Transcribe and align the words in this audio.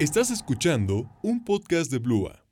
Estás 0.00 0.30
escuchando 0.30 1.10
un 1.22 1.44
podcast 1.44 1.92
de 1.92 1.98
Blua. 1.98 2.42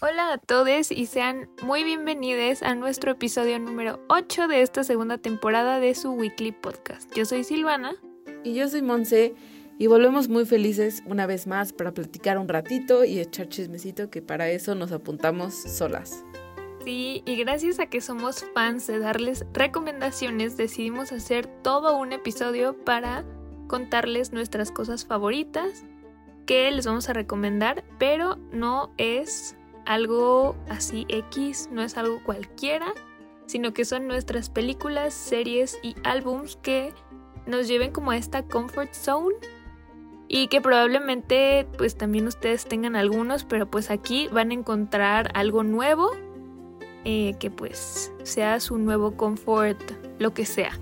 Hola 0.00 0.34
a 0.34 0.38
todos 0.38 0.92
y 0.92 1.06
sean 1.06 1.50
muy 1.64 1.82
bienvenidos 1.82 2.62
a 2.62 2.76
nuestro 2.76 3.10
episodio 3.10 3.58
número 3.58 3.98
8 4.08 4.46
de 4.46 4.62
esta 4.62 4.84
segunda 4.84 5.18
temporada 5.18 5.80
de 5.80 5.96
su 5.96 6.12
Weekly 6.12 6.52
Podcast. 6.52 7.12
Yo 7.12 7.24
soy 7.24 7.42
Silvana. 7.42 7.96
Y 8.44 8.54
yo 8.54 8.68
soy 8.68 8.82
Monse. 8.82 9.34
Y 9.76 9.88
volvemos 9.88 10.28
muy 10.28 10.46
felices 10.46 11.02
una 11.06 11.26
vez 11.26 11.48
más 11.48 11.72
para 11.72 11.92
platicar 11.92 12.38
un 12.38 12.46
ratito 12.46 13.04
y 13.04 13.18
echar 13.18 13.48
chismecito, 13.48 14.10
que 14.10 14.22
para 14.22 14.48
eso 14.48 14.76
nos 14.76 14.92
apuntamos 14.92 15.54
solas. 15.56 16.22
Sí, 16.84 17.22
y 17.24 17.36
gracias 17.36 17.80
a 17.80 17.86
que 17.86 18.02
somos 18.02 18.44
fans 18.52 18.86
de 18.86 18.98
darles 18.98 19.46
recomendaciones, 19.54 20.58
decidimos 20.58 21.12
hacer 21.12 21.46
todo 21.46 21.96
un 21.96 22.12
episodio 22.12 22.76
para 22.84 23.24
contarles 23.68 24.34
nuestras 24.34 24.70
cosas 24.70 25.06
favoritas 25.06 25.86
que 26.44 26.70
les 26.70 26.84
vamos 26.86 27.08
a 27.08 27.14
recomendar, 27.14 27.84
pero 27.98 28.36
no 28.52 28.92
es 28.98 29.56
algo 29.86 30.56
así 30.68 31.06
X, 31.08 31.70
no 31.72 31.80
es 31.80 31.96
algo 31.96 32.22
cualquiera, 32.22 32.92
sino 33.46 33.72
que 33.72 33.86
son 33.86 34.06
nuestras 34.06 34.50
películas, 34.50 35.14
series 35.14 35.78
y 35.82 35.96
álbums 36.04 36.56
que 36.56 36.92
nos 37.46 37.66
lleven 37.66 37.92
como 37.92 38.10
a 38.10 38.18
esta 38.18 38.42
comfort 38.42 38.92
zone 38.92 39.36
y 40.28 40.48
que 40.48 40.60
probablemente 40.60 41.66
pues 41.78 41.96
también 41.96 42.26
ustedes 42.26 42.66
tengan 42.66 42.94
algunos, 42.94 43.44
pero 43.44 43.70
pues 43.70 43.90
aquí 43.90 44.28
van 44.28 44.50
a 44.50 44.54
encontrar 44.54 45.30
algo 45.32 45.62
nuevo 45.62 46.10
eh, 47.04 47.34
que 47.38 47.50
pues 47.50 48.12
sea 48.22 48.60
su 48.60 48.78
nuevo 48.78 49.16
confort, 49.16 49.80
lo 50.18 50.32
que 50.34 50.46
sea. 50.46 50.78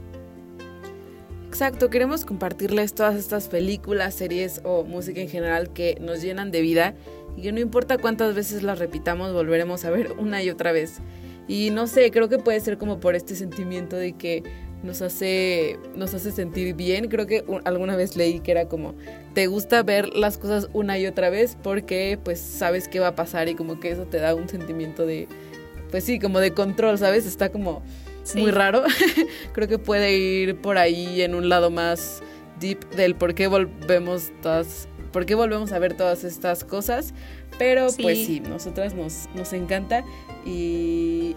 Exacto, 1.48 1.90
queremos 1.90 2.24
compartirles 2.24 2.94
todas 2.94 3.14
estas 3.14 3.48
películas, 3.48 4.14
series 4.14 4.62
o 4.64 4.84
música 4.84 5.20
en 5.20 5.28
general 5.28 5.72
que 5.72 5.98
nos 6.00 6.22
llenan 6.22 6.50
de 6.50 6.62
vida 6.62 6.94
y 7.36 7.42
que 7.42 7.52
no 7.52 7.60
importa 7.60 7.98
cuántas 7.98 8.34
veces 8.34 8.62
las 8.62 8.78
repitamos, 8.78 9.32
volveremos 9.32 9.84
a 9.84 9.90
ver 9.90 10.14
una 10.18 10.42
y 10.42 10.50
otra 10.50 10.72
vez. 10.72 11.00
Y 11.48 11.70
no 11.70 11.86
sé, 11.86 12.10
creo 12.10 12.28
que 12.28 12.38
puede 12.38 12.60
ser 12.60 12.78
como 12.78 13.00
por 13.00 13.14
este 13.14 13.34
sentimiento 13.34 13.96
de 13.96 14.14
que 14.14 14.42
nos 14.82 15.02
hace, 15.02 15.78
nos 15.94 16.14
hace 16.14 16.32
sentir 16.32 16.74
bien. 16.74 17.08
Creo 17.08 17.26
que 17.26 17.44
alguna 17.64 17.96
vez 17.96 18.16
leí 18.16 18.40
que 18.40 18.52
era 18.52 18.66
como, 18.66 18.94
te 19.34 19.46
gusta 19.46 19.82
ver 19.82 20.14
las 20.14 20.38
cosas 20.38 20.68
una 20.72 20.98
y 20.98 21.06
otra 21.06 21.30
vez 21.30 21.56
porque 21.62 22.18
pues 22.22 22.40
sabes 22.40 22.88
qué 22.88 23.00
va 23.00 23.08
a 23.08 23.14
pasar 23.14 23.48
y 23.48 23.54
como 23.54 23.80
que 23.80 23.90
eso 23.90 24.06
te 24.06 24.18
da 24.18 24.34
un 24.34 24.48
sentimiento 24.48 25.06
de, 25.06 25.28
pues 25.92 26.04
sí, 26.04 26.18
como 26.18 26.40
de 26.40 26.52
control, 26.52 26.98
¿sabes? 26.98 27.26
Está 27.26 27.50
como 27.52 27.82
muy 28.34 28.50
raro. 28.50 28.82
Creo 29.52 29.68
que 29.68 29.78
puede 29.78 30.16
ir 30.16 30.56
por 30.56 30.78
ahí 30.78 31.20
en 31.20 31.34
un 31.34 31.50
lado 31.50 31.70
más 31.70 32.22
deep 32.58 32.88
del 32.96 33.14
por 33.14 33.34
qué 33.34 33.46
volvemos 33.46 34.32
todas, 34.40 34.88
por 35.12 35.26
qué 35.26 35.34
volvemos 35.34 35.70
a 35.72 35.78
ver 35.78 35.94
todas 35.94 36.24
estas 36.24 36.64
cosas. 36.64 37.12
Pero 37.58 37.88
pues 38.00 38.26
sí, 38.26 38.40
nosotras 38.40 38.94
nos, 38.94 39.28
nos 39.34 39.52
encanta 39.52 40.02
y... 40.46 41.36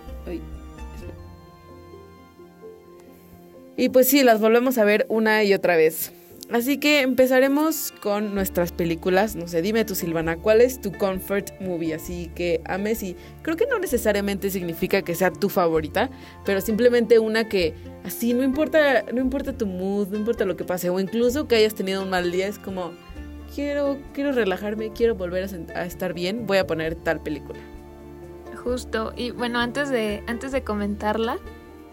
y 3.76 3.90
pues 3.90 4.08
sí, 4.08 4.24
las 4.24 4.40
volvemos 4.40 4.78
a 4.78 4.86
ver 4.86 5.06
una 5.10 5.44
y 5.44 5.54
otra 5.54 5.76
vez. 5.76 6.14
Así 6.52 6.78
que 6.78 7.02
empezaremos 7.02 7.92
con 8.02 8.36
nuestras 8.36 8.72
películas. 8.72 9.36
No 9.36 9.48
sé, 9.48 9.64
dime 9.64 9.84
tú, 9.84 9.96
Silvana, 9.96 10.38
¿cuál 10.38 10.62
es 10.62 10.80
tu 10.80 10.92
comfort 10.92 11.60
movie? 11.60 11.96
Así 11.96 12.32
que 12.36 12.62
ames 12.66 13.02
y 13.02 13.16
creo 13.42 13.58
que 13.58 13.66
no 13.66 13.80
necesariamente 13.80 14.52
significa 14.52 15.02
que 15.02 15.16
sea 15.16 15.32
tu 15.32 15.50
favorita, 15.50 16.12
pero 16.46 16.62
simplemente 16.62 17.18
una 17.18 17.50
que 17.50 17.74
así 18.04 18.34
no 18.36 18.44
importa, 18.44 19.04
no 19.12 19.22
importa 19.22 19.58
tu 19.58 19.66
mood, 19.66 20.10
no 20.10 20.18
importa 20.18 20.46
lo 20.46 20.56
que 20.56 20.64
pase, 20.64 20.90
o 20.92 21.00
incluso 21.00 21.48
que 21.48 21.56
hayas 21.56 21.74
tenido 21.74 22.04
un 22.04 22.12
mal 22.12 22.32
día, 22.32 22.48
es 22.48 22.60
como 22.60 22.92
quiero, 23.56 23.98
quiero 24.14 24.32
relajarme, 24.32 24.92
quiero 24.94 25.16
volver 25.16 25.46
a, 25.46 25.80
a 25.80 25.86
estar 25.86 26.14
bien, 26.14 26.46
voy 26.46 26.60
a 26.60 26.68
poner 26.68 26.94
tal 26.94 27.22
película. 27.22 27.60
Justo, 28.64 29.14
y 29.18 29.32
bueno, 29.32 29.60
antes 29.60 29.90
de, 29.90 30.24
antes 30.28 30.52
de 30.52 30.64
comentarla, 30.64 31.40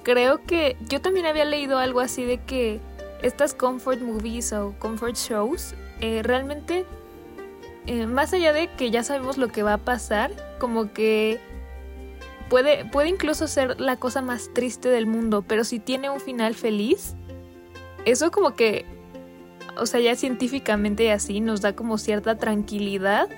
creo 0.03 0.45
que 0.45 0.77
yo 0.89 1.01
también 1.01 1.25
había 1.25 1.47
leído 1.47 1.79
algo 1.79 2.01
así 2.01 2.25
de 2.25 2.39
que 2.39 2.81
estas 3.23 3.55
comfort 3.55 4.01
movies 4.01 4.53
o 4.53 4.75
comfort 4.79 5.17
shows, 5.17 5.75
eh, 6.01 6.23
realmente, 6.23 6.85
eh, 7.87 8.07
más 8.07 8.33
allá 8.33 8.53
de 8.53 8.69
que 8.69 8.91
ya 8.91 9.03
sabemos 9.05 9.39
lo 9.39 9.49
que 9.49 9.63
va 9.63 9.75
a 9.75 9.79
pasar, 9.79 10.33
como 10.59 10.93
que 10.93 11.41
puede, 12.49 12.85
puede 12.85 13.09
incluso 13.09 13.47
ser 13.47 13.81
la 13.81 13.97
cosa 13.97 14.23
más 14.23 14.51
triste 14.53 14.89
del 14.89 15.07
mundo, 15.07 15.43
pero 15.43 15.65
si 15.65 15.79
tiene 15.79 16.11
un 16.11 16.21
final 16.21 16.55
feliz, 16.55 17.15
eso 18.05 18.31
como 18.31 18.55
que, 18.55 18.85
o 19.77 19.87
sea, 19.87 20.01
ya 20.01 20.17
científicamente 20.17 21.13
así 21.13 21.41
nos 21.41 21.61
da 21.61 21.75
como 21.75 21.99
cierta 21.99 22.37
tranquilidad 22.37 23.29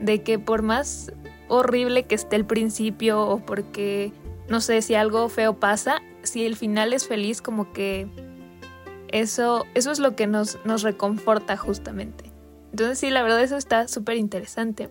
de 0.00 0.22
que 0.22 0.38
por 0.38 0.62
más 0.62 1.12
horrible 1.48 2.04
que 2.04 2.14
esté 2.14 2.36
el 2.36 2.44
principio 2.44 3.20
o 3.22 3.38
porque, 3.38 4.12
no 4.48 4.60
sé, 4.60 4.82
si 4.82 4.94
algo 4.94 5.28
feo 5.28 5.54
pasa, 5.58 6.02
si 6.22 6.44
el 6.44 6.56
final 6.56 6.92
es 6.92 7.06
feliz, 7.06 7.42
como 7.42 7.72
que 7.72 8.06
eso, 9.12 9.66
eso 9.74 9.90
es 9.90 9.98
lo 9.98 10.16
que 10.16 10.26
nos, 10.26 10.58
nos 10.64 10.82
reconforta 10.82 11.56
justamente. 11.56 12.32
Entonces 12.70 12.98
sí, 12.98 13.10
la 13.10 13.22
verdad 13.22 13.42
eso 13.42 13.56
está 13.56 13.86
súper 13.86 14.16
interesante. 14.16 14.90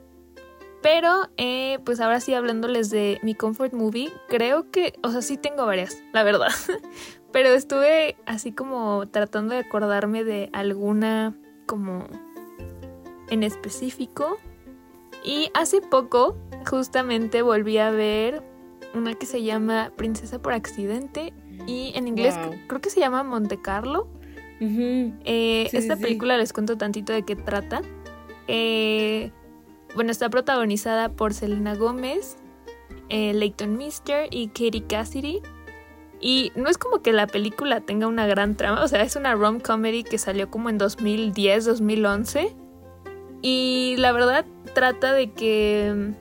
Pero, 0.82 1.30
eh, 1.38 1.80
pues 1.86 2.00
ahora 2.00 2.20
sí, 2.20 2.34
hablándoles 2.34 2.90
de 2.90 3.20
mi 3.22 3.36
comfort 3.36 3.74
movie, 3.74 4.12
creo 4.30 4.72
que, 4.72 4.94
o 5.04 5.12
sea, 5.12 5.22
sí 5.22 5.38
tengo 5.38 5.66
varias, 5.66 6.02
la 6.12 6.24
verdad. 6.24 6.50
Pero 7.32 7.50
estuve 7.50 8.18
así 8.26 8.52
como 8.52 9.08
tratando 9.08 9.54
de 9.54 9.62
acordarme 9.62 10.24
de 10.24 10.50
alguna 10.54 11.36
como 11.68 12.08
en 13.30 13.44
específico. 13.44 14.38
Y 15.24 15.52
hace 15.54 15.82
poco, 15.82 16.36
justamente 16.68 17.44
volví 17.44 17.78
a 17.78 17.92
ver 17.92 18.44
una 18.96 19.14
que 19.14 19.28
se 19.28 19.44
llama 19.44 19.92
Princesa 19.96 20.42
por 20.42 20.54
Accidente 20.54 21.34
y 21.68 21.92
en 21.96 22.08
inglés 22.08 22.36
creo 22.68 22.82
que 22.82 22.90
se 22.90 23.00
llama 23.00 23.24
Monte 23.24 23.62
Carlo. 23.62 24.08
Eh, 24.60 25.70
esta 25.72 25.96
película 25.96 26.38
les 26.38 26.54
cuento 26.54 26.78
tantito 26.78 27.14
de 27.14 27.24
qué 27.24 27.36
trata. 27.36 27.82
Eh, 28.48 29.32
bueno, 29.96 30.12
está 30.12 30.30
protagonizada 30.30 31.10
por 31.10 31.34
Selena 31.34 31.76
Gómez, 31.76 32.38
eh, 33.10 33.34
Leighton 33.34 33.76
Mister 33.78 34.28
y 34.30 34.48
Katie 34.50 34.86
Cassidy. 34.88 35.42
Y 36.20 36.52
no 36.56 36.70
es 36.70 36.78
como 36.78 37.02
que 37.02 37.14
la 37.14 37.26
película 37.26 37.82
tenga 37.82 38.06
una 38.06 38.28
gran 38.28 38.56
trama, 38.56 38.84
o 38.84 38.88
sea, 38.88 39.02
es 39.02 39.16
una 39.16 39.34
rom 39.34 39.60
comedy 39.60 40.04
que 40.04 40.20
salió 40.20 40.52
como 40.52 40.70
en 40.70 40.78
2010, 40.78 41.66
2011. 41.66 42.56
Y 43.42 43.96
la 43.98 44.12
verdad 44.12 44.46
trata 44.76 45.14
de 45.14 45.32
que 45.32 46.14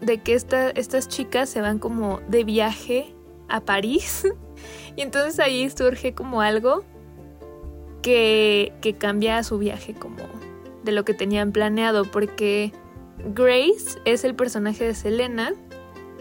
de 0.00 0.22
que 0.22 0.32
estas 0.32 1.08
chicas 1.08 1.50
se 1.50 1.60
van 1.60 1.78
como 1.78 2.20
de 2.28 2.44
viaje 2.44 3.14
a 3.50 3.60
París. 3.60 4.26
y 4.96 5.02
entonces 5.02 5.38
ahí 5.40 5.68
surge 5.70 6.14
como 6.14 6.40
algo 6.40 6.84
que, 8.02 8.72
que 8.80 8.94
cambia 8.94 9.42
su 9.42 9.58
viaje 9.58 9.94
como 9.94 10.24
de 10.82 10.92
lo 10.92 11.04
que 11.04 11.14
tenían 11.14 11.52
planeado. 11.52 12.04
Porque 12.04 12.72
Grace 13.34 13.98
es 14.04 14.24
el 14.24 14.34
personaje 14.34 14.84
de 14.84 14.94
Selena. 14.94 15.52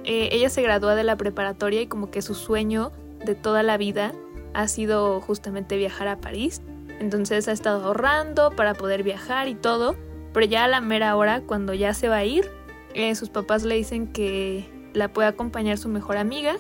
Eh, 0.04 0.30
ella 0.32 0.50
se 0.50 0.62
gradúa 0.62 0.96
de 0.96 1.04
la 1.04 1.18
preparatoria 1.18 1.82
y 1.82 1.88
como 1.88 2.10
que 2.12 2.22
su 2.22 2.34
sueño 2.34 2.92
de 3.26 3.36
toda 3.36 3.64
la 3.64 3.78
vida 3.78 4.14
ha 4.54 4.68
sido 4.68 5.22
justamente 5.22 5.78
viajar 5.78 6.08
a 6.08 6.18
París. 6.20 6.62
Entonces 7.00 7.48
ha 7.48 7.52
estado 7.52 7.86
ahorrando 7.86 8.52
para 8.52 8.74
poder 8.74 9.04
viajar 9.04 9.48
y 9.48 9.56
todo. 9.56 9.96
Pero 10.34 10.46
ya 10.46 10.66
a 10.66 10.68
la 10.68 10.82
mera 10.82 11.16
hora, 11.16 11.42
cuando 11.42 11.74
ya 11.74 11.94
se 11.94 12.08
va 12.08 12.18
a 12.18 12.26
ir, 12.26 12.50
eh, 12.94 13.16
sus 13.16 13.30
papás 13.30 13.64
le 13.64 13.76
dicen 13.76 14.08
que 14.08 14.70
la 14.94 15.12
puede 15.12 15.28
acompañar 15.28 15.78
su 15.78 15.90
mejor 15.90 16.18
amiga 16.18 16.58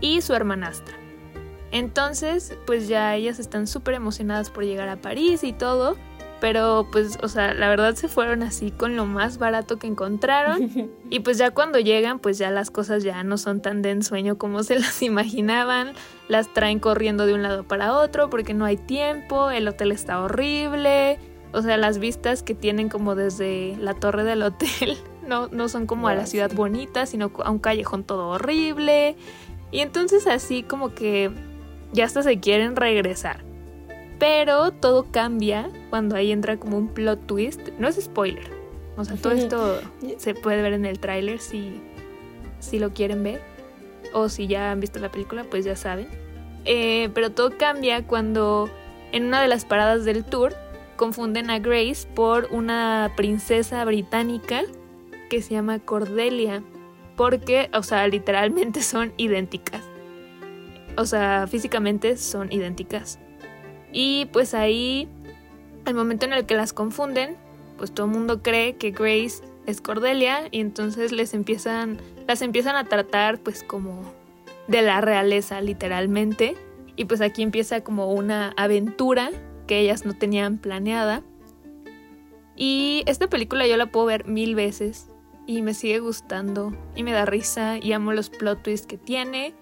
y 0.00 0.20
su 0.20 0.34
hermanastra. 0.34 0.96
Entonces, 1.70 2.56
pues 2.66 2.88
ya 2.88 3.14
ellas 3.14 3.38
están 3.38 3.66
súper 3.66 3.94
emocionadas 3.94 4.50
por 4.50 4.64
llegar 4.64 4.88
a 4.88 4.96
París 4.96 5.44
y 5.44 5.52
todo. 5.52 5.96
Pero 6.40 6.86
pues, 6.92 7.18
o 7.20 7.28
sea, 7.28 7.52
la 7.52 7.68
verdad 7.68 7.96
se 7.96 8.06
fueron 8.06 8.44
así 8.44 8.70
con 8.70 8.94
lo 8.94 9.06
más 9.06 9.38
barato 9.38 9.78
que 9.78 9.86
encontraron. 9.86 10.70
Y 11.10 11.20
pues 11.20 11.38
ya 11.38 11.52
cuando 11.52 11.78
llegan, 11.78 12.18
pues 12.18 12.36
ya 12.36 12.50
las 12.50 12.70
cosas 12.70 13.02
ya 13.02 13.24
no 13.24 13.38
son 13.38 13.62
tan 13.62 13.80
de 13.80 13.92
ensueño 13.92 14.36
como 14.36 14.62
se 14.62 14.78
las 14.78 15.02
imaginaban. 15.02 15.92
Las 16.28 16.52
traen 16.52 16.78
corriendo 16.80 17.26
de 17.26 17.34
un 17.34 17.42
lado 17.42 17.64
para 17.64 17.94
otro 17.94 18.28
porque 18.28 18.52
no 18.52 18.66
hay 18.66 18.76
tiempo, 18.76 19.50
el 19.50 19.66
hotel 19.66 19.90
está 19.90 20.20
horrible. 20.20 21.18
O 21.52 21.62
sea, 21.62 21.78
las 21.78 21.98
vistas 21.98 22.42
que 22.42 22.54
tienen 22.54 22.90
como 22.90 23.14
desde 23.14 23.74
la 23.80 23.94
torre 23.94 24.22
del 24.22 24.42
hotel 24.42 24.98
no, 25.26 25.48
no 25.48 25.68
son 25.68 25.86
como 25.86 26.08
a 26.08 26.14
la 26.14 26.26
ciudad 26.26 26.52
bonita, 26.52 27.06
sino 27.06 27.32
a 27.42 27.50
un 27.50 27.58
callejón 27.58 28.04
todo 28.04 28.28
horrible. 28.28 29.16
Y 29.70 29.80
entonces 29.80 30.26
así 30.26 30.62
como 30.62 30.94
que 30.94 31.30
ya 31.92 32.04
hasta 32.04 32.22
se 32.22 32.40
quieren 32.40 32.76
regresar. 32.76 33.44
Pero 34.18 34.72
todo 34.72 35.06
cambia 35.10 35.70
cuando 35.90 36.16
ahí 36.16 36.32
entra 36.32 36.58
como 36.58 36.76
un 36.76 36.88
plot 36.88 37.26
twist. 37.26 37.68
No 37.78 37.88
es 37.88 37.96
spoiler. 37.96 38.50
O 38.96 39.04
sea, 39.04 39.16
todo 39.16 39.32
esto 39.32 39.80
se 40.16 40.34
puede 40.34 40.60
ver 40.60 40.72
en 40.72 40.84
el 40.84 40.98
tráiler 40.98 41.38
si, 41.38 41.80
si 42.58 42.78
lo 42.78 42.92
quieren 42.92 43.22
ver. 43.22 43.40
O 44.12 44.28
si 44.28 44.46
ya 44.46 44.72
han 44.72 44.80
visto 44.80 44.98
la 44.98 45.10
película, 45.10 45.44
pues 45.44 45.64
ya 45.64 45.76
saben. 45.76 46.08
Eh, 46.64 47.10
pero 47.14 47.30
todo 47.30 47.56
cambia 47.56 48.06
cuando 48.06 48.68
en 49.12 49.26
una 49.26 49.40
de 49.40 49.48
las 49.48 49.64
paradas 49.64 50.04
del 50.04 50.24
tour 50.24 50.54
confunden 50.96 51.48
a 51.50 51.60
Grace 51.60 52.08
por 52.14 52.48
una 52.50 53.12
princesa 53.16 53.84
británica 53.84 54.62
que 55.30 55.40
se 55.42 55.54
llama 55.54 55.78
Cordelia, 55.78 56.62
porque, 57.18 57.68
o 57.74 57.82
sea, 57.82 58.06
literalmente 58.06 58.80
son 58.82 59.12
idénticas. 59.18 59.82
O 60.96 61.04
sea, 61.04 61.46
físicamente 61.46 62.16
son 62.16 62.50
idénticas. 62.50 63.18
Y 63.92 64.26
pues 64.32 64.54
ahí, 64.54 65.08
al 65.84 65.94
momento 65.94 66.24
en 66.24 66.32
el 66.32 66.46
que 66.46 66.54
las 66.54 66.72
confunden, 66.72 67.36
pues 67.76 67.92
todo 67.92 68.06
el 68.06 68.12
mundo 68.12 68.42
cree 68.42 68.76
que 68.76 68.92
Grace 68.92 69.42
es 69.66 69.80
Cordelia 69.80 70.48
y 70.50 70.60
entonces 70.60 71.12
les 71.12 71.34
empiezan, 71.34 71.98
las 72.26 72.40
empiezan 72.40 72.76
a 72.76 72.84
tratar 72.84 73.38
pues 73.38 73.62
como 73.62 74.02
de 74.68 74.82
la 74.82 75.00
realeza 75.00 75.60
literalmente. 75.60 76.56
Y 76.96 77.04
pues 77.04 77.20
aquí 77.20 77.42
empieza 77.42 77.82
como 77.82 78.12
una 78.12 78.54
aventura 78.56 79.30
que 79.66 79.80
ellas 79.80 80.04
no 80.04 80.14
tenían 80.14 80.58
planeada. 80.58 81.22
Y 82.56 83.02
esta 83.06 83.28
película 83.28 83.66
yo 83.66 83.76
la 83.76 83.86
puedo 83.86 84.06
ver 84.06 84.26
mil 84.26 84.54
veces 84.54 85.08
y 85.48 85.62
me 85.62 85.72
sigue 85.72 85.98
gustando 85.98 86.74
y 86.94 87.02
me 87.02 87.12
da 87.12 87.24
risa 87.24 87.78
y 87.78 87.94
amo 87.94 88.12
los 88.12 88.28
plot 88.28 88.62
twists 88.62 88.86
que 88.86 88.98
tiene. 88.98 89.54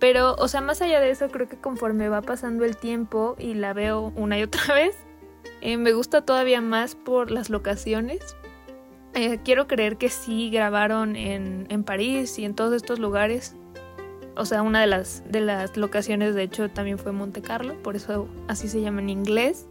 Pero, 0.00 0.34
o 0.34 0.48
sea, 0.48 0.60
más 0.60 0.82
allá 0.82 0.98
de 0.98 1.10
eso, 1.10 1.28
creo 1.28 1.48
que 1.48 1.56
conforme 1.56 2.08
va 2.08 2.22
pasando 2.22 2.64
el 2.64 2.76
tiempo 2.76 3.36
y 3.38 3.54
la 3.54 3.72
veo 3.72 4.12
una 4.16 4.36
y 4.36 4.42
otra 4.42 4.62
vez, 4.74 4.96
eh, 5.60 5.76
me 5.76 5.92
gusta 5.92 6.22
todavía 6.22 6.60
más 6.60 6.96
por 6.96 7.30
las 7.30 7.50
locaciones. 7.50 8.36
Eh, 9.14 9.38
quiero 9.44 9.68
creer 9.68 9.96
que 9.96 10.08
sí 10.08 10.50
grabaron 10.50 11.14
en, 11.14 11.66
en, 11.68 11.84
París 11.84 12.36
y 12.40 12.44
en 12.44 12.56
todos 12.56 12.74
estos 12.74 12.98
lugares. 12.98 13.54
O 14.34 14.44
sea, 14.44 14.62
una 14.62 14.80
de 14.80 14.88
las, 14.88 15.22
de 15.30 15.40
las 15.40 15.76
locaciones, 15.76 16.34
de 16.34 16.42
hecho, 16.42 16.68
también 16.68 16.98
fue 16.98 17.12
Monte 17.12 17.42
Carlo, 17.42 17.80
por 17.84 17.94
eso 17.94 18.28
así 18.48 18.66
se 18.66 18.80
llama 18.80 19.02
en 19.02 19.10
inglés. 19.10 19.68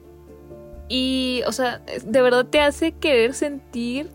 Y, 0.88 1.42
o 1.46 1.52
sea, 1.52 1.80
de 2.06 2.22
verdad 2.22 2.46
te 2.46 2.62
hace 2.62 2.94
querer 2.94 3.34
sentir 3.34 4.12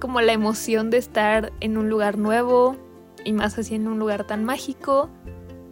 como 0.00 0.20
la 0.20 0.32
emoción 0.32 0.90
de 0.90 0.98
estar 0.98 1.52
en 1.60 1.76
un 1.76 1.88
lugar 1.88 2.18
nuevo 2.18 2.76
y 3.24 3.32
más 3.32 3.58
así 3.58 3.74
en 3.76 3.86
un 3.86 3.98
lugar 3.98 4.26
tan 4.26 4.44
mágico. 4.44 5.08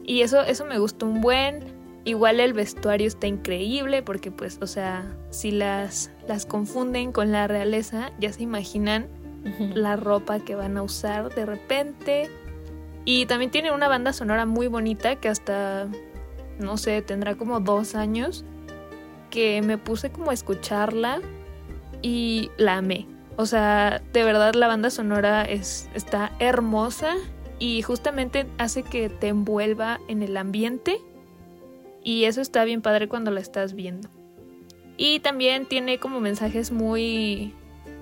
Y 0.04 0.22
eso, 0.22 0.42
eso 0.42 0.64
me 0.64 0.78
gustó 0.78 1.06
un 1.06 1.20
buen. 1.20 1.64
Igual 2.04 2.40
el 2.40 2.52
vestuario 2.52 3.06
está 3.06 3.26
increíble 3.26 4.02
porque 4.02 4.30
pues, 4.30 4.58
o 4.62 4.66
sea, 4.66 5.16
si 5.30 5.50
las, 5.50 6.10
las 6.26 6.46
confunden 6.46 7.12
con 7.12 7.32
la 7.32 7.48
realeza, 7.48 8.12
ya 8.20 8.32
se 8.32 8.42
imaginan 8.42 9.08
la 9.74 9.96
ropa 9.96 10.40
que 10.40 10.54
van 10.54 10.76
a 10.76 10.82
usar 10.82 11.34
de 11.34 11.44
repente. 11.44 12.30
Y 13.04 13.26
también 13.26 13.50
tiene 13.50 13.72
una 13.72 13.88
banda 13.88 14.12
sonora 14.12 14.46
muy 14.46 14.68
bonita 14.68 15.16
que 15.16 15.28
hasta, 15.28 15.88
no 16.58 16.76
sé, 16.76 17.02
tendrá 17.02 17.36
como 17.36 17.60
dos 17.60 17.94
años, 17.94 18.44
que 19.30 19.62
me 19.62 19.78
puse 19.78 20.10
como 20.10 20.30
a 20.30 20.34
escucharla 20.34 21.20
y 22.02 22.50
la 22.58 22.76
amé. 22.76 23.06
O 23.38 23.46
sea, 23.46 24.02
de 24.12 24.24
verdad 24.24 24.54
la 24.54 24.66
banda 24.66 24.90
sonora 24.90 25.44
es, 25.44 25.88
está 25.94 26.32
hermosa 26.40 27.14
y 27.60 27.82
justamente 27.82 28.48
hace 28.58 28.82
que 28.82 29.08
te 29.08 29.28
envuelva 29.28 30.00
en 30.08 30.24
el 30.24 30.36
ambiente 30.36 30.98
y 32.02 32.24
eso 32.24 32.40
está 32.40 32.64
bien 32.64 32.82
padre 32.82 33.06
cuando 33.06 33.30
la 33.30 33.38
estás 33.38 33.74
viendo. 33.74 34.08
Y 34.96 35.20
también 35.20 35.66
tiene 35.66 36.00
como 36.00 36.18
mensajes 36.18 36.72
muy, 36.72 37.54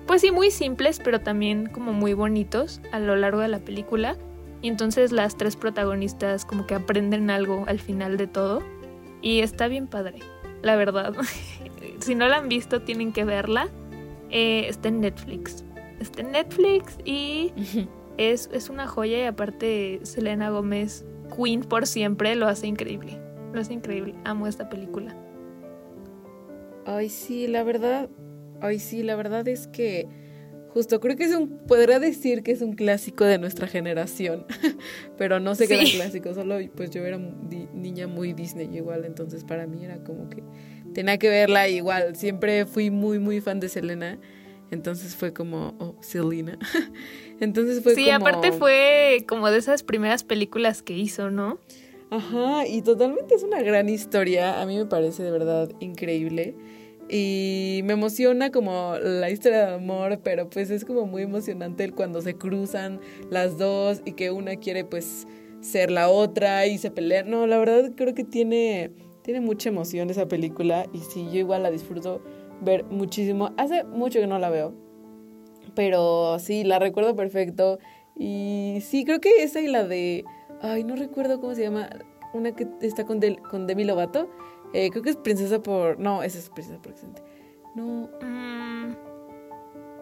pues 0.07 0.21
sí, 0.21 0.31
muy 0.31 0.49
simples, 0.49 0.99
pero 1.03 1.21
también 1.21 1.67
como 1.67 1.93
muy 1.93 2.13
bonitos 2.13 2.81
a 2.91 2.99
lo 2.99 3.15
largo 3.15 3.41
de 3.41 3.47
la 3.47 3.59
película. 3.59 4.17
Y 4.63 4.69
entonces 4.69 5.11
las 5.11 5.37
tres 5.37 5.55
protagonistas 5.55 6.45
como 6.45 6.65
que 6.65 6.73
aprenden 6.73 7.29
algo 7.29 7.65
al 7.67 7.79
final 7.79 8.17
de 8.17 8.25
todo. 8.25 8.63
Y 9.21 9.41
está 9.41 9.67
bien 9.67 9.85
padre, 9.85 10.17
la 10.63 10.75
verdad. 10.75 11.13
si 11.99 12.15
no 12.15 12.27
la 12.27 12.37
han 12.37 12.49
visto, 12.49 12.81
tienen 12.81 13.13
que 13.13 13.23
verla. 13.23 13.69
Eh, 14.29 14.67
está 14.67 14.89
en 14.89 15.01
Netflix. 15.01 15.63
Está 15.99 16.21
en 16.21 16.31
Netflix 16.31 16.97
y 17.05 17.53
es, 18.17 18.49
es 18.53 18.69
una 18.69 18.87
joya 18.87 19.19
y 19.19 19.23
aparte 19.23 19.99
Selena 20.03 20.49
Gómez, 20.49 21.05
Queen 21.35 21.61
por 21.61 21.87
siempre, 21.87 22.35
lo 22.35 22.47
hace 22.47 22.67
increíble. 22.67 23.19
Lo 23.53 23.61
hace 23.61 23.73
increíble. 23.73 24.15
Amo 24.23 24.47
esta 24.47 24.69
película. 24.69 25.15
Ay, 26.85 27.09
sí, 27.09 27.47
la 27.47 27.63
verdad. 27.63 28.09
Ay, 28.61 28.79
sí, 28.79 29.03
la 29.03 29.15
verdad 29.15 29.47
es 29.47 29.67
que 29.67 30.07
justo 30.77 30.99
creo 30.99 31.15
que 31.15 31.23
es 31.23 31.35
un 31.35 31.57
podría 31.65 31.99
decir 31.99 32.43
que 32.43 32.51
es 32.51 32.61
un 32.61 32.73
clásico 32.73 33.25
de 33.25 33.39
nuestra 33.39 33.67
generación, 33.67 34.45
pero 35.17 35.39
no 35.39 35.55
sé 35.55 35.67
qué 35.67 35.81
era 35.81 35.89
clásico, 35.89 36.35
solo 36.35 36.59
pues 36.75 36.91
yo 36.91 37.03
era 37.03 37.17
niña 37.17 38.05
muy 38.05 38.33
Disney 38.33 38.69
igual, 38.75 39.03
entonces 39.05 39.43
para 39.43 39.65
mí 39.65 39.83
era 39.83 40.03
como 40.03 40.29
que 40.29 40.43
tenía 40.93 41.17
que 41.17 41.29
verla 41.29 41.67
igual. 41.67 42.15
Siempre 42.15 42.67
fui 42.67 42.91
muy, 42.91 43.17
muy 43.17 43.41
fan 43.41 43.59
de 43.59 43.69
Selena. 43.69 44.19
Entonces 44.69 45.15
fue 45.15 45.33
como, 45.33 45.73
oh, 45.79 45.95
Selena. 45.99 46.59
Entonces 47.39 47.81
fue 47.81 47.95
sí, 47.95 48.05
como... 48.05 48.15
aparte 48.17 48.51
fue 48.51 49.23
como 49.27 49.49
de 49.49 49.57
esas 49.57 49.81
primeras 49.81 50.23
películas 50.23 50.83
que 50.83 50.93
hizo, 50.93 51.31
¿no? 51.31 51.59
Ajá, 52.11 52.67
y 52.67 52.83
totalmente 52.83 53.33
es 53.33 53.43
una 53.43 53.61
gran 53.63 53.89
historia. 53.89 54.61
A 54.61 54.65
mí 54.67 54.77
me 54.77 54.85
parece 54.85 55.23
de 55.23 55.31
verdad 55.31 55.71
increíble. 55.79 56.55
Y 57.09 57.81
me 57.85 57.93
emociona 57.93 58.51
como 58.51 58.95
la 59.01 59.29
historia 59.29 59.67
de 59.67 59.75
amor, 59.75 60.19
pero 60.23 60.49
pues 60.49 60.69
es 60.69 60.83
como 60.83 61.05
muy 61.05 61.23
emocionante 61.23 61.83
el 61.83 61.93
cuando 61.93 62.21
se 62.21 62.35
cruzan 62.35 62.99
las 63.29 63.57
dos 63.57 64.01
y 64.03 64.13
que 64.13 64.31
una 64.31 64.57
quiere 64.57 64.83
pues 64.83 65.25
ser 65.61 65.89
la 65.89 66.09
otra 66.09 66.65
y 66.67 66.77
se 66.77 66.91
pelean. 66.91 67.29
No, 67.29 67.47
la 67.47 67.57
verdad 67.57 67.91
creo 67.95 68.13
que 68.13 68.23
tiene 68.23 68.91
tiene 69.27 69.41
mucha 69.41 69.67
emoción 69.67 70.09
esa 70.09 70.29
película 70.29 70.85
y 70.93 70.99
sí, 70.99 71.27
yo 71.29 71.39
igual 71.39 71.61
la 71.61 71.69
disfruto 71.69 72.21
ver 72.61 72.85
muchísimo. 72.85 73.51
Hace 73.57 73.83
mucho 73.83 74.19
que 74.19 74.27
no 74.27 74.39
la 74.39 74.49
veo, 74.49 74.73
pero 75.75 76.39
sí, 76.39 76.63
la 76.63 76.79
recuerdo 76.79 77.13
perfecto. 77.13 77.77
Y 78.15 78.79
sí, 78.81 79.03
creo 79.03 79.19
que 79.19 79.43
esa 79.43 79.59
y 79.59 79.67
la 79.67 79.83
de... 79.83 80.23
Ay, 80.61 80.85
no 80.85 80.95
recuerdo 80.95 81.41
cómo 81.41 81.55
se 81.55 81.63
llama. 81.63 81.89
Una 82.33 82.53
que 82.53 82.67
está 82.81 83.05
con, 83.05 83.19
con 83.51 83.67
Demi 83.67 83.83
Lovato. 83.83 84.29
Eh, 84.73 84.89
creo 84.89 85.03
que 85.03 85.09
es 85.09 85.17
Princesa 85.17 85.61
por... 85.61 85.99
No, 85.99 86.23
esa 86.23 86.39
es 86.39 86.49
Princesa 86.49 86.81
por 86.81 86.91
accidente. 86.91 87.21
No. 87.75 88.09
Mm. 88.21 88.95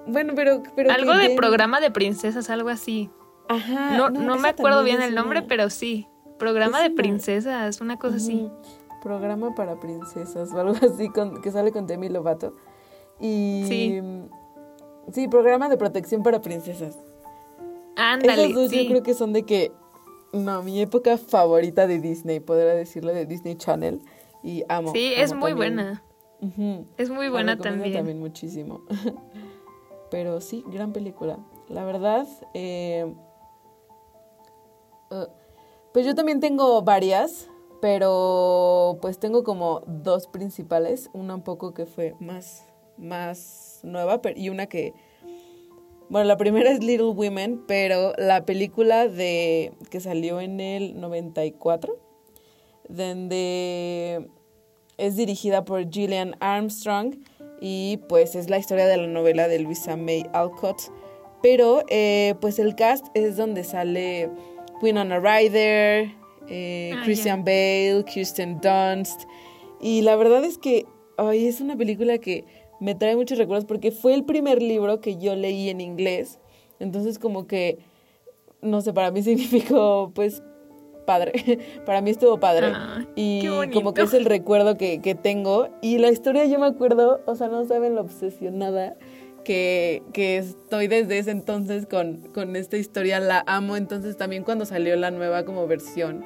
Bueno, 0.08 0.34
pero... 0.36 0.64
pero 0.76 0.92
algo 0.92 1.14
de 1.16 1.36
programa 1.36 1.80
de 1.80 1.92
princesas, 1.92 2.50
algo 2.50 2.70
así. 2.70 3.10
Ajá. 3.50 3.98
No, 3.98 4.10
no, 4.10 4.38
me 4.38 4.50
acuerdo 4.50 4.84
bien 4.84 5.02
el 5.02 5.16
nombre, 5.16 5.42
pero 5.42 5.70
sí. 5.70 6.08
Programa 6.40 6.82
de 6.82 6.92
princesas, 6.92 7.80
una 7.80 7.98
cosa 7.98 8.18
así 8.18 8.50
programa 9.06 9.54
para 9.54 9.80
princesas 9.80 10.52
o 10.52 10.60
algo 10.60 10.74
así 10.82 11.10
con, 11.10 11.40
que 11.40 11.52
sale 11.52 11.72
con 11.72 11.86
Demi 11.86 12.10
Lovato. 12.10 12.56
Y 13.20 13.64
sí. 13.68 14.02
Sí, 15.14 15.28
programa 15.28 15.70
de 15.70 15.78
protección 15.78 16.24
para 16.24 16.42
princesas. 16.42 16.98
Ándale. 17.96 18.46
Esos 18.46 18.56
dos 18.56 18.72
yo 18.72 18.90
creo 18.90 19.04
que 19.04 19.14
son 19.14 19.32
de 19.32 19.44
que 19.44 19.72
no, 20.34 20.64
mi 20.64 20.82
época 20.82 21.20
favorita 21.20 21.86
de 21.86 22.00
Disney, 22.00 22.40
podría 22.40 22.74
decirlo 22.74 23.14
de 23.14 23.28
Disney 23.28 23.56
Channel 23.56 24.02
y 24.46 24.64
amo. 24.70 24.92
Sí, 24.94 25.14
es 25.16 25.34
muy 25.34 25.54
buena. 25.54 26.04
Es 26.98 27.10
muy 27.10 27.30
buena 27.30 27.58
también. 27.58 27.94
También 27.94 28.20
muchísimo. 28.20 28.82
Pero 30.12 30.40
sí, 30.40 30.64
gran 30.68 30.94
película. 30.94 31.40
La 31.68 31.84
verdad, 31.84 32.28
eh, 32.54 33.12
uh, 35.10 35.26
pues 35.92 36.06
yo 36.06 36.14
también 36.14 36.40
tengo 36.40 36.84
varias 36.84 37.50
pero 37.86 38.98
pues 39.00 39.20
tengo 39.20 39.44
como 39.44 39.84
dos 39.86 40.26
principales, 40.26 41.12
una 41.14 41.36
un 41.36 41.44
poco 41.44 41.76
que 41.76 41.86
fue 41.86 42.16
más, 42.20 42.66
más 42.98 43.80
nueva 43.84 44.20
y 44.36 44.50
una 44.50 44.66
que, 44.66 44.96
bueno, 46.10 46.26
la 46.26 46.36
primera 46.36 46.72
es 46.72 46.84
Little 46.84 47.10
Women, 47.10 47.64
pero 47.68 48.14
la 48.18 48.44
película 48.44 49.08
de 49.08 49.74
que 49.92 50.00
salió 50.00 50.42
en 50.42 50.60
el 50.60 51.00
94, 51.00 51.96
donde 52.90 54.28
es 54.98 55.16
dirigida 55.16 55.66
por 55.66 55.90
Gillian 55.90 56.36
Armstrong 56.40 57.16
y 57.60 58.00
pues 58.10 58.36
es 58.36 58.50
la 58.50 58.58
historia 58.58 58.88
de 58.88 58.98
la 58.98 59.08
novela 59.08 59.48
de 59.48 59.60
Louisa 59.60 59.96
May 59.96 60.26
Alcott, 60.34 60.92
pero 61.42 61.84
eh, 61.90 62.36
pues 62.42 62.60
el 62.60 62.76
cast 62.76 63.08
es 63.14 63.38
donde 63.38 63.64
sale 63.64 64.30
Winona 64.82 65.20
Ryder, 65.20 66.12
eh, 66.48 66.92
ah, 66.96 67.02
Christian 67.04 67.44
Bale, 67.44 68.04
Kirsten 68.06 68.60
Dunst. 68.62 69.24
Y 69.82 70.02
la 70.02 70.16
verdad 70.16 70.44
es 70.44 70.58
que 70.58 70.86
ay, 71.18 71.48
es 71.48 71.62
una 71.62 71.76
película 71.76 72.18
que 72.18 72.46
me 72.80 72.96
trae 72.96 73.16
muchos 73.16 73.38
recuerdos 73.38 73.66
porque 73.66 73.92
fue 73.92 74.14
el 74.14 74.26
primer 74.26 74.62
libro 74.62 75.02
que 75.02 75.18
yo 75.18 75.36
leí 75.36 75.70
en 75.70 75.82
inglés. 75.82 76.40
Entonces 76.80 77.20
como 77.20 77.48
que, 77.48 77.80
no 78.62 78.82
sé, 78.82 78.94
para 78.94 79.12
mí 79.12 79.22
significó 79.24 80.12
pues 80.14 80.44
padre. 81.06 81.60
para 81.86 82.02
mí 82.02 82.12
estuvo 82.12 82.40
padre. 82.40 82.68
Ah, 82.74 83.06
y 83.16 83.46
como 83.74 83.94
que 83.94 84.04
es 84.04 84.14
el 84.14 84.26
recuerdo 84.26 84.78
que, 84.78 85.02
que 85.02 85.16
tengo. 85.16 85.70
Y 85.82 85.98
la 86.00 86.10
historia 86.10 86.46
yo 86.46 86.60
me 86.60 86.68
acuerdo, 86.68 87.22
o 87.26 87.36
sea, 87.36 87.48
no 87.48 87.66
saben 87.66 87.96
lo 87.96 88.02
obsesionada 88.02 88.96
que, 89.46 90.04
que, 90.12 90.38
estoy 90.38 90.88
desde 90.88 91.18
ese 91.20 91.32
entonces 91.32 91.86
con, 91.86 92.18
con, 92.34 92.58
esta 92.58 92.76
historia, 92.76 93.22
la 93.22 93.46
amo, 93.48 93.78
entonces 93.78 94.18
también 94.18 94.44
cuando 94.44 94.66
salió 94.66 94.98
la 94.98 95.12
nueva 95.12 95.46
como 95.46 95.66
versión, 95.68 96.26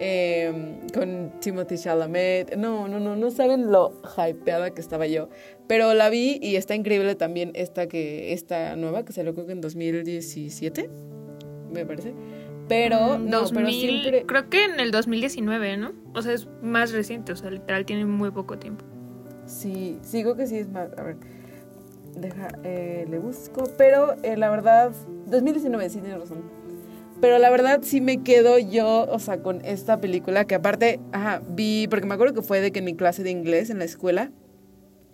em, 0.00 0.80
con 0.92 1.38
Timothy 1.40 1.78
Chalamet. 1.78 2.56
No, 2.56 2.88
no, 2.88 2.98
no, 2.98 3.14
no 3.14 3.30
saben 3.30 3.70
lo 3.70 3.92
hypeada 4.16 4.70
que 4.70 4.80
estaba 4.80 5.06
yo. 5.06 5.28
Pero 5.68 5.94
la 5.94 6.10
vi 6.10 6.40
y 6.42 6.56
está 6.56 6.74
increíble 6.74 7.14
también 7.14 7.52
esta 7.54 7.86
que 7.86 8.32
esta 8.32 8.74
nueva 8.74 9.04
que 9.04 9.12
salió 9.12 9.34
creo 9.34 9.46
que 9.46 9.52
en 9.52 9.60
2017, 9.60 10.90
me 11.72 11.86
parece. 11.86 12.14
Pero 12.68 13.18
no, 13.18 13.40
2000, 13.40 13.52
pero 13.54 13.70
siempre 13.70 14.24
Creo 14.26 14.48
que 14.48 14.64
en 14.64 14.80
el 14.80 14.90
2019, 14.90 15.76
¿no? 15.76 15.92
O 16.14 16.22
sea, 16.22 16.32
es 16.32 16.48
más 16.62 16.92
reciente, 16.92 17.32
o 17.32 17.36
sea, 17.36 17.50
literal 17.50 17.84
tiene 17.84 18.04
muy 18.06 18.30
poco 18.30 18.58
tiempo. 18.58 18.84
Sí, 19.46 19.98
creo 20.10 20.36
que 20.36 20.46
sí 20.46 20.56
es 20.56 20.68
más. 20.70 20.88
A 20.96 21.02
ver, 21.02 21.16
deja, 22.16 22.48
eh, 22.62 23.06
le 23.08 23.18
busco. 23.18 23.64
Pero 23.76 24.14
eh, 24.22 24.36
la 24.36 24.50
verdad, 24.50 24.92
2019, 25.26 25.90
sí 25.90 26.00
tienes 26.00 26.18
razón. 26.18 26.42
Pero 27.20 27.38
la 27.38 27.50
verdad 27.50 27.80
sí 27.82 28.00
me 28.00 28.22
quedo 28.22 28.58
yo, 28.58 29.06
o 29.08 29.18
sea, 29.18 29.38
con 29.38 29.64
esta 29.64 30.00
película 30.00 30.46
que 30.46 30.54
aparte, 30.56 31.00
ajá, 31.12 31.42
vi, 31.48 31.86
porque 31.88 32.06
me 32.06 32.14
acuerdo 32.14 32.34
que 32.34 32.42
fue 32.42 32.60
de 32.60 32.72
que 32.72 32.80
en 32.80 32.84
mi 32.86 32.94
clase 32.94 33.22
de 33.22 33.30
inglés 33.30 33.70
en 33.70 33.78
la 33.78 33.84
escuela, 33.84 34.30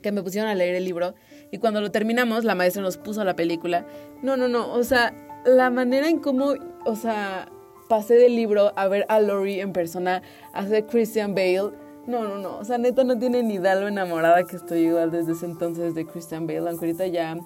que 0.02 0.12
me 0.12 0.22
pusieron 0.22 0.50
a 0.50 0.54
leer 0.54 0.74
el 0.74 0.84
libro 0.84 1.14
y 1.52 1.58
cuando 1.58 1.80
lo 1.80 1.90
terminamos 1.90 2.44
la 2.44 2.54
maestra 2.54 2.82
nos 2.82 2.96
puso 2.96 3.22
la 3.22 3.36
película. 3.36 3.86
No, 4.22 4.36
no, 4.36 4.48
no, 4.48 4.72
o 4.72 4.82
sea, 4.82 5.14
la 5.44 5.70
manera 5.70 6.08
en 6.08 6.18
cómo, 6.18 6.54
o 6.84 6.96
sea, 6.96 7.48
pasé 7.88 8.14
del 8.14 8.36
libro 8.36 8.72
a 8.76 8.88
ver 8.88 9.04
a 9.08 9.20
Laurie 9.20 9.60
en 9.60 9.72
persona, 9.72 10.22
a 10.52 10.66
ser 10.66 10.86
Christian 10.86 11.34
Bale. 11.34 11.70
No, 12.06 12.24
no, 12.24 12.38
no, 12.38 12.56
o 12.58 12.64
sea, 12.64 12.78
neta 12.78 13.04
no 13.04 13.18
tiene 13.18 13.42
ni 13.42 13.58
da 13.58 13.74
lo 13.74 13.86
enamorada 13.88 14.42
que 14.44 14.56
estoy 14.56 14.80
igual 14.86 15.10
desde 15.10 15.32
ese 15.32 15.46
entonces 15.46 15.94
de 15.94 16.06
Christian 16.06 16.46
Bale, 16.46 16.60
aunque 16.68 16.86
ahorita 16.86 17.06
ya, 17.06 17.36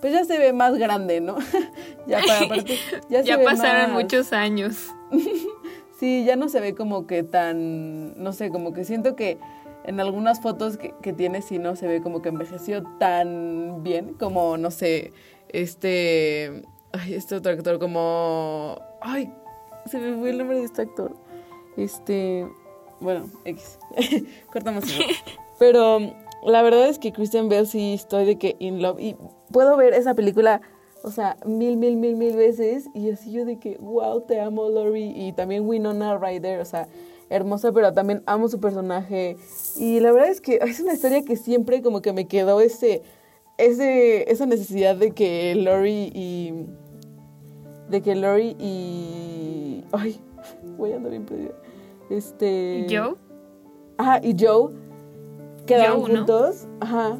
pues 0.00 0.12
ya 0.12 0.24
se 0.24 0.38
ve 0.38 0.52
más 0.52 0.74
grande, 0.76 1.20
¿no? 1.20 1.36
ya 2.06 2.20
para 2.26 2.44
aparte, 2.44 2.74
ya, 3.10 3.20
se 3.22 3.28
Ya 3.28 3.36
ve 3.36 3.44
pasaron 3.44 3.92
más- 3.92 4.02
muchos 4.02 4.32
años. 4.32 4.88
Sí, 5.98 6.24
ya 6.24 6.36
no 6.36 6.48
se 6.48 6.60
ve 6.60 6.76
como 6.76 7.08
que 7.08 7.24
tan, 7.24 8.22
no 8.22 8.32
sé, 8.32 8.50
como 8.50 8.72
que 8.72 8.84
siento 8.84 9.16
que 9.16 9.36
en 9.84 9.98
algunas 9.98 10.40
fotos 10.40 10.76
que, 10.76 10.94
que 11.02 11.12
tiene 11.12 11.42
sí 11.42 11.58
no 11.58 11.74
se 11.74 11.88
ve 11.88 12.00
como 12.02 12.22
que 12.22 12.28
envejeció 12.28 12.84
tan 13.00 13.82
bien 13.82 14.14
como, 14.14 14.56
no 14.58 14.70
sé, 14.70 15.12
este, 15.48 16.62
ay, 16.92 17.14
este 17.14 17.36
otro 17.36 17.52
actor 17.52 17.78
como, 17.78 18.80
ay, 19.00 19.32
se 19.86 19.98
me 19.98 20.18
fue 20.18 20.30
el 20.30 20.38
nombre 20.38 20.58
de 20.58 20.64
este 20.64 20.82
actor. 20.82 21.14
Este, 21.76 22.46
bueno, 23.00 23.28
X, 23.44 23.78
cortamos 24.52 24.84
eso. 24.84 25.02
Pero 25.58 25.98
la 26.44 26.62
verdad 26.62 26.88
es 26.88 26.98
que 26.98 27.12
Christian 27.12 27.48
Bale 27.48 27.66
sí 27.66 27.94
estoy 27.94 28.24
de 28.24 28.38
que 28.38 28.56
in 28.58 28.80
love 28.82 29.00
y 29.00 29.16
puedo 29.50 29.76
ver 29.76 29.94
esa 29.94 30.14
película 30.14 30.60
o 31.02 31.10
sea, 31.10 31.36
mil, 31.44 31.76
mil, 31.76 31.96
mil, 31.96 32.16
mil 32.16 32.36
veces. 32.36 32.88
Y 32.94 33.10
así 33.10 33.30
yo 33.32 33.44
de 33.44 33.58
que, 33.58 33.76
wow, 33.80 34.20
te 34.22 34.40
amo, 34.40 34.68
Lori. 34.68 35.12
Y 35.14 35.32
también 35.32 35.66
Winona 35.66 36.18
Ryder, 36.18 36.60
o 36.60 36.64
sea, 36.64 36.88
hermosa, 37.30 37.72
pero 37.72 37.92
también 37.92 38.22
amo 38.26 38.48
su 38.48 38.60
personaje. 38.60 39.36
Y 39.76 40.00
la 40.00 40.12
verdad 40.12 40.30
es 40.30 40.40
que 40.40 40.58
es 40.60 40.80
una 40.80 40.94
historia 40.94 41.22
que 41.22 41.36
siempre 41.36 41.82
como 41.82 42.02
que 42.02 42.12
me 42.12 42.26
quedó 42.26 42.60
ese, 42.60 43.02
ese, 43.58 44.30
esa 44.30 44.46
necesidad 44.46 44.96
de 44.96 45.10
que 45.10 45.54
Lori 45.54 46.10
y... 46.14 46.52
De 47.90 48.00
que 48.00 48.14
Lori 48.14 48.56
y... 48.58 49.84
Ay, 49.92 50.20
voy 50.76 50.92
a 50.92 50.96
andar 50.96 51.10
bien 51.10 51.24
perdida. 51.26 51.52
Este... 52.10 52.86
¿Joe? 52.88 53.14
Ajá, 53.98 54.20
y 54.22 54.34
Joe 54.38 54.72
quedaron 55.66 56.00
Joe, 56.00 56.10
¿no? 56.10 56.16
juntos. 56.18 56.66
Ajá. 56.80 57.18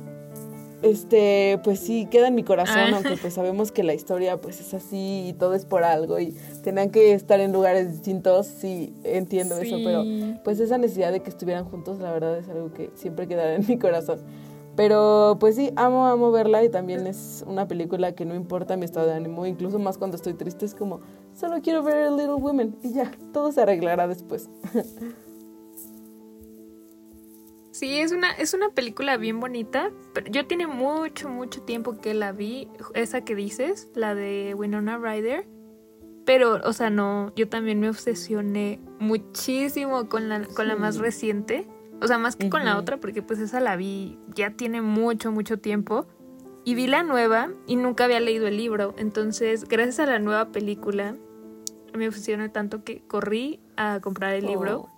Este, 0.80 1.58
pues 1.64 1.80
sí, 1.80 2.06
queda 2.08 2.28
en 2.28 2.36
mi 2.36 2.44
corazón, 2.44 2.76
Ah. 2.78 2.90
aunque 2.94 3.16
pues 3.20 3.34
sabemos 3.34 3.72
que 3.72 3.82
la 3.82 3.94
historia 3.94 4.40
pues 4.40 4.60
es 4.60 4.72
así 4.74 5.26
y 5.28 5.32
todo 5.32 5.54
es 5.54 5.64
por 5.64 5.82
algo 5.82 6.20
y 6.20 6.36
tenían 6.62 6.90
que 6.90 7.14
estar 7.14 7.40
en 7.40 7.52
lugares 7.52 7.90
distintos, 7.90 8.46
sí, 8.46 8.94
entiendo 9.02 9.56
eso, 9.58 9.74
pero 9.82 10.04
pues 10.44 10.60
esa 10.60 10.78
necesidad 10.78 11.10
de 11.10 11.18
que 11.18 11.30
estuvieran 11.30 11.64
juntos, 11.64 11.98
la 11.98 12.12
verdad 12.12 12.38
es 12.38 12.48
algo 12.48 12.72
que 12.72 12.90
siempre 12.94 13.26
quedará 13.26 13.56
en 13.56 13.66
mi 13.66 13.76
corazón. 13.76 14.20
Pero 14.78 15.38
pues 15.40 15.56
sí, 15.56 15.72
amo, 15.74 16.06
amo 16.06 16.30
verla 16.30 16.62
y 16.62 16.68
también 16.68 17.08
es 17.08 17.42
una 17.48 17.66
película 17.66 18.14
que 18.14 18.24
no 18.24 18.36
importa 18.36 18.76
mi 18.76 18.84
estado 18.84 19.08
de 19.08 19.14
ánimo, 19.14 19.44
incluso 19.44 19.80
más 19.80 19.98
cuando 19.98 20.16
estoy 20.16 20.34
triste, 20.34 20.66
es 20.66 20.76
como, 20.76 21.00
solo 21.34 21.60
quiero 21.62 21.82
ver 21.82 22.12
Little 22.12 22.34
Women 22.34 22.76
y 22.84 22.92
ya, 22.92 23.10
todo 23.32 23.50
se 23.50 23.60
arreglará 23.62 24.06
después. 24.06 24.48
Sí, 27.70 28.00
es 28.00 28.10
una, 28.10 28.32
es 28.32 28.54
una 28.54 28.70
película 28.70 29.16
bien 29.18 29.38
bonita, 29.38 29.92
pero 30.12 30.28
yo 30.32 30.48
tiene 30.48 30.66
mucho, 30.66 31.28
mucho 31.28 31.62
tiempo 31.62 32.00
que 32.00 32.12
la 32.12 32.32
vi, 32.32 32.68
esa 32.94 33.20
que 33.20 33.36
dices, 33.36 33.88
la 33.94 34.16
de 34.16 34.52
Winona 34.56 34.98
Ryder, 34.98 35.46
pero, 36.24 36.60
o 36.64 36.72
sea, 36.72 36.90
no, 36.90 37.32
yo 37.36 37.48
también 37.48 37.78
me 37.78 37.88
obsesioné 37.88 38.80
muchísimo 38.98 40.08
con 40.08 40.28
la, 40.28 40.44
con 40.44 40.66
la 40.66 40.74
más 40.74 40.98
reciente, 40.98 41.68
o 42.00 42.06
sea, 42.06 42.18
más 42.18 42.36
que 42.36 42.48
con 42.48 42.64
la 42.64 42.78
otra, 42.78 42.98
porque 42.98 43.22
pues 43.22 43.38
esa 43.38 43.60
la 43.60 43.76
vi 43.76 44.18
ya 44.34 44.50
tiene 44.50 44.82
mucho, 44.82 45.32
mucho 45.32 45.58
tiempo, 45.58 46.06
y 46.64 46.74
vi 46.74 46.86
la 46.86 47.02
nueva 47.02 47.50
y 47.66 47.76
nunca 47.76 48.04
había 48.04 48.20
leído 48.20 48.46
el 48.46 48.56
libro, 48.56 48.94
entonces, 48.98 49.66
gracias 49.68 50.00
a 50.00 50.06
la 50.06 50.18
nueva 50.18 50.52
película, 50.52 51.16
me 51.94 52.08
obsesioné 52.08 52.48
tanto 52.48 52.84
que 52.84 53.02
corrí 53.06 53.60
a 53.76 54.00
comprar 54.00 54.34
el 54.34 54.46
libro. 54.46 54.80
Oh. 54.80 54.90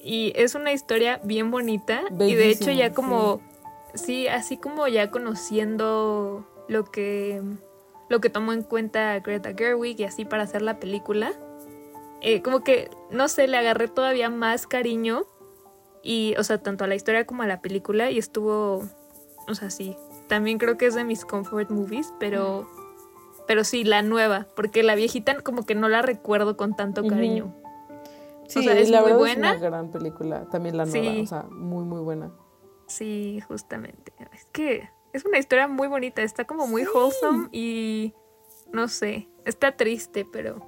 Y 0.00 0.32
es 0.36 0.54
una 0.54 0.72
historia 0.72 1.20
bien 1.24 1.50
bonita. 1.50 2.02
y 2.20 2.34
de 2.34 2.50
hecho 2.50 2.70
ya 2.70 2.92
como, 2.92 3.40
sí. 3.94 4.28
así 4.28 4.56
como 4.56 4.86
ya 4.86 5.10
conociendo 5.10 6.46
lo 6.68 6.84
que, 6.84 7.42
lo 8.08 8.20
que 8.20 8.30
tomó 8.30 8.52
en 8.52 8.62
cuenta 8.62 9.18
Greta 9.20 9.52
Gerwig 9.56 10.00
y 10.00 10.04
así 10.04 10.24
para 10.24 10.44
hacer 10.44 10.62
la 10.62 10.78
película, 10.78 11.32
eh, 12.20 12.42
como 12.42 12.62
que, 12.62 12.90
no 13.10 13.28
sé, 13.28 13.48
le 13.48 13.56
agarré 13.56 13.88
todavía 13.88 14.30
más 14.30 14.66
cariño. 14.66 15.26
Y, 16.06 16.34
o 16.38 16.44
sea, 16.44 16.58
tanto 16.58 16.84
a 16.84 16.86
la 16.86 16.94
historia 16.94 17.26
como 17.26 17.42
a 17.42 17.46
la 17.46 17.60
película. 17.60 18.10
Y 18.10 18.18
estuvo, 18.18 18.84
o 19.48 19.54
sea, 19.54 19.70
sí. 19.70 19.96
También 20.28 20.58
creo 20.58 20.78
que 20.78 20.86
es 20.86 20.94
de 20.94 21.04
mis 21.04 21.24
comfort 21.24 21.70
movies, 21.70 22.12
pero... 22.20 22.68
Pero 23.48 23.62
sí, 23.62 23.84
la 23.84 24.02
nueva, 24.02 24.46
porque 24.56 24.82
la 24.82 24.96
viejita 24.96 25.40
como 25.40 25.64
que 25.64 25.76
no 25.76 25.88
la 25.88 26.02
recuerdo 26.02 26.56
con 26.56 26.74
tanto 26.74 27.06
cariño. 27.06 27.54
Sí, 28.48 28.62
sea, 28.64 28.76
es 28.76 28.90
la 28.90 28.98
muy 29.00 29.06
verdad 29.06 29.18
buena. 29.20 29.52
es 29.52 29.58
una 29.60 29.68
gran 29.70 29.90
película, 29.92 30.44
también 30.50 30.76
la 30.76 30.84
nueva, 30.84 31.12
Sí. 31.14 31.20
o 31.22 31.26
sea, 31.28 31.42
muy 31.50 31.84
muy 31.84 32.00
buena. 32.00 32.32
Sí, 32.88 33.40
justamente. 33.46 34.12
Es 34.32 34.46
que 34.50 34.90
es 35.12 35.24
una 35.24 35.38
historia 35.38 35.68
muy 35.68 35.86
bonita, 35.86 36.22
está 36.22 36.44
como 36.44 36.66
muy 36.66 36.82
Sí. 36.82 36.88
wholesome 36.92 37.48
y 37.52 38.14
no 38.72 38.88
sé, 38.88 39.28
está 39.44 39.76
triste, 39.76 40.24
pero 40.24 40.60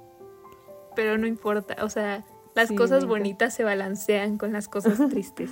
pero 0.95 1.17
no 1.17 1.27
importa, 1.27 1.83
o 1.83 1.89
sea, 1.89 2.25
las 2.59 2.69
Sí, 2.69 2.75
cosas 2.75 3.05
bonitas 3.05 3.53
se 3.53 3.63
balancean 3.63 4.37
con 4.37 4.53
las 4.53 4.67
cosas 4.67 4.97
tristes 5.09 5.49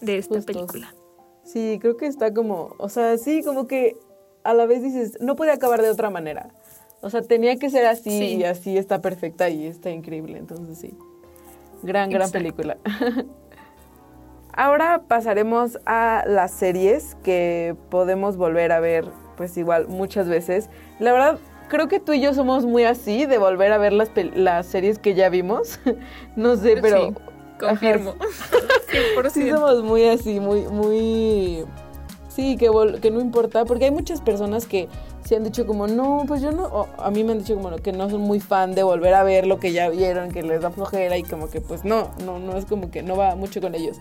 de 0.00 0.18
esta 0.18 0.36
Justo. 0.36 0.52
película. 0.52 0.94
Sí, 1.44 1.78
creo 1.80 1.96
que 1.96 2.06
está 2.06 2.32
como, 2.32 2.74
o 2.78 2.88
sea, 2.88 3.18
sí, 3.18 3.42
como 3.42 3.66
que 3.66 3.96
a 4.44 4.54
la 4.54 4.66
vez 4.66 4.82
dices, 4.82 5.18
no 5.20 5.36
puede 5.36 5.52
acabar 5.52 5.82
de 5.82 5.90
otra 5.90 6.10
manera. 6.10 6.48
O 7.00 7.10
sea, 7.10 7.22
tenía 7.22 7.56
que 7.56 7.68
ser 7.70 7.84
así 7.86 8.10
Sí. 8.10 8.36
y 8.36 8.44
así 8.44 8.78
está 8.78 9.00
perfecta 9.00 9.48
y 9.48 9.66
está 9.66 9.90
increíble, 9.90 10.38
entonces 10.38 10.78
sí. 10.78 10.96
Gran, 11.82 12.10
gran 12.10 12.22
Exacto. 12.22 12.38
película. 12.38 12.76
Ahora 14.54 15.02
pasaremos 15.08 15.78
a 15.86 16.24
las 16.26 16.52
series 16.52 17.16
que 17.24 17.74
podemos 17.90 18.36
volver 18.36 18.70
a 18.72 18.80
ver, 18.80 19.06
pues 19.36 19.56
igual 19.56 19.88
muchas 19.88 20.28
veces. 20.28 20.68
La 20.98 21.12
verdad, 21.12 21.38
creo 21.72 21.88
que 21.88 22.00
tú 22.00 22.12
y 22.12 22.20
yo 22.20 22.34
somos 22.34 22.66
muy 22.66 22.84
así 22.84 23.24
de 23.24 23.38
volver 23.38 23.72
a 23.72 23.78
ver 23.78 23.94
las, 23.94 24.10
las 24.34 24.66
series 24.66 24.98
que 24.98 25.14
ya 25.14 25.30
vimos. 25.30 25.80
no 26.36 26.54
sé, 26.56 26.76
pero 26.82 27.06
Sí, 27.06 27.14
confirmo. 27.58 28.14
100%. 29.16 29.30
Sí, 29.32 29.48
somos 29.48 29.82
muy 29.82 30.04
así, 30.04 30.38
muy, 30.38 30.66
muy... 30.66 31.64
Sí, 32.28 32.58
que, 32.58 32.70
que 33.00 33.10
no 33.10 33.22
importa, 33.22 33.64
porque 33.64 33.86
hay 33.86 33.90
muchas 33.90 34.20
personas 34.20 34.66
que 34.66 34.88
se 35.24 35.36
han 35.36 35.44
dicho 35.44 35.66
como, 35.66 35.86
no, 35.86 36.24
pues 36.28 36.42
yo 36.42 36.52
no, 36.52 36.64
o 36.64 36.88
a 36.98 37.10
mí 37.10 37.24
me 37.24 37.32
han 37.32 37.38
dicho 37.38 37.54
como 37.54 37.70
no, 37.70 37.78
que 37.78 37.92
no 37.92 38.10
son 38.10 38.20
muy 38.20 38.40
fan 38.40 38.74
de 38.74 38.82
volver 38.82 39.14
a 39.14 39.22
ver 39.22 39.46
lo 39.46 39.58
que 39.58 39.72
ya 39.72 39.88
vieron, 39.88 40.30
que 40.30 40.42
les 40.42 40.60
da 40.60 40.70
flojera 40.70 41.16
y 41.16 41.22
como 41.22 41.48
que 41.48 41.62
pues 41.62 41.84
no, 41.84 42.10
no, 42.24 42.38
no 42.38 42.56
es 42.56 42.66
como 42.66 42.90
que 42.90 43.02
no 43.02 43.16
va 43.16 43.34
mucho 43.34 43.62
con 43.62 43.74
ellos. 43.74 43.96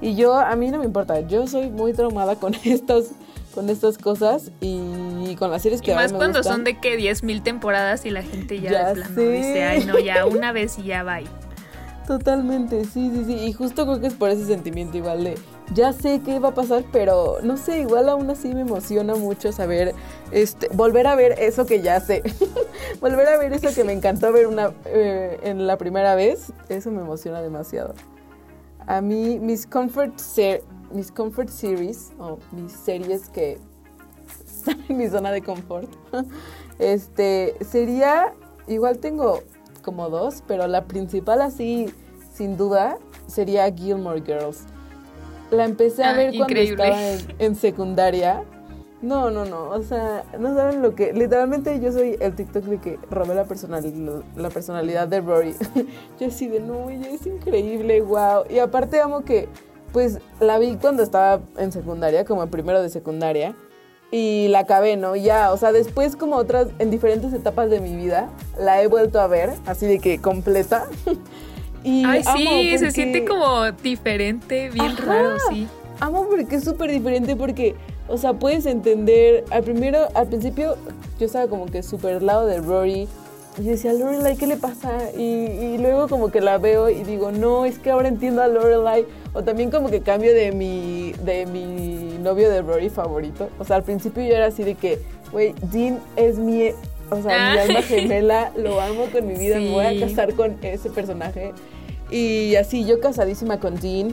Y 0.00 0.14
yo, 0.14 0.34
a 0.34 0.56
mí 0.56 0.70
no 0.70 0.78
me 0.78 0.86
importa, 0.86 1.20
yo 1.20 1.46
soy 1.46 1.68
muy 1.68 1.92
traumada 1.92 2.36
con 2.36 2.54
estas, 2.64 3.12
con 3.54 3.68
estas 3.70 3.98
cosas 3.98 4.50
y 4.60 5.34
con 5.36 5.50
las 5.50 5.62
series 5.62 5.82
que 5.82 5.92
Y 5.92 5.94
más 5.94 6.12
me 6.12 6.18
cuando 6.18 6.38
gustan. 6.38 6.56
son 6.56 6.64
de 6.64 6.78
que 6.78 6.96
10.000 6.96 7.42
temporadas 7.42 8.06
y 8.06 8.10
la 8.10 8.22
gente 8.22 8.60
ya, 8.60 8.70
Ya 8.70 8.88
de 8.88 8.94
plano 8.94 9.20
dice, 9.20 9.64
ay 9.64 9.84
no, 9.84 9.98
ya 9.98 10.24
una 10.26 10.52
vez 10.52 10.78
y 10.78 10.84
ya 10.84 11.02
va. 11.02 11.18
Totalmente, 12.06 12.84
sí, 12.86 13.10
sí, 13.14 13.24
sí. 13.24 13.34
Y 13.34 13.52
justo 13.52 13.84
creo 13.86 14.00
que 14.00 14.08
es 14.08 14.14
por 14.14 14.30
ese 14.30 14.44
sentimiento 14.46 14.96
igual 14.96 15.22
de, 15.22 15.38
ya 15.74 15.92
sé 15.92 16.20
qué 16.24 16.40
va 16.40 16.48
a 16.48 16.54
pasar, 16.54 16.84
pero 16.90 17.36
no 17.42 17.56
sé, 17.56 17.80
igual 17.80 18.08
aún 18.08 18.28
así 18.30 18.48
me 18.52 18.62
emociona 18.62 19.14
mucho 19.14 19.52
saber, 19.52 19.94
este, 20.32 20.68
volver 20.72 21.06
a 21.06 21.14
ver 21.14 21.36
eso 21.38 21.66
que 21.66 21.82
ya 21.82 22.00
sé. 22.00 22.22
volver 23.00 23.28
a 23.28 23.38
ver 23.38 23.52
eso 23.52 23.68
que 23.72 23.84
me 23.84 23.92
encantó 23.92 24.32
ver 24.32 24.48
una, 24.48 24.72
eh, 24.86 25.38
en 25.44 25.66
la 25.68 25.76
primera 25.78 26.16
vez, 26.16 26.52
eso 26.68 26.90
me 26.90 27.00
emociona 27.00 27.42
demasiado. 27.42 27.94
A 28.88 29.00
mí, 29.00 29.38
mis 29.38 29.66
comfort, 29.68 30.18
ser- 30.18 30.64
mis 30.92 31.10
comfort 31.12 31.48
series, 31.48 32.12
o 32.18 32.38
mis 32.52 32.72
series 32.72 33.28
que 33.28 33.58
están 34.46 34.80
en 34.88 34.96
mi 34.98 35.08
zona 35.08 35.30
de 35.32 35.42
confort, 35.42 35.88
este, 36.78 37.56
sería, 37.68 38.32
igual 38.68 38.98
tengo 38.98 39.42
como 39.82 40.08
dos, 40.10 40.42
pero 40.46 40.66
la 40.66 40.84
principal 40.84 41.40
así 41.42 41.92
sin 42.34 42.56
duda, 42.56 42.98
sería 43.26 43.70
Gilmore 43.72 44.22
Girls. 44.22 44.64
La 45.50 45.64
empecé 45.64 46.04
a 46.04 46.10
Ah, 46.10 46.16
ver 46.16 46.28
cuando 46.36 46.44
increíble. 46.44 46.84
estaba 46.84 47.10
en, 47.10 47.34
en 47.38 47.56
secundaria. 47.56 48.44
No, 49.02 49.30
no, 49.30 49.44
no. 49.46 49.70
O 49.70 49.82
sea, 49.82 50.24
no 50.38 50.54
saben 50.54 50.80
lo 50.82 50.94
que. 50.94 51.12
Literalmente 51.12 51.80
yo 51.80 51.90
soy 51.90 52.16
el 52.20 52.34
TikTok 52.36 52.64
de 52.64 52.78
que 52.78 52.98
robé 53.10 53.34
la, 53.34 53.44
personal, 53.44 53.82
la 54.36 54.48
personalidad 54.50 55.08
de 55.08 55.20
Rory. 55.20 55.54
yo 56.20 56.26
así 56.28 56.46
de 56.48 56.60
no, 56.60 56.88
ella 56.88 57.08
es 57.10 57.26
increíble, 57.26 58.00
wow. 58.02 58.44
Y 58.48 58.58
aparte 58.58 59.00
amo 59.00 59.22
que, 59.22 59.48
pues, 59.92 60.18
la 60.40 60.58
vi 60.58 60.76
cuando 60.76 61.02
estaba 61.02 61.40
en 61.58 61.72
secundaria, 61.72 62.24
como 62.24 62.42
en 62.42 62.50
primero 62.50 62.82
de 62.82 62.88
secundaria. 62.88 63.54
Y 64.12 64.48
la 64.48 64.60
acabé, 64.60 64.96
¿no? 64.96 65.14
Ya, 65.14 65.52
o 65.52 65.56
sea, 65.56 65.70
después 65.70 66.16
como 66.16 66.34
otras, 66.36 66.68
en 66.80 66.90
diferentes 66.90 67.32
etapas 67.32 67.70
de 67.70 67.80
mi 67.80 67.94
vida, 67.94 68.28
la 68.58 68.82
he 68.82 68.88
vuelto 68.88 69.20
a 69.20 69.28
ver, 69.28 69.50
así 69.66 69.86
de 69.86 70.00
que 70.00 70.20
completa. 70.20 70.86
y 71.84 72.04
Ay, 72.04 72.22
amo 72.26 72.36
sí, 72.36 72.78
se 72.78 72.90
siente 72.90 73.24
como 73.24 73.70
diferente, 73.70 74.68
bien 74.70 74.86
Ajá. 74.86 75.04
raro, 75.04 75.36
sí. 75.48 75.68
Amo 76.00 76.26
porque 76.28 76.56
es 76.56 76.64
súper 76.64 76.90
diferente 76.90 77.36
porque, 77.36 77.76
o 78.08 78.16
sea, 78.16 78.32
puedes 78.32 78.66
entender, 78.66 79.44
al 79.50 79.62
primero, 79.62 80.08
al 80.14 80.26
principio 80.26 80.76
yo 81.20 81.26
estaba 81.26 81.46
como 81.46 81.66
que 81.66 81.82
súper 81.84 82.20
lado 82.20 82.46
de 82.46 82.58
Rory 82.58 83.06
y 83.60 83.64
yo 83.64 83.70
decía, 83.72 83.92
Lorelai, 83.92 84.36
¿qué 84.36 84.46
le 84.46 84.56
pasa? 84.56 85.10
Y, 85.16 85.22
y 85.22 85.78
luego 85.78 86.08
como 86.08 86.30
que 86.30 86.40
la 86.40 86.58
veo 86.58 86.88
y 86.88 87.02
digo, 87.04 87.30
no, 87.30 87.64
es 87.66 87.78
que 87.78 87.90
ahora 87.90 88.08
entiendo 88.08 88.42
a 88.42 88.48
Lorelai. 88.48 89.04
O 89.32 89.44
también 89.44 89.70
como 89.70 89.90
que 89.90 90.00
cambio 90.00 90.34
de 90.34 90.50
mi, 90.52 91.12
de 91.24 91.46
mi 91.46 92.18
novio 92.22 92.50
de 92.50 92.62
Rory 92.62 92.88
favorito. 92.90 93.48
O 93.58 93.64
sea, 93.64 93.76
al 93.76 93.82
principio 93.84 94.22
yo 94.24 94.34
era 94.34 94.46
así 94.46 94.64
de 94.64 94.74
que, 94.74 94.98
güey, 95.30 95.54
Dean 95.70 96.00
es 96.16 96.38
mi, 96.38 96.70
o 97.10 97.22
sea, 97.22 97.52
mi 97.52 97.58
Ah. 97.58 97.62
alma 97.62 97.82
gemela, 97.86 98.52
lo 98.56 98.80
amo 98.80 99.06
con 99.12 99.26
mi 99.26 99.34
vida, 99.34 99.58
me 99.60 99.70
voy 99.70 99.84
a 99.86 100.00
casar 100.00 100.34
con 100.34 100.56
ese 100.62 100.90
personaje. 100.90 101.52
Y 102.10 102.56
así, 102.56 102.84
yo 102.86 102.98
casadísima 103.00 103.60
con 103.60 103.76
Dean. 103.76 104.12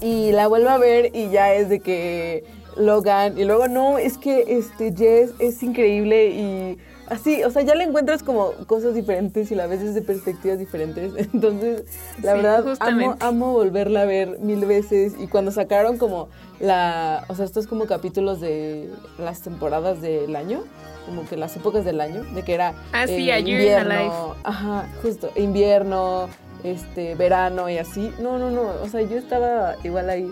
Y 0.00 0.32
la 0.32 0.46
vuelvo 0.46 0.68
a 0.68 0.78
ver 0.78 1.10
y 1.16 1.30
ya 1.30 1.54
es 1.54 1.68
de 1.68 1.80
que 1.80 2.44
Logan. 2.76 3.38
Y 3.38 3.44
luego, 3.44 3.66
no, 3.66 3.98
es 3.98 4.18
que 4.18 4.44
este 4.58 4.92
Jess 4.94 5.30
es 5.38 5.62
increíble 5.62 6.26
y 6.28 6.78
así, 7.08 7.42
o 7.44 7.50
sea, 7.50 7.62
ya 7.62 7.74
le 7.74 7.84
encuentras 7.84 8.22
como 8.22 8.52
cosas 8.66 8.94
diferentes 8.94 9.50
y 9.50 9.54
la 9.54 9.66
ves 9.66 9.80
desde 9.82 10.02
perspectivas 10.02 10.58
diferentes. 10.58 11.12
Entonces, 11.32 11.84
la 12.22 12.32
Sí, 12.32 12.36
verdad, 12.42 12.76
amo, 12.80 13.16
amo 13.20 13.52
volverla 13.52 14.02
a 14.02 14.04
ver 14.06 14.38
mil 14.40 14.64
veces. 14.66 15.14
Y 15.18 15.26
cuando 15.28 15.50
sacaron 15.50 15.98
como 15.98 16.28
la, 16.60 17.24
o 17.28 17.34
sea, 17.34 17.44
estos 17.44 17.66
como 17.66 17.86
capítulos 17.86 18.40
de 18.40 18.90
las 19.18 19.42
temporadas 19.42 20.00
del 20.00 20.34
año. 20.36 20.62
Como 21.06 21.24
que 21.24 21.36
las 21.36 21.56
épocas 21.56 21.84
del 21.84 22.00
año, 22.00 22.24
de 22.34 22.42
que 22.42 22.52
era 22.54 22.74
Ah, 22.92 23.06
sí, 23.06 23.30
eh, 23.30 23.34
A 23.34 23.38
Year 23.38 23.60
in 23.60 23.68
a 23.68 23.80
invierno, 23.82 24.34
ajá, 24.42 24.88
justo, 25.02 25.30
invierno, 25.36 26.28
este, 26.64 27.14
verano 27.14 27.70
y 27.70 27.78
así. 27.78 28.12
No, 28.20 28.38
no, 28.40 28.50
no, 28.50 28.62
o 28.82 28.88
sea, 28.88 29.02
yo 29.02 29.16
estaba 29.16 29.76
igual 29.84 30.10
ahí 30.10 30.28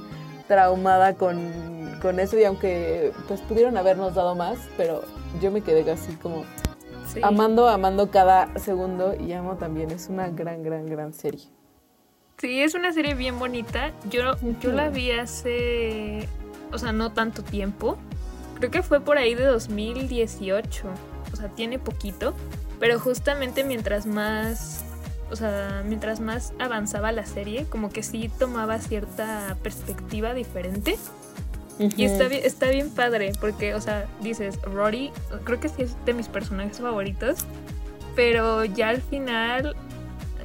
traumada 0.49 1.15
con, 1.15 1.99
con 2.01 2.21
eso 2.21 2.39
y 2.39 2.45
aunque 2.45 3.13
pues 3.29 3.41
pudieron 3.43 3.77
habernos 3.77 4.15
dado 4.15 4.35
más, 4.35 4.59
pero 4.77 5.03
yo 5.41 5.51
me 5.51 5.63
quedé 5.63 5.91
así 5.91 6.15
como 6.17 6.45
sí. 7.07 7.21
amando, 7.23 7.69
amando 7.69 8.11
cada 8.11 8.57
segundo 8.59 9.15
y 9.15 9.33
amo 9.33 9.57
también, 9.57 9.91
es 9.91 10.09
una 10.09 10.29
gran, 10.29 10.63
gran, 10.63 10.87
gran 10.87 11.13
serie. 11.13 11.49
Sí, 12.39 12.61
es 12.61 12.75
una 12.75 12.93
serie 12.93 13.15
bien 13.15 13.39
bonita. 13.39 13.93
Yo, 14.11 14.37
yo 14.61 14.73
la 14.73 14.91
vi 14.91 15.13
hace, 15.13 16.29
o 16.73 16.79
sea, 16.79 16.93
no 16.93 17.13
tanto 17.13 17.43
tiempo. 17.43 17.97
Creo 18.59 18.71
que 18.71 18.83
fue 18.83 19.01
por 19.01 19.19
ahí 19.19 19.35
de 19.35 19.45
2018. 19.45 20.89
O 21.33 21.37
sea, 21.37 21.49
tiene 21.49 21.79
poquito. 21.79 22.35
Pero 22.81 22.99
justamente 22.99 23.63
mientras 23.63 24.05
más, 24.07 24.85
o 25.31 25.37
sea, 25.37 25.83
mientras 25.87 26.21
más 26.21 26.53
avanzaba 26.59 27.13
la 27.13 27.27
serie, 27.27 27.67
como 27.69 27.91
que 27.91 28.03
sí 28.03 28.31
tomaba 28.39 28.79
cierta 28.79 29.57
perspectiva 29.63 30.35
diferente. 30.35 30.97
Y 31.79 32.05
está 32.05 32.29
bien, 32.29 32.43
está 32.45 32.69
bien 32.69 32.89
padre, 32.91 33.33
porque, 33.41 33.75
o 33.75 33.81
sea, 33.81 34.07
dices, 34.21 34.61
Rory, 34.63 35.11
creo 35.43 35.59
que 35.59 35.69
sí 35.69 35.83
es 35.83 35.97
de 36.05 36.15
mis 36.15 36.29
personajes 36.29 36.79
favoritos, 36.79 37.39
pero 38.15 38.65
ya 38.65 38.91
al 38.91 39.03
final, 39.03 39.75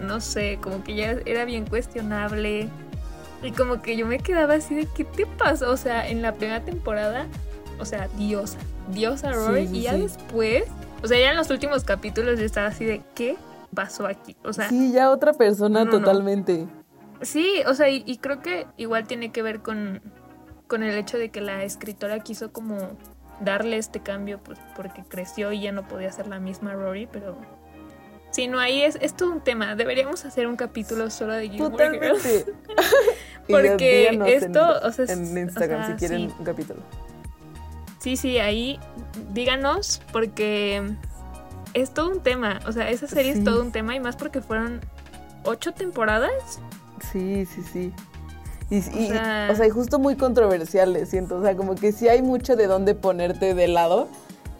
no 0.02 0.22
sé, 0.22 0.58
como 0.60 0.84
que 0.84 0.96
ya 0.96 1.12
era 1.26 1.46
bien 1.46 1.68
cuestionable. 1.68 2.68
Y 3.44 3.52
como 3.52 3.82
que 3.82 3.96
yo 3.96 4.08
me 4.08 4.20
quedaba 4.20 4.56
así 4.56 4.74
de, 4.74 4.88
¿qué 4.88 5.04
te 5.04 5.26
pasó? 5.26 5.70
O 5.70 5.78
sea, 5.78 6.10
en 6.10 6.24
la 6.24 6.34
primera 6.34 6.62
temporada, 6.62 7.28
o 7.80 7.86
sea, 7.86 8.08
diosa, 8.18 8.58
diosa 8.92 9.32
Rory, 9.32 9.68
Sí, 9.68 9.74
sí, 9.74 9.78
y 9.78 9.82
ya 9.84 9.94
sí. 9.94 10.02
después, 10.02 10.63
o 11.04 11.08
sea, 11.08 11.20
ya 11.20 11.30
en 11.30 11.38
los 11.38 11.50
últimos 11.52 11.84
capítulos 11.84 12.39
yo 12.39 12.46
estaba 12.46 12.68
así 12.68 12.86
de, 12.86 13.02
¿qué 13.13 13.38
pasó 13.74 14.06
aquí? 14.08 14.36
O 14.44 14.54
sea, 14.54 14.70
Sí, 14.70 14.92
ya 14.92 15.12
otra 15.12 15.34
persona 15.34 15.86
No, 15.86 15.92
no. 15.92 16.00
totalmente. 16.00 16.68
Sí, 17.22 17.62
o 17.68 17.74
sea, 17.74 17.90
y, 17.90 18.04
y 18.06 18.18
creo 18.18 18.42
que 18.42 18.66
igual 18.78 19.06
tiene 19.08 19.32
que 19.32 19.42
ver 19.42 19.62
con, 19.62 20.02
con 20.68 20.84
el 20.84 20.96
hecho 20.98 21.18
de 21.18 21.30
que 21.30 21.42
la 21.42 21.64
escritora 21.64 22.20
quiso 22.22 22.52
como 22.52 22.78
darle 23.42 23.78
este 23.78 24.00
cambio, 24.02 24.40
pues 24.44 24.60
porque 24.76 25.04
creció 25.08 25.52
y 25.52 25.62
ya 25.62 25.72
no 25.72 25.88
podía 25.88 26.12
ser 26.12 26.28
la 26.28 26.40
misma 26.40 26.74
Rory, 26.74 27.08
pero... 27.12 27.38
Sí, 28.32 28.48
no, 28.48 28.60
ahí 28.60 28.84
es, 28.84 28.96
es 29.02 29.16
todo 29.16 29.32
un 29.32 29.42
tema. 29.42 29.76
Deberíamos 29.76 30.24
hacer 30.24 30.46
un 30.46 30.56
capítulo 30.56 31.10
solo 31.10 31.34
de 31.34 31.50
Gilmore 31.50 32.00
Girls. 32.00 32.46
Porque 33.48 34.10
díganos 34.12 34.28
en- 34.30 34.44
esto, 34.44 34.80
o 34.84 34.92
sea, 34.92 35.06
es- 35.06 35.12
en 35.12 35.38
Instagram 35.38 35.82
o 35.82 35.86
sea, 35.86 35.94
si 35.96 36.00
quieren 36.00 36.30
sí. 36.30 36.36
un 36.38 36.46
capítulo. 36.46 36.80
Sí, 37.98 38.16
sí, 38.16 38.38
ahí 38.38 38.80
díganos 39.34 40.02
porque 40.14 40.82
es 41.74 41.94
todo 41.94 42.10
un 42.10 42.22
tema. 42.22 42.60
O 42.68 42.72
sea, 42.72 42.90
esa 42.90 43.08
serie 43.08 43.34
Sí. 43.34 43.40
es 43.40 43.46
todo 43.46 43.62
un 43.62 43.72
tema 43.72 43.96
y 43.96 44.00
más 44.00 44.16
porque 44.16 44.42
fueron 44.42 44.82
ocho 45.44 45.72
temporadas. 45.74 46.32
Sí, 47.12 47.46
sí, 47.46 47.64
sí. 47.64 47.94
Y, 48.70 48.78
y- 48.78 49.08
sea- 49.08 49.50
o 49.52 49.56
sea, 49.56 49.66
y 49.66 49.70
justo 49.70 49.98
muy 50.00 50.16
controversiales, 50.16 51.10
siento. 51.10 51.38
O 51.38 51.42
sea, 51.44 51.56
como 51.56 51.76
que 51.76 51.92
sí 51.92 52.08
hay 52.08 52.22
mucho 52.22 52.56
de 52.56 52.68
dónde 52.68 52.94
ponerte 52.96 53.54
de 53.56 53.68
lado. 53.68 54.08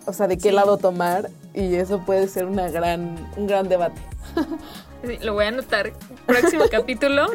O 0.06 0.14
sea, 0.14 0.28
de 0.28 0.38
qué 0.38 0.50
Sí. 0.50 0.56
lado 0.56 0.78
tomar. 0.78 1.30
Y 1.54 1.76
eso 1.76 2.04
puede 2.06 2.28
ser 2.28 2.46
una 2.46 2.70
gran, 2.70 3.16
un 3.38 3.48
gran 3.48 3.68
debate. 3.70 4.02
Sí, 5.06 5.18
lo 5.22 5.34
voy 5.34 5.46
a 5.46 5.48
anotar. 5.48 5.94
Próximo 6.26 6.66
capítulo, 6.72 7.28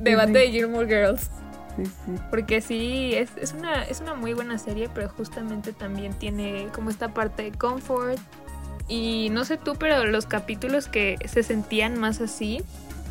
debate 0.00 0.32
de 0.38 0.50
Gilmore 0.50 0.86
Girls. 0.86 1.28
Sí, 1.76 1.84
sí. 1.84 2.12
Porque 2.30 2.62
sí, 2.62 3.12
es, 3.14 3.28
es, 3.36 3.52
una, 3.52 3.82
es 3.84 4.00
una 4.00 4.14
muy 4.14 4.32
buena 4.32 4.56
serie, 4.58 4.88
pero 4.94 5.10
justamente 5.10 5.74
también 5.74 6.14
tiene 6.14 6.68
como 6.74 6.88
esta 6.88 7.12
parte 7.12 7.42
de 7.42 7.52
comfort. 7.52 8.18
Y 8.88 9.28
no 9.30 9.44
sé 9.44 9.56
tú, 9.56 9.74
pero 9.78 10.04
los 10.06 10.26
capítulos 10.26 10.88
que 10.88 11.16
se 11.24 11.42
sentían 11.42 11.98
más 11.98 12.20
así 12.20 12.62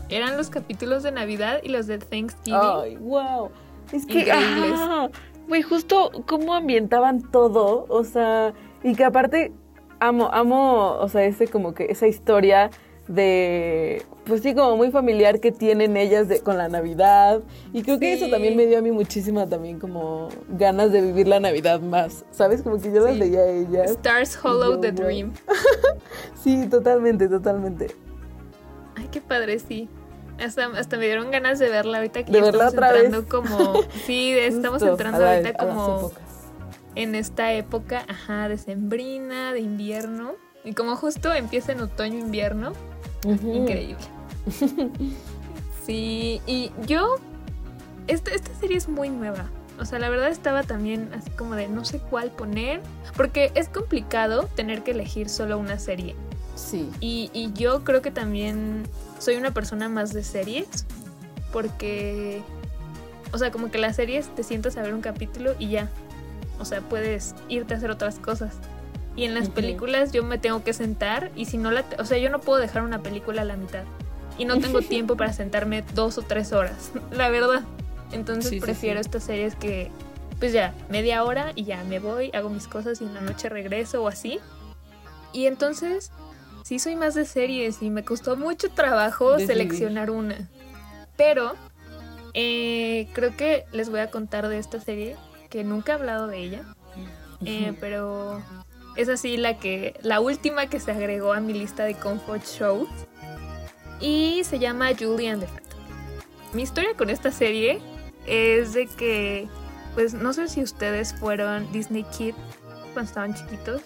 eran 0.10 0.38
los 0.38 0.50
capítulos 0.50 1.04
de 1.04 1.12
Navidad 1.12 1.60
y 1.64 1.70
los 1.70 1.88
de 1.88 1.98
Thanksgiving. 1.98 2.60
Ay, 2.62 2.98
wow. 2.98 3.50
Es 3.92 4.06
que, 4.06 4.20
Increíbles. 4.20 4.74
ah, 4.76 5.10
güey, 5.48 5.62
justo 5.62 6.12
cómo 6.28 6.54
ambientaban 6.54 7.22
todo, 7.22 7.86
o 7.90 8.04
sea, 8.04 8.54
y 8.84 8.96
que 8.96 9.04
aparte 9.04 9.52
amo, 10.00 10.30
amo, 10.32 10.98
o 11.00 11.10
sea, 11.10 11.24
ese 11.24 11.48
como 11.48 11.74
que 11.74 11.86
esa 11.86 12.08
historia 12.08 12.70
de, 13.08 14.04
pues 14.26 14.42
sí, 14.42 14.56
como 14.56 14.78
muy 14.78 14.90
familiar 14.92 15.40
que 15.40 15.52
tienen 15.52 15.98
ellas 15.98 16.28
de, 16.30 16.40
con 16.40 16.58
la 16.58 16.70
Navidad. 16.70 17.42
Y 17.74 17.84
creo 17.84 18.00
que 18.00 18.14
eso 18.14 18.30
también 18.30 18.56
me 18.56 18.66
dio 18.66 18.78
a 18.80 18.82
mí 18.82 18.92
muchísima 18.92 19.48
también 19.48 19.80
como 19.80 20.30
ganas 20.50 20.92
de 20.92 21.02
vivir 21.02 21.28
la 21.28 21.40
Navidad 21.40 21.82
más, 21.82 22.24
¿sabes? 22.32 22.62
Como 22.62 22.80
que 22.80 22.92
yo 22.94 23.02
las 23.02 23.14
Sí. 23.14 23.20
veía 23.20 23.40
a 23.42 23.48
ellas. 23.48 23.92
Stars 23.92 24.40
Hollow 24.44 24.76
yo, 24.76 24.80
the 24.80 24.92
wow. 24.92 25.04
Dream. 25.06 25.34
Sí, 26.42 26.68
totalmente, 26.70 27.28
totalmente. 27.28 27.96
Ay, 28.96 29.08
qué 29.12 29.22
padre, 29.22 29.60
sí. 29.60 29.90
Hasta, 30.44 30.66
hasta 30.78 30.98
me 30.98 31.06
dieron 31.06 31.30
ganas 31.32 31.60
de 31.60 31.70
verla 31.70 31.98
ahorita 32.00 32.24
que 32.26 32.32
¿De 32.32 32.40
ya 32.40 32.46
verla 32.46 32.66
estamos 32.68 32.74
otra 32.74 32.92
vez? 32.94 33.04
entrando 33.06 33.30
como... 33.30 33.74
Sí, 34.06 34.32
estamos 34.38 34.80
Justo, 34.80 34.92
entrando 34.92 35.20
la- 35.20 35.32
ahorita 35.36 35.52
las 35.66 35.76
como... 35.76 36.12
en 36.96 37.16
esta 37.16 37.54
época, 37.54 38.04
ajá, 38.08 38.50
decembrina, 38.50 39.54
de 39.54 39.60
invierno. 39.60 40.34
Y 40.66 40.74
como 40.74 40.96
justo 40.96 41.34
empieza 41.34 41.72
en 41.74 41.82
otoño-invierno, 41.82 42.72
Increíble. 43.24 43.98
Sí, 45.86 46.42
y 46.48 46.72
yo, 46.88 47.16
esta, 48.08 48.32
esta 48.32 48.54
serie 48.56 48.78
es 48.78 48.88
muy 48.88 49.10
nueva. 49.10 49.50
O 49.80 49.86
sea, 49.86 50.00
la 50.00 50.10
verdad 50.10 50.30
estaba 50.30 50.64
también 50.64 51.10
así 51.14 51.30
como 51.32 51.56
de 51.56 51.68
no 51.68 51.84
sé 51.84 52.00
cuál 52.00 52.32
poner, 52.32 52.82
porque 53.18 53.52
es 53.56 53.68
complicado 53.68 54.50
tener 54.56 54.84
que 54.84 54.92
elegir 54.92 55.30
solo 55.30 55.58
una 55.58 55.80
serie. 55.80 56.16
Sí. 56.56 56.90
Y, 57.00 57.32
y 57.34 57.52
yo 57.54 57.84
creo 57.84 58.02
que 58.02 58.12
también 58.12 58.84
soy 59.20 59.36
una 59.36 59.52
persona 59.52 59.90
más 59.90 60.14
de 60.14 60.24
series, 60.24 60.86
porque, 61.52 62.42
o 63.34 63.38
sea, 63.38 63.52
como 63.52 63.72
que 63.72 63.78
las 63.78 63.96
series 63.96 64.34
te 64.36 64.44
sientas 64.44 64.78
a 64.78 64.84
ver 64.84 64.94
un 64.94 65.02
capítulo 65.02 65.54
y 65.60 65.70
ya. 65.70 65.90
O 66.60 66.66
sea, 66.66 66.82
puedes 66.82 67.36
irte 67.50 67.74
a 67.74 67.78
hacer 67.78 67.92
otras 67.92 68.20
cosas. 68.20 68.54
Y 69.16 69.26
en 69.26 69.36
las 69.36 69.50
películas 69.50 70.12
yo 70.12 70.24
me 70.24 70.38
tengo 70.40 70.64
que 70.64 70.74
sentar 70.74 71.32
y 71.36 71.46
si 71.46 71.58
no 71.58 71.70
la... 71.72 71.86
O 72.00 72.06
sea, 72.06 72.18
yo 72.18 72.30
no 72.30 72.40
puedo 72.40 72.60
dejar 72.60 72.82
una 72.84 73.02
película 73.04 73.44
a 73.44 73.46
la 73.46 73.56
mitad. 73.58 73.84
Y 74.38 74.46
no 74.46 74.60
tengo 74.60 74.82
tiempo 74.82 75.16
para 75.16 75.34
sentarme 75.34 75.84
dos 75.94 76.18
o 76.18 76.24
tres 76.24 76.52
horas, 76.52 76.92
la 77.12 77.30
verdad. 77.30 77.62
Entonces 78.12 78.50
Sí, 78.50 78.56
sí, 78.56 78.62
prefiero 78.62 79.00
sí. 79.00 79.08
estas 79.08 79.24
series 79.24 79.56
que, 79.56 79.92
pues 80.40 80.52
ya, 80.54 80.74
media 80.90 81.24
hora 81.24 81.52
y 81.56 81.64
ya 81.66 81.84
me 81.84 82.00
voy, 82.00 82.32
hago 82.34 82.50
mis 82.50 82.68
cosas 82.68 83.02
y 83.02 83.06
en 83.06 83.14
la 83.14 83.22
noche 83.22 83.50
regreso 83.50 84.04
o 84.04 84.08
así. 84.08 84.40
Y 85.32 85.46
entonces, 85.48 86.12
sí 86.64 86.80
soy 86.80 86.96
más 86.96 87.14
de 87.16 87.26
series 87.26 87.82
y 87.82 87.90
me 87.90 88.04
costó 88.04 88.36
mucho 88.36 88.70
trabajo 88.72 89.34
Decidir. 89.34 89.48
seleccionar 89.48 90.10
una. 90.12 90.48
Pero 91.18 91.54
eh, 92.34 93.08
creo 93.14 93.36
que 93.38 93.66
les 93.72 93.90
voy 93.90 94.00
a 94.00 94.10
contar 94.10 94.48
de 94.48 94.58
esta 94.58 94.80
serie, 94.80 95.16
que 95.50 95.64
nunca 95.64 95.92
he 95.92 95.96
hablado 95.96 96.28
de 96.28 96.38
ella, 96.40 96.62
eh, 97.46 97.74
pero 97.80 98.42
es 98.96 99.10
así 99.10 99.38
la 99.38 99.58
que 99.58 100.00
la 100.02 100.20
última 100.20 100.68
que 100.68 100.80
se 100.80 100.92
agregó 100.92 101.34
a 101.34 101.40
mi 101.40 101.54
lista 101.54 101.84
de 101.84 101.96
comfort 101.96 102.44
shows 102.46 102.90
y 104.00 104.44
se 104.44 104.60
llama 104.60 104.90
Julie 104.98 105.30
and 105.30 105.42
the 105.42 105.48
Phantom. 105.48 105.80
Mi 106.54 106.64
historia 106.64 106.96
con 106.96 107.10
esta 107.10 107.32
serie 107.32 107.82
es 108.28 108.74
de 108.74 108.88
que, 108.88 109.48
pues 109.96 110.14
no 110.14 110.34
sé 110.34 110.48
si 110.48 110.62
ustedes 110.62 111.14
fueron 111.14 111.72
Disney 111.72 112.04
Kids 112.18 112.38
cuando 112.94 113.10
estaban 113.10 113.34
chiquitos, 113.34 113.82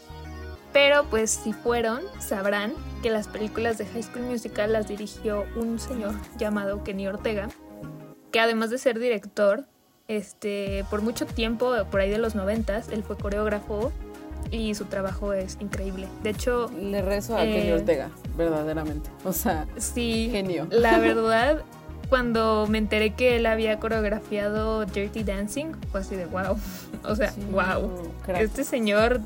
pero 0.73 1.05
pues 1.05 1.31
si 1.31 1.53
fueron, 1.53 2.01
sabrán 2.19 2.73
que 3.01 3.09
las 3.09 3.27
películas 3.27 3.77
de 3.77 3.85
High 3.85 4.03
School 4.03 4.25
Musical 4.25 4.73
las 4.73 4.87
dirigió 4.87 5.45
un 5.55 5.79
señor 5.79 6.13
llamado 6.37 6.83
Kenny 6.83 7.07
Ortega, 7.07 7.49
que 8.31 8.39
además 8.39 8.69
de 8.69 8.77
ser 8.77 8.99
director, 8.99 9.65
este, 10.07 10.85
por 10.89 11.01
mucho 11.01 11.25
tiempo, 11.25 11.73
por 11.89 12.01
ahí 12.01 12.09
de 12.09 12.17
los 12.17 12.35
noventas, 12.35 12.89
él 12.89 13.03
fue 13.03 13.17
coreógrafo 13.17 13.91
y 14.51 14.73
su 14.75 14.85
trabajo 14.85 15.33
es 15.33 15.57
increíble. 15.59 16.07
De 16.23 16.31
hecho... 16.31 16.71
Le 16.79 17.01
rezo 17.01 17.37
a 17.37 17.41
Kenny 17.41 17.69
eh, 17.69 17.73
Ortega, 17.73 18.09
verdaderamente. 18.37 19.09
O 19.23 19.33
sea, 19.33 19.67
sí, 19.77 20.29
genio. 20.31 20.67
La 20.69 20.99
verdad, 20.99 21.63
cuando 22.09 22.65
me 22.67 22.77
enteré 22.77 23.13
que 23.13 23.35
él 23.35 23.45
había 23.45 23.79
coreografiado 23.79 24.85
Dirty 24.85 25.23
Dancing, 25.23 25.73
fue 25.91 26.01
así 26.01 26.15
de 26.15 26.25
wow. 26.25 26.57
O 27.03 27.15
sea, 27.15 27.31
Sí, 27.31 27.41
wow. 27.51 28.11
crack. 28.25 28.41
Este 28.41 28.63
señor 28.63 29.21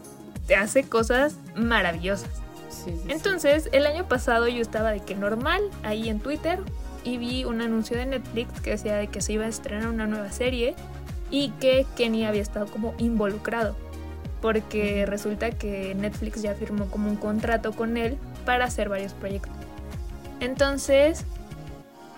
te 0.48 0.56
hace 0.56 0.84
cosas 0.84 1.36
maravillosas. 1.56 2.30
Sí, 2.70 2.92
sí, 2.92 3.00
sí. 3.06 3.12
Entonces, 3.12 3.70
el 3.74 3.86
año 3.86 4.08
pasado 4.08 4.48
yo 4.48 4.62
estaba 4.62 4.92
de 4.92 5.02
que 5.02 5.16
normal 5.16 5.62
ahí 5.84 6.10
en 6.10 6.20
Twitter 6.20 6.60
y 7.04 7.18
vi 7.18 7.44
un 7.46 7.62
anuncio 7.62 7.98
de 7.98 8.06
Netflix 8.06 8.62
que 8.62 8.72
decía 8.72 8.96
de 8.96 9.08
que 9.08 9.22
se 9.22 9.34
iba 9.34 9.46
a 9.46 9.48
estrenar 9.48 9.88
una 9.88 10.08
nueva 10.08 10.32
serie 10.32 10.76
y 11.30 11.50
que 11.60 11.86
Kenny 11.96 12.26
había 12.26 12.42
estado 12.42 12.68
como 12.68 12.94
involucrado. 12.98 13.76
Porque 14.42 15.06
resulta 15.06 15.52
que 15.52 15.94
Netflix 15.96 16.42
ya 16.42 16.56
firmó 16.56 16.90
como 16.90 17.10
un 17.10 17.16
contrato 17.16 17.74
con 17.74 17.98
él 17.98 18.18
para 18.46 18.66
hacer 18.66 18.90
varios 18.90 19.14
proyectos. 19.14 19.54
Entonces, 20.40 21.26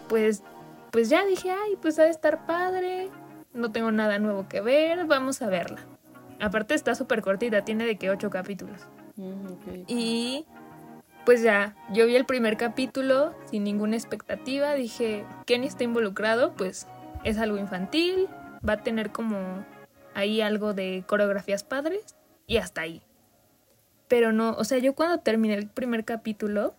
pues, 0.07 0.43
pues 0.91 1.09
ya 1.09 1.25
dije, 1.25 1.51
ay, 1.51 1.77
pues 1.81 1.99
ha 1.99 2.03
de 2.03 2.11
estar 2.11 2.45
padre. 2.45 3.09
No 3.53 3.71
tengo 3.71 3.91
nada 3.91 4.19
nuevo 4.19 4.47
que 4.47 4.61
ver, 4.61 5.05
vamos 5.05 5.41
a 5.41 5.47
verla. 5.47 5.81
Aparte 6.39 6.73
está 6.73 6.95
súper 6.95 7.21
cortita, 7.21 7.63
tiene 7.63 7.85
de 7.85 7.97
que 7.97 8.09
ocho 8.09 8.29
capítulos. 8.29 8.87
Mm. 9.15 9.83
Y 9.87 10.45
pues 11.25 11.41
ya, 11.41 11.75
yo 11.91 12.05
vi 12.05 12.15
el 12.15 12.25
primer 12.25 12.57
capítulo 12.57 13.33
sin 13.49 13.63
ninguna 13.63 13.95
expectativa. 13.95 14.73
Dije, 14.73 15.25
Kenny 15.45 15.67
está 15.67 15.83
involucrado, 15.83 16.53
pues 16.53 16.87
es 17.23 17.37
algo 17.37 17.57
infantil, 17.57 18.27
va 18.67 18.73
a 18.73 18.83
tener 18.83 19.11
como 19.11 19.65
ahí 20.15 20.41
algo 20.41 20.73
de 20.73 21.03
coreografías 21.07 21.63
padres 21.63 22.15
y 22.47 22.57
hasta 22.57 22.81
ahí. 22.81 23.01
Pero 24.07 24.31
no, 24.31 24.51
o 24.51 24.63
sea, 24.63 24.77
yo 24.77 24.93
cuando 24.93 25.19
terminé 25.19 25.55
el 25.55 25.67
primer 25.67 26.05
capítulo 26.05 26.75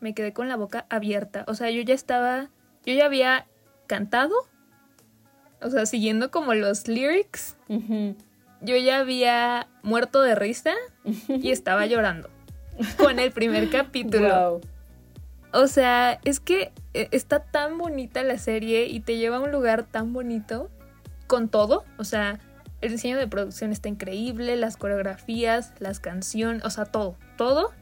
me 0.00 0.14
quedé 0.14 0.32
con 0.32 0.48
la 0.48 0.56
boca 0.56 0.86
abierta. 0.90 1.44
O 1.48 1.54
sea, 1.54 1.70
yo 1.70 1.80
ya 1.82 1.94
estaba, 1.94 2.50
yo 2.84 2.92
ya 2.94 3.06
había 3.06 3.46
cantado, 3.86 4.34
o 5.62 5.70
sea, 5.70 5.86
siguiendo 5.86 6.30
como 6.30 6.54
los 6.54 6.88
lyrics, 6.88 7.56
yo 7.68 8.76
ya 8.76 8.98
había 8.98 9.68
muerto 9.82 10.20
de 10.20 10.34
risa 10.34 10.74
y 11.28 11.50
estaba 11.50 11.86
llorando 11.86 12.28
con 12.98 13.18
el 13.18 13.32
primer 13.32 13.70
capítulo. 13.70 14.50
Wow. 14.50 14.60
O 15.54 15.68
sea, 15.68 16.18
es 16.24 16.40
que 16.40 16.72
eh, 16.94 17.08
está 17.12 17.38
tan 17.38 17.78
bonita 17.78 18.22
la 18.24 18.38
serie 18.38 18.86
y 18.86 19.00
te 19.00 19.16
lleva 19.16 19.36
a 19.36 19.40
un 19.40 19.52
lugar 19.52 19.84
tan 19.84 20.12
bonito 20.12 20.68
con 21.26 21.48
todo. 21.48 21.84
O 21.96 22.04
sea, 22.04 22.40
el 22.84 22.92
diseño 22.92 23.16
de 23.16 23.26
producción 23.26 23.72
está 23.72 23.88
increíble, 23.88 24.56
las 24.56 24.76
coreografías, 24.76 25.72
las 25.78 26.00
canciones, 26.00 26.62
o 26.64 26.70
sea, 26.70 26.84
todo, 26.84 27.16
todo. 27.38 27.72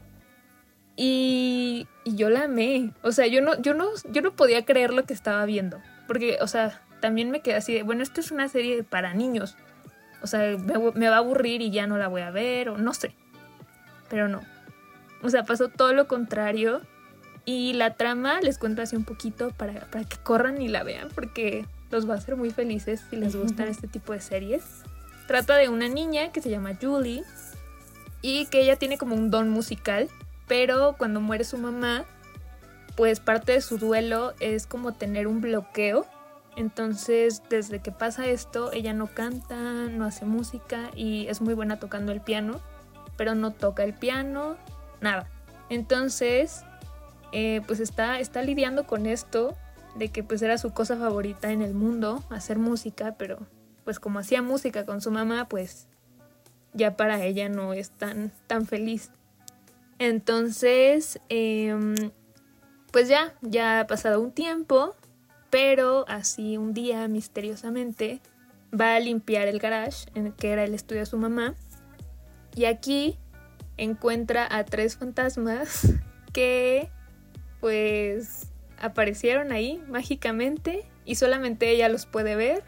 Y, 0.95 1.87
y 2.05 2.15
yo 2.15 2.29
la 2.29 2.43
amé. 2.43 2.91
O 3.01 3.11
sea, 3.11 3.27
yo 3.27 3.41
no, 3.41 3.61
yo 3.61 3.73
no, 3.73 3.89
yo 4.09 4.21
no 4.21 4.33
podía 4.33 4.63
creer 4.63 4.93
lo 4.93 5.03
que 5.03 5.13
estaba 5.13 5.43
viendo. 5.45 5.81
Porque, 6.07 6.37
o 6.39 6.47
sea, 6.47 6.81
también 7.01 7.31
me 7.31 7.41
quedé 7.41 7.55
así 7.55 7.73
de, 7.73 7.83
bueno, 7.83 8.01
esto 8.01 8.21
es 8.21 8.31
una 8.31 8.47
serie 8.47 8.83
para 8.83 9.13
niños. 9.13 9.57
O 10.21 10.27
sea, 10.27 10.57
me, 10.57 10.91
me 10.93 11.09
va 11.09 11.15
a 11.15 11.19
aburrir 11.19 11.61
y 11.61 11.69
ya 11.69 11.85
no 11.85 11.97
la 11.97 12.07
voy 12.07 12.21
a 12.21 12.31
ver, 12.31 12.69
o 12.69 12.77
no 12.77 12.93
sé. 12.93 13.13
Pero 14.09 14.29
no. 14.29 14.41
O 15.21 15.29
sea, 15.29 15.43
pasó 15.43 15.67
todo 15.67 15.93
lo 15.93 16.07
contrario. 16.07 16.81
Y 17.43 17.73
la 17.73 17.95
trama 17.95 18.39
les 18.39 18.57
cuento 18.57 18.81
así 18.81 18.95
un 18.95 19.03
poquito 19.03 19.51
para, 19.51 19.81
para 19.87 20.05
que 20.05 20.15
corran 20.15 20.61
y 20.61 20.69
la 20.69 20.83
vean, 20.83 21.09
porque 21.13 21.65
los 21.91 22.09
va 22.09 22.13
a 22.13 22.17
hacer 22.17 22.37
muy 22.37 22.51
felices 22.51 23.03
si 23.09 23.17
les 23.17 23.35
gustan 23.35 23.67
este 23.67 23.87
tipo 23.87 24.13
de 24.13 24.21
series. 24.21 24.83
Trata 25.27 25.55
de 25.55 25.69
una 25.69 25.87
niña 25.87 26.31
que 26.31 26.41
se 26.41 26.49
llama 26.49 26.77
Julie 26.79 27.23
y 28.21 28.45
que 28.47 28.61
ella 28.61 28.75
tiene 28.77 28.97
como 28.97 29.15
un 29.15 29.29
don 29.29 29.49
musical, 29.49 30.09
pero 30.47 30.95
cuando 30.97 31.21
muere 31.21 31.43
su 31.43 31.57
mamá, 31.57 32.05
pues 32.95 33.19
parte 33.19 33.53
de 33.53 33.61
su 33.61 33.77
duelo 33.77 34.33
es 34.39 34.67
como 34.67 34.93
tener 34.93 35.27
un 35.27 35.41
bloqueo. 35.41 36.05
Entonces, 36.55 37.41
desde 37.49 37.79
que 37.79 37.91
pasa 37.91 38.27
esto, 38.27 38.71
ella 38.73 38.93
no 38.93 39.07
canta, 39.07 39.55
no 39.55 40.05
hace 40.05 40.25
música 40.25 40.91
y 40.95 41.27
es 41.27 41.41
muy 41.41 41.53
buena 41.53 41.79
tocando 41.79 42.11
el 42.11 42.21
piano, 42.21 42.59
pero 43.17 43.33
no 43.33 43.51
toca 43.51 43.83
el 43.83 43.93
piano, 43.93 44.57
nada. 45.01 45.27
Entonces, 45.69 46.63
eh, 47.31 47.61
pues 47.65 47.79
está, 47.79 48.19
está 48.19 48.43
lidiando 48.43 48.85
con 48.85 49.07
esto 49.07 49.55
de 49.95 50.09
que 50.09 50.23
pues 50.23 50.41
era 50.41 50.57
su 50.57 50.71
cosa 50.71 50.95
favorita 50.97 51.51
en 51.51 51.61
el 51.61 51.73
mundo, 51.73 52.23
hacer 52.29 52.59
música, 52.59 53.15
pero 53.17 53.39
pues 53.83 53.99
como 53.99 54.19
hacía 54.19 54.41
música 54.41 54.85
con 54.85 55.01
su 55.01 55.11
mamá, 55.11 55.47
pues 55.47 55.87
ya 56.73 56.95
para 56.97 57.23
ella 57.23 57.49
no 57.49 57.73
es 57.73 57.91
tan, 57.91 58.31
tan 58.47 58.65
feliz. 58.65 59.11
Entonces, 59.99 61.19
em, 61.29 61.95
pues 62.91 63.07
ya, 63.07 63.33
ya 63.41 63.81
ha 63.81 63.87
pasado 63.87 64.21
un 64.21 64.31
tiempo, 64.31 64.95
pero 65.49 66.05
así 66.07 66.57
un 66.57 66.73
día 66.73 67.07
misteriosamente 67.07 68.21
va 68.77 68.95
a 68.95 68.99
limpiar 68.99 69.47
el 69.47 69.59
garage, 69.59 70.07
en 70.15 70.27
el 70.27 70.33
que 70.33 70.51
era 70.51 70.63
el 70.63 70.73
estudio 70.73 71.01
de 71.01 71.05
su 71.05 71.17
mamá, 71.17 71.55
y 72.55 72.65
aquí 72.65 73.17
encuentra 73.77 74.47
a 74.49 74.63
tres 74.65 74.97
fantasmas 74.97 75.93
que 76.33 76.89
pues 77.59 78.47
aparecieron 78.79 79.51
ahí 79.51 79.81
mágicamente 79.87 80.85
y 81.05 81.15
solamente 81.15 81.69
ella 81.69 81.89
los 81.89 82.05
puede 82.05 82.35
ver. 82.35 82.63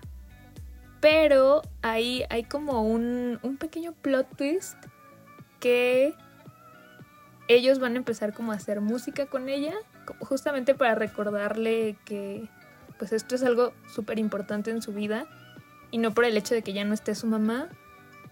Pero 1.08 1.62
ahí 1.84 2.24
hay 2.32 2.46
como 2.46 2.82
un, 2.82 3.38
un 3.44 3.58
pequeño 3.58 3.94
plot 3.94 4.36
twist 4.36 4.76
que 5.60 6.16
ellos 7.48 7.78
van 7.78 7.94
a 7.94 7.98
empezar 7.98 8.34
como 8.34 8.52
a 8.54 8.56
hacer 8.56 8.82
música 8.82 9.28
con 9.28 9.48
ella, 9.48 9.76
justamente 10.20 10.74
para 10.74 10.96
recordarle 10.96 11.96
que 12.06 12.50
pues 12.98 13.14
esto 13.14 13.36
es 13.36 13.44
algo 13.44 13.72
súper 13.88 14.18
importante 14.18 14.72
en 14.72 14.82
su 14.82 14.94
vida 14.94 15.28
y 15.92 16.00
no 16.00 16.12
por 16.16 16.26
el 16.26 16.36
hecho 16.38 16.56
de 16.56 16.64
que 16.64 16.74
ya 16.74 16.84
no 16.86 16.96
esté 16.96 17.14
su 17.14 17.28
mamá, 17.28 17.70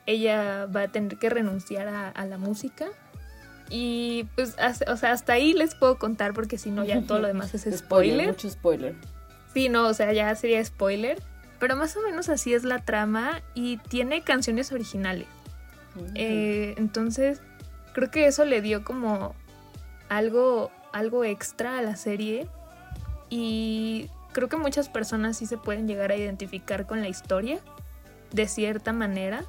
ella 0.08 0.66
va 0.66 0.82
a 0.82 0.88
tener 0.88 1.20
que 1.20 1.30
renunciar 1.30 1.88
a, 1.88 2.10
a 2.10 2.26
la 2.26 2.40
música. 2.40 2.88
Y 3.70 4.28
pues, 4.36 4.56
as- 4.58 4.84
o 4.88 4.98
sea, 4.98 5.12
hasta 5.12 5.34
ahí 5.34 5.54
les 5.54 5.76
puedo 5.76 6.00
contar 6.00 6.34
porque 6.34 6.58
si 6.58 6.72
no 6.72 6.84
ya 6.84 7.04
todo 7.04 7.20
lo 7.20 7.28
demás 7.28 7.54
es 7.54 7.78
spoiler. 7.78 8.30
Mucho 8.30 8.50
spoiler. 8.50 8.96
Sí, 9.54 9.70
no, 9.70 9.88
o 9.88 9.94
sea, 9.94 10.12
ya 10.12 10.34
sería 10.34 10.66
spoiler. 10.66 11.22
Pero 11.64 11.78
más 11.78 11.96
o 11.96 12.02
menos 12.02 12.28
así 12.28 12.54
es 12.54 12.66
la 12.66 12.80
trama 12.80 13.42
y 13.54 13.78
tiene 13.78 14.22
canciones 14.22 14.74
originales. 14.74 15.28
Eh, 16.14 16.76
entonces, 16.78 17.40
creo 17.94 18.12
que 18.12 18.26
eso 18.28 18.44
le 18.44 18.62
dio 18.62 18.84
como 18.84 19.34
algo, 20.10 20.72
algo 20.92 21.24
extra 21.24 21.78
a 21.80 21.82
la 21.82 21.96
serie. 21.96 22.50
Y 23.30 24.10
creo 24.34 24.50
que 24.50 24.58
muchas 24.58 24.90
personas 24.90 25.38
sí 25.38 25.46
se 25.46 25.58
pueden 25.58 25.88
llegar 25.88 26.12
a 26.12 26.18
identificar 26.18 26.86
con 26.86 27.00
la 27.00 27.08
historia 27.08 27.60
de 28.34 28.46
cierta 28.50 28.92
manera. 28.92 29.46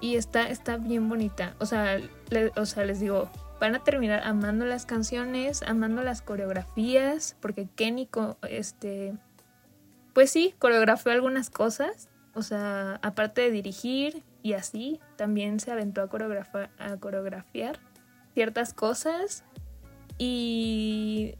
Y 0.00 0.16
está, 0.16 0.48
está 0.50 0.78
bien 0.78 1.08
bonita. 1.08 1.54
O 1.60 1.64
sea, 1.66 2.00
le- 2.30 2.50
o 2.56 2.66
sea, 2.66 2.84
les 2.84 2.98
digo, 2.98 3.30
van 3.60 3.76
a 3.76 3.84
terminar 3.84 4.22
amando 4.24 4.64
las 4.64 4.84
canciones, 4.84 5.62
amando 5.62 6.02
las 6.02 6.22
coreografías, 6.22 7.36
porque 7.38 7.68
Kenny, 7.76 8.08
este, 8.48 9.14
pues 10.12 10.30
sí, 10.30 10.54
coreografió 10.58 11.12
algunas 11.12 11.50
cosas. 11.50 12.08
O 12.34 12.42
sea, 12.42 13.00
aparte 13.02 13.42
de 13.42 13.50
dirigir 13.50 14.22
y 14.42 14.52
así, 14.54 15.00
también 15.16 15.60
se 15.60 15.72
aventó 15.72 16.02
a, 16.02 16.08
coreografiar 16.08 17.80
ciertas 18.34 18.72
cosas. 18.72 19.44
Y 20.18 21.34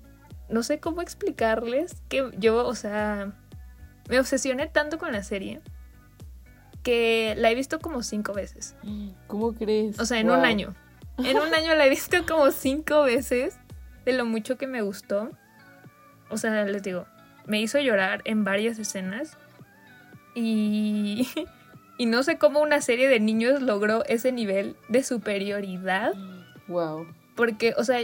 no 0.48 0.62
sé 0.62 0.80
cómo 0.80 1.02
explicarles 1.02 2.02
que 2.08 2.30
yo, 2.38 2.66
o 2.66 2.74
sea, 2.74 3.32
me 4.08 4.18
obsesioné 4.18 4.66
tanto 4.66 4.98
con 4.98 5.12
la 5.12 5.22
serie 5.22 5.60
que 6.82 7.34
la 7.36 7.50
he 7.50 7.54
visto 7.54 7.78
como 7.78 8.02
cinco 8.02 8.32
veces. 8.32 8.74
¿Cómo 9.26 9.52
crees? 9.54 9.98
O 10.00 10.04
sea, 10.04 10.18
en 10.18 10.30
un 10.30 10.44
año. 10.44 10.74
En 11.18 11.38
un 11.38 11.54
año 11.54 11.74
la 11.74 11.86
he 11.86 11.90
visto 11.90 12.16
como 12.26 12.50
cinco 12.50 13.02
veces 13.02 13.58
de 14.04 14.12
lo 14.12 14.24
mucho 14.24 14.56
que 14.56 14.66
me 14.66 14.82
gustó. 14.82 15.30
O 16.30 16.36
sea, 16.36 16.64
les 16.64 16.82
digo, 16.82 17.06
me 17.46 17.60
hizo 17.60 17.78
llorar 17.78 18.22
en 18.24 18.44
varias 18.44 18.78
escenas. 18.78 19.36
Y, 20.34 21.28
y 21.98 22.06
no 22.06 22.22
sé 22.22 22.38
cómo 22.38 22.60
una 22.60 22.80
serie 22.80 23.08
de 23.08 23.20
niños 23.20 23.62
logró 23.62 24.04
ese 24.06 24.32
nivel 24.32 24.76
de 24.88 25.02
superioridad. 25.02 26.12
Wow. 26.68 27.06
Porque, 27.34 27.74
o 27.76 27.84
sea, 27.84 28.00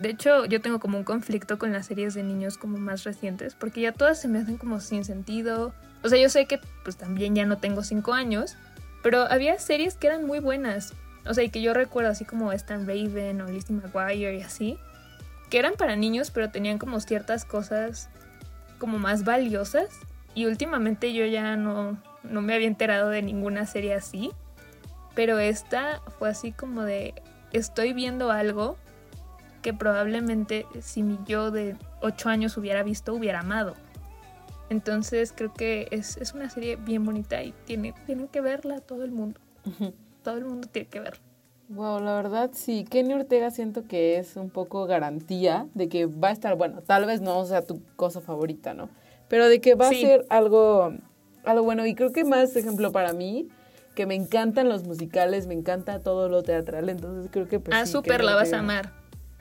de 0.00 0.08
hecho 0.08 0.46
yo 0.46 0.60
tengo 0.60 0.80
como 0.80 0.98
un 0.98 1.04
conflicto 1.04 1.58
con 1.58 1.72
las 1.72 1.86
series 1.86 2.14
de 2.14 2.22
niños 2.22 2.58
como 2.58 2.78
más 2.78 3.04
recientes, 3.04 3.54
porque 3.54 3.82
ya 3.82 3.92
todas 3.92 4.20
se 4.20 4.28
me 4.28 4.38
hacen 4.38 4.56
como 4.56 4.80
sin 4.80 5.04
sentido. 5.04 5.72
O 6.02 6.08
sea, 6.08 6.18
yo 6.18 6.28
sé 6.28 6.46
que 6.46 6.58
pues 6.82 6.96
también 6.96 7.34
ya 7.34 7.44
no 7.44 7.58
tengo 7.58 7.82
cinco 7.82 8.14
años, 8.14 8.56
pero 9.02 9.22
había 9.22 9.58
series 9.58 9.94
que 9.94 10.06
eran 10.06 10.26
muy 10.26 10.40
buenas. 10.40 10.94
O 11.26 11.34
sea, 11.34 11.44
y 11.44 11.50
que 11.50 11.60
yo 11.60 11.74
recuerdo 11.74 12.10
así 12.10 12.24
como 12.24 12.50
Stan 12.52 12.86
Raven 12.86 13.42
o 13.42 13.46
Lizzie 13.46 13.76
McGuire 13.76 14.38
y 14.38 14.42
así, 14.42 14.78
que 15.50 15.58
eran 15.58 15.74
para 15.74 15.96
niños, 15.96 16.30
pero 16.30 16.50
tenían 16.50 16.78
como 16.78 16.98
ciertas 17.00 17.44
cosas 17.44 18.08
como 18.80 18.98
más 18.98 19.22
valiosas. 19.22 20.00
Y 20.34 20.46
últimamente 20.46 21.12
yo 21.12 21.24
ya 21.26 21.54
no, 21.54 22.02
no 22.24 22.42
me 22.42 22.54
había 22.54 22.66
enterado 22.66 23.10
de 23.10 23.22
ninguna 23.22 23.66
serie 23.66 23.94
así. 23.94 24.32
Pero 25.14 25.38
esta 25.38 26.00
fue 26.18 26.28
así 26.28 26.50
como 26.50 26.82
de, 26.82 27.14
estoy 27.52 27.92
viendo 27.92 28.32
algo 28.32 28.76
que 29.62 29.74
probablemente 29.74 30.66
si 30.80 31.02
mi 31.02 31.18
yo 31.26 31.50
de 31.50 31.76
8 32.00 32.28
años 32.28 32.56
hubiera 32.56 32.82
visto, 32.82 33.14
hubiera 33.14 33.40
amado. 33.40 33.74
Entonces 34.70 35.32
creo 35.36 35.52
que 35.52 35.88
es, 35.90 36.16
es 36.16 36.32
una 36.32 36.48
serie 36.48 36.76
bien 36.76 37.04
bonita 37.04 37.42
y 37.42 37.52
tiene, 37.64 37.92
tienen 38.06 38.28
que 38.28 38.40
verla 38.40 38.80
todo 38.80 39.04
el 39.04 39.12
mundo. 39.12 39.40
Todo 40.22 40.38
el 40.38 40.44
mundo 40.44 40.68
tiene 40.68 40.88
que 40.88 41.00
verla. 41.00 41.29
Wow, 41.70 42.00
la 42.00 42.16
verdad 42.16 42.50
sí, 42.52 42.84
Kenny 42.84 43.14
Ortega 43.14 43.52
siento 43.52 43.84
que 43.84 44.18
es 44.18 44.34
un 44.34 44.50
poco 44.50 44.86
garantía 44.86 45.68
de 45.74 45.88
que 45.88 46.06
va 46.06 46.28
a 46.28 46.32
estar, 46.32 46.56
bueno, 46.56 46.82
tal 46.82 47.06
vez 47.06 47.20
no 47.20 47.44
sea 47.44 47.62
tu 47.62 47.80
cosa 47.94 48.20
favorita, 48.20 48.74
¿no? 48.74 48.90
Pero 49.28 49.48
de 49.48 49.60
que 49.60 49.76
va 49.76 49.86
a 49.86 49.90
ser 49.90 50.26
algo, 50.30 50.92
algo 51.44 51.62
bueno. 51.62 51.86
Y 51.86 51.94
creo 51.94 52.10
que 52.10 52.24
más, 52.24 52.56
ejemplo, 52.56 52.90
para 52.90 53.12
mí, 53.12 53.48
que 53.94 54.04
me 54.04 54.16
encantan 54.16 54.68
los 54.68 54.82
musicales, 54.82 55.46
me 55.46 55.54
encanta 55.54 56.00
todo 56.00 56.28
lo 56.28 56.42
teatral, 56.42 56.88
entonces 56.88 57.30
creo 57.30 57.46
que... 57.46 57.60
Pues, 57.60 57.76
ah, 57.76 57.86
súper, 57.86 58.24
la 58.24 58.34
vas 58.34 58.52
a 58.52 58.58
amar. 58.58 58.92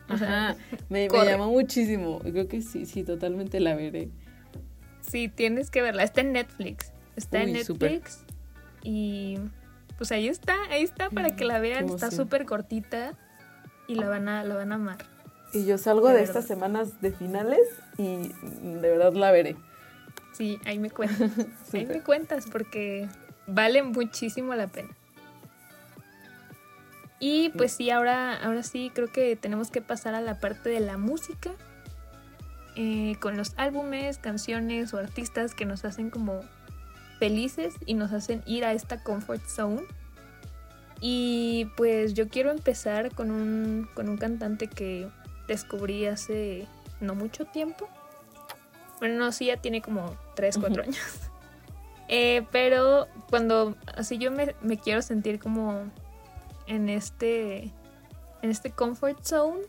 Ajá, 0.07 0.55
me, 0.89 1.09
me 1.09 1.25
llamó 1.25 1.49
muchísimo. 1.49 2.19
Creo 2.19 2.47
que 2.47 2.61
sí, 2.61 2.85
sí, 2.85 3.03
totalmente 3.03 3.59
la 3.59 3.73
veré. 3.73 4.09
Sí, 5.01 5.29
tienes 5.29 5.71
que 5.71 5.81
verla. 5.81 6.03
Está 6.03 6.21
en 6.21 6.33
Netflix. 6.33 6.91
Está 7.15 7.41
en 7.41 7.53
Netflix. 7.53 8.23
Y 8.83 9.39
pues 9.99 10.13
ahí 10.13 10.29
está, 10.29 10.55
ahí 10.71 10.81
está 10.81 11.09
para 11.09 11.35
que 11.35 11.43
la 11.43 11.59
vean. 11.59 11.89
Está 11.89 12.09
súper 12.09 12.45
cortita 12.45 13.17
y 13.85 13.95
la 13.95 14.07
van 14.07 14.29
a, 14.29 14.45
la 14.45 14.55
van 14.55 14.71
a 14.71 14.75
amar. 14.75 14.97
Y 15.51 15.65
yo 15.65 15.77
salgo 15.77 16.07
de, 16.07 16.23
estas 16.23 16.47
semanas 16.47 17.01
de 17.01 17.11
finales 17.11 17.59
y 17.97 18.31
de 18.41 18.89
verdad 18.89 19.11
la 19.11 19.29
veré. 19.31 19.57
Sí, 20.31 20.57
ahí 20.65 20.79
me 20.79 20.89
cuentas. 20.89 21.31
ahí 21.73 21.85
me 21.85 21.99
cuentas 21.99 22.45
porque 22.49 23.09
vale 23.45 23.83
muchísimo 23.83 24.55
la 24.55 24.67
pena. 24.67 24.89
Y 27.19 27.49
pues 27.49 27.73
sí, 27.73 27.89
ahora, 27.89 28.41
ahora 28.41 28.63
sí 28.63 28.93
creo 28.95 29.11
que 29.11 29.35
tenemos 29.35 29.69
que 29.69 29.81
pasar 29.81 30.15
a 30.15 30.21
la 30.21 30.39
parte 30.39 30.69
de 30.69 30.79
la 30.79 30.97
música. 30.97 31.51
Eh, 32.77 33.17
con 33.19 33.35
los 33.35 33.51
álbumes, 33.57 34.17
canciones 34.17 34.93
o 34.93 34.97
artistas 34.97 35.53
que 35.53 35.65
nos 35.65 35.83
hacen 35.83 36.09
como 36.09 36.39
felices 37.19 37.75
y 37.85 37.93
nos 37.93 38.11
hacen 38.13 38.41
ir 38.45 38.65
a 38.65 38.73
esta 38.73 39.03
comfort 39.03 39.45
zone. 39.45 39.81
Y 41.01 41.67
pues 41.77 42.13
yo 42.13 42.27
quiero 42.27 42.51
empezar 42.51 43.13
con 43.13 43.31
un, 43.31 43.89
con 43.93 44.09
un 44.09 44.17
cantante 44.17 44.67
que 44.67 45.07
descubrí 45.47 46.05
hace 46.05 46.67
no 46.99 47.15
mucho 47.15 47.45
tiempo. 47.45 47.87
Bueno, 48.99 49.17
no, 49.17 49.31
sí, 49.31 49.45
ya 49.45 49.57
tiene 49.57 49.81
como 49.81 50.15
3, 50.35 50.57
4 50.57 50.83
años. 50.83 50.97
Eh, 52.11 52.47
pero 52.51 53.07
cuando 53.29 53.75
así 53.95 54.17
yo 54.17 54.31
me, 54.31 54.55
me 54.63 54.79
quiero 54.79 55.03
sentir 55.03 55.39
como 55.39 55.91
en 56.65 56.89
este, 56.89 57.71
en 58.41 58.49
este 58.49 58.71
comfort 58.71 59.23
zone, 59.23 59.59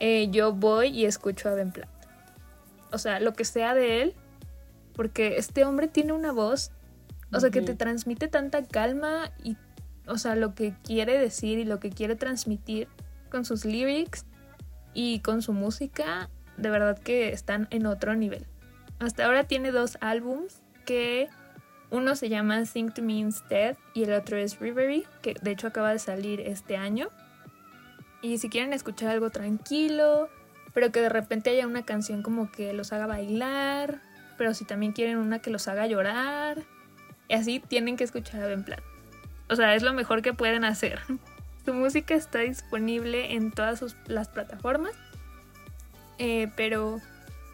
eh, 0.00 0.28
yo 0.30 0.54
voy 0.54 0.88
y 0.88 1.04
escucho 1.04 1.50
a 1.50 1.54
Ben 1.54 1.70
Platt. 1.70 1.90
O 2.90 2.96
sea, 2.96 3.20
lo 3.20 3.34
que 3.34 3.44
sea 3.44 3.74
de 3.74 4.00
él, 4.00 4.14
porque 4.94 5.36
este 5.36 5.64
hombre 5.64 5.88
tiene 5.88 6.12
una 6.12 6.32
voz, 6.32 6.70
o 7.32 7.40
sea, 7.40 7.50
que 7.50 7.62
te 7.62 7.74
transmite 7.74 8.28
tanta 8.28 8.62
calma 8.62 9.32
y, 9.42 9.56
o 10.06 10.18
sea, 10.18 10.36
lo 10.36 10.54
que 10.54 10.74
quiere 10.84 11.18
decir 11.18 11.58
y 11.58 11.64
lo 11.64 11.80
que 11.80 11.90
quiere 11.90 12.14
transmitir 12.14 12.88
con 13.30 13.44
sus 13.44 13.64
lyrics 13.64 14.26
y 14.92 15.20
con 15.20 15.40
su 15.40 15.52
música, 15.52 16.28
de 16.56 16.70
verdad 16.70 16.98
que 16.98 17.32
están 17.32 17.68
en 17.70 17.86
otro 17.86 18.14
nivel. 18.14 18.46
Hasta 18.98 19.24
ahora 19.24 19.44
tiene 19.44 19.72
dos 19.72 19.96
álbums 20.00 20.62
que 20.84 21.28
uno 21.90 22.16
se 22.16 22.28
llama 22.28 22.64
Sing 22.64 22.92
to 22.92 23.02
Me 23.02 23.14
Instead 23.14 23.76
y 23.94 24.04
el 24.04 24.12
otro 24.12 24.36
es 24.36 24.60
Rivery, 24.60 25.04
que 25.22 25.34
de 25.40 25.50
hecho 25.50 25.66
acaba 25.66 25.90
de 25.90 25.98
salir 25.98 26.40
este 26.40 26.76
año. 26.76 27.08
Y 28.22 28.38
si 28.38 28.48
quieren 28.48 28.72
escuchar 28.72 29.10
algo 29.10 29.30
tranquilo, 29.30 30.28
pero 30.74 30.92
que 30.92 31.00
de 31.00 31.08
repente 31.08 31.50
haya 31.50 31.66
una 31.66 31.84
canción 31.84 32.22
como 32.22 32.50
que 32.50 32.72
los 32.72 32.92
haga 32.92 33.06
bailar, 33.06 34.00
pero 34.36 34.54
si 34.54 34.64
también 34.64 34.92
quieren 34.92 35.18
una 35.18 35.40
que 35.40 35.50
los 35.50 35.68
haga 35.68 35.86
llorar, 35.86 36.62
y 37.28 37.34
así 37.34 37.60
tienen 37.60 37.96
que 37.96 38.04
escuchar 38.04 38.42
a 38.42 38.46
Ben 38.46 38.64
Plan. 38.64 38.80
O 39.48 39.56
sea, 39.56 39.74
es 39.74 39.82
lo 39.82 39.92
mejor 39.92 40.22
que 40.22 40.32
pueden 40.32 40.64
hacer. 40.64 41.00
Su 41.64 41.74
música 41.74 42.14
está 42.14 42.40
disponible 42.40 43.34
en 43.34 43.52
todas 43.52 43.96
las 44.06 44.28
plataformas, 44.28 44.94
eh, 46.18 46.50
pero 46.56 47.00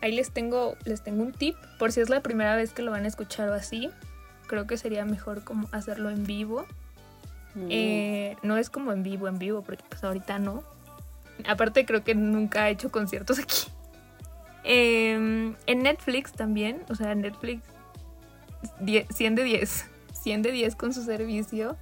ahí 0.00 0.12
les 0.12 0.30
tengo, 0.30 0.76
les 0.84 1.02
tengo 1.02 1.22
un 1.22 1.32
tip 1.32 1.56
por 1.78 1.92
si 1.92 2.00
es 2.00 2.08
la 2.08 2.22
primera 2.22 2.56
vez 2.56 2.72
que 2.72 2.82
lo 2.82 2.90
van 2.90 3.04
a 3.04 3.08
escuchar 3.08 3.48
o 3.50 3.54
así 3.54 3.90
creo 4.48 4.66
que 4.66 4.76
sería 4.76 5.04
mejor 5.04 5.44
como 5.44 5.68
hacerlo 5.70 6.10
en 6.10 6.24
vivo. 6.24 6.66
Mm. 7.54 7.66
Eh, 7.70 8.36
no 8.42 8.56
es 8.56 8.70
como 8.70 8.90
en 8.92 9.04
vivo, 9.04 9.28
en 9.28 9.38
vivo, 9.38 9.62
porque 9.62 9.84
pues 9.88 10.02
ahorita 10.02 10.40
no. 10.40 10.64
Aparte 11.46 11.86
creo 11.86 12.02
que 12.02 12.16
nunca 12.16 12.68
he 12.68 12.72
hecho 12.72 12.90
conciertos 12.90 13.38
aquí. 13.38 13.68
Em, 14.70 15.54
en 15.66 15.82
Netflix 15.82 16.32
también, 16.32 16.82
o 16.90 16.94
sea, 16.94 17.14
Netflix 17.14 17.62
100 19.10 19.34
de 19.34 19.42
10, 19.42 19.86
100 20.12 20.42
de 20.42 20.52
10 20.52 20.76
con 20.76 20.92
su 20.92 21.02
servicio. 21.04 21.76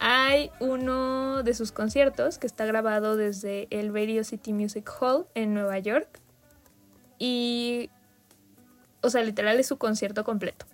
Hay 0.00 0.50
uno 0.58 1.44
de 1.44 1.54
sus 1.54 1.70
conciertos 1.70 2.38
que 2.38 2.48
está 2.48 2.66
grabado 2.66 3.16
desde 3.16 3.68
el 3.70 3.94
Radio 3.94 4.24
City 4.24 4.52
Music 4.52 4.90
Hall 5.00 5.26
en 5.34 5.54
Nueva 5.54 5.78
York. 5.78 6.08
Y, 7.20 7.88
o 9.00 9.10
sea, 9.10 9.22
literal 9.22 9.58
es 9.60 9.68
su 9.68 9.78
concierto 9.78 10.24
completo. 10.24 10.66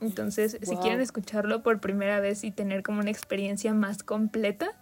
Entonces, 0.00 0.58
si 0.62 0.76
quieren 0.78 1.00
escucharlo 1.00 1.62
por 1.62 1.80
primera 1.80 2.18
vez 2.18 2.42
y 2.42 2.50
tener 2.50 2.82
como 2.82 2.98
una 2.98 3.10
experiencia 3.10 3.72
más 3.72 4.02
completa, 4.02 4.72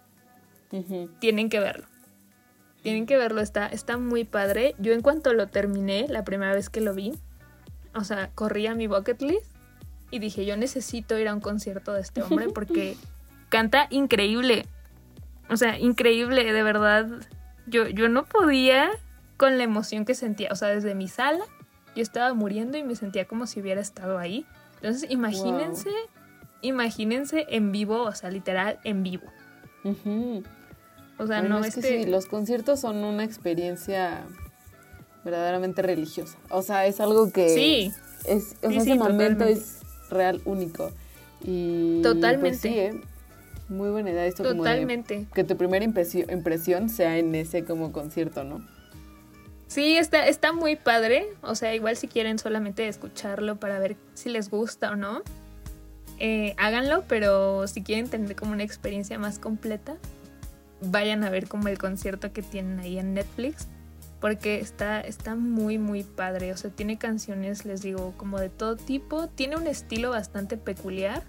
tienen 1.19 1.49
que 1.49 1.59
verlo. 1.59 1.85
Tienen 2.81 3.05
que 3.05 3.17
verlo, 3.17 3.41
está, 3.41 3.67
está 3.67 3.97
muy 3.97 4.23
padre. 4.23 4.75
Yo 4.79 4.93
en 4.93 5.01
cuanto 5.01 5.33
lo 5.33 5.47
terminé, 5.47 6.07
la 6.09 6.23
primera 6.23 6.53
vez 6.53 6.69
que 6.69 6.81
lo 6.81 6.93
vi, 6.93 7.13
o 7.93 8.03
sea, 8.03 8.31
corrí 8.33 8.67
a 8.67 8.75
mi 8.75 8.87
bucket 8.87 9.21
list 9.21 9.45
y 10.09 10.19
dije, 10.19 10.45
yo 10.45 10.57
necesito 10.57 11.17
ir 11.17 11.27
a 11.27 11.33
un 11.33 11.41
concierto 11.41 11.93
de 11.93 12.01
este 12.01 12.21
hombre 12.23 12.49
porque 12.53 12.97
canta 13.49 13.87
increíble. 13.89 14.65
O 15.49 15.57
sea, 15.57 15.77
increíble, 15.77 16.51
de 16.51 16.63
verdad. 16.63 17.07
Yo, 17.67 17.87
yo 17.87 18.09
no 18.09 18.25
podía 18.25 18.89
con 19.37 19.57
la 19.57 19.63
emoción 19.63 20.05
que 20.05 20.15
sentía. 20.15 20.49
O 20.51 20.55
sea, 20.55 20.69
desde 20.69 20.95
mi 20.95 21.07
sala, 21.07 21.43
yo 21.95 22.01
estaba 22.01 22.33
muriendo 22.33 22.77
y 22.77 22.83
me 22.83 22.95
sentía 22.95 23.25
como 23.25 23.47
si 23.47 23.59
hubiera 23.59 23.81
estado 23.81 24.17
ahí. 24.17 24.45
Entonces, 24.75 25.09
imagínense, 25.11 25.89
imagínense 26.61 27.45
en 27.49 27.71
vivo, 27.71 28.03
o 28.03 28.11
sea, 28.13 28.29
literal, 28.31 28.79
en 28.83 29.03
vivo. 29.03 29.27
O 31.21 31.27
sea, 31.27 31.43
no 31.43 31.63
es 31.63 31.75
que 31.75 31.81
sí, 31.83 32.05
los 32.05 32.25
conciertos 32.25 32.79
son 32.79 33.03
una 33.03 33.23
experiencia 33.23 34.23
verdaderamente 35.23 35.83
religiosa. 35.83 36.35
O 36.49 36.63
sea, 36.63 36.87
es 36.87 36.99
algo 36.99 37.31
que 37.31 37.49
sí. 37.49 37.93
es, 38.25 38.55
o 38.63 38.69
sea, 38.71 38.81
ese 38.81 38.95
momento 38.95 39.43
es 39.43 39.81
real 40.09 40.41
único. 40.45 40.91
Y 41.43 42.01
pues, 42.01 42.15
totalmente. 42.15 42.85
¿eh? 42.87 43.01
Muy 43.69 43.89
buena 43.91 44.09
idea 44.09 44.25
esto 44.25 44.41
totalmente. 44.41 45.27
que 45.31 45.43
tu 45.43 45.55
primera 45.55 45.85
impresión 45.85 46.89
sea 46.89 47.19
en 47.19 47.35
ese 47.35 47.65
como 47.65 47.91
concierto, 47.91 48.43
¿no? 48.43 48.65
Sí, 49.67 49.97
está, 49.97 50.27
está 50.27 50.53
muy 50.53 50.75
padre. 50.75 51.27
O 51.43 51.53
sea, 51.53 51.75
igual 51.75 51.97
si 51.97 52.07
quieren 52.07 52.39
solamente 52.39 52.87
escucharlo 52.87 53.57
para 53.57 53.77
ver 53.77 53.95
si 54.15 54.29
les 54.29 54.49
gusta 54.49 54.89
o 54.89 54.95
no, 54.95 55.21
eh, 56.17 56.55
háganlo, 56.57 57.03
pero 57.07 57.67
si 57.67 57.83
quieren 57.83 58.09
tener 58.09 58.35
como 58.35 58.53
una 58.53 58.63
experiencia 58.63 59.19
más 59.19 59.37
completa, 59.37 59.97
vayan 60.81 61.23
a 61.23 61.29
ver 61.29 61.47
como 61.47 61.67
el 61.67 61.77
concierto 61.77 62.33
que 62.33 62.41
tienen 62.41 62.79
ahí 62.79 62.99
en 62.99 63.13
Netflix. 63.13 63.67
Porque 64.19 64.59
está, 64.59 65.01
está 65.01 65.35
muy, 65.35 65.79
muy 65.79 66.03
padre. 66.03 66.53
O 66.53 66.57
sea, 66.57 66.69
tiene 66.69 66.97
canciones, 66.97 67.65
les 67.65 67.81
digo, 67.81 68.13
como 68.17 68.39
de 68.39 68.49
todo 68.49 68.75
tipo. 68.75 69.27
Tiene 69.27 69.55
un 69.55 69.65
estilo 69.65 70.11
bastante 70.11 70.57
peculiar. 70.57 71.23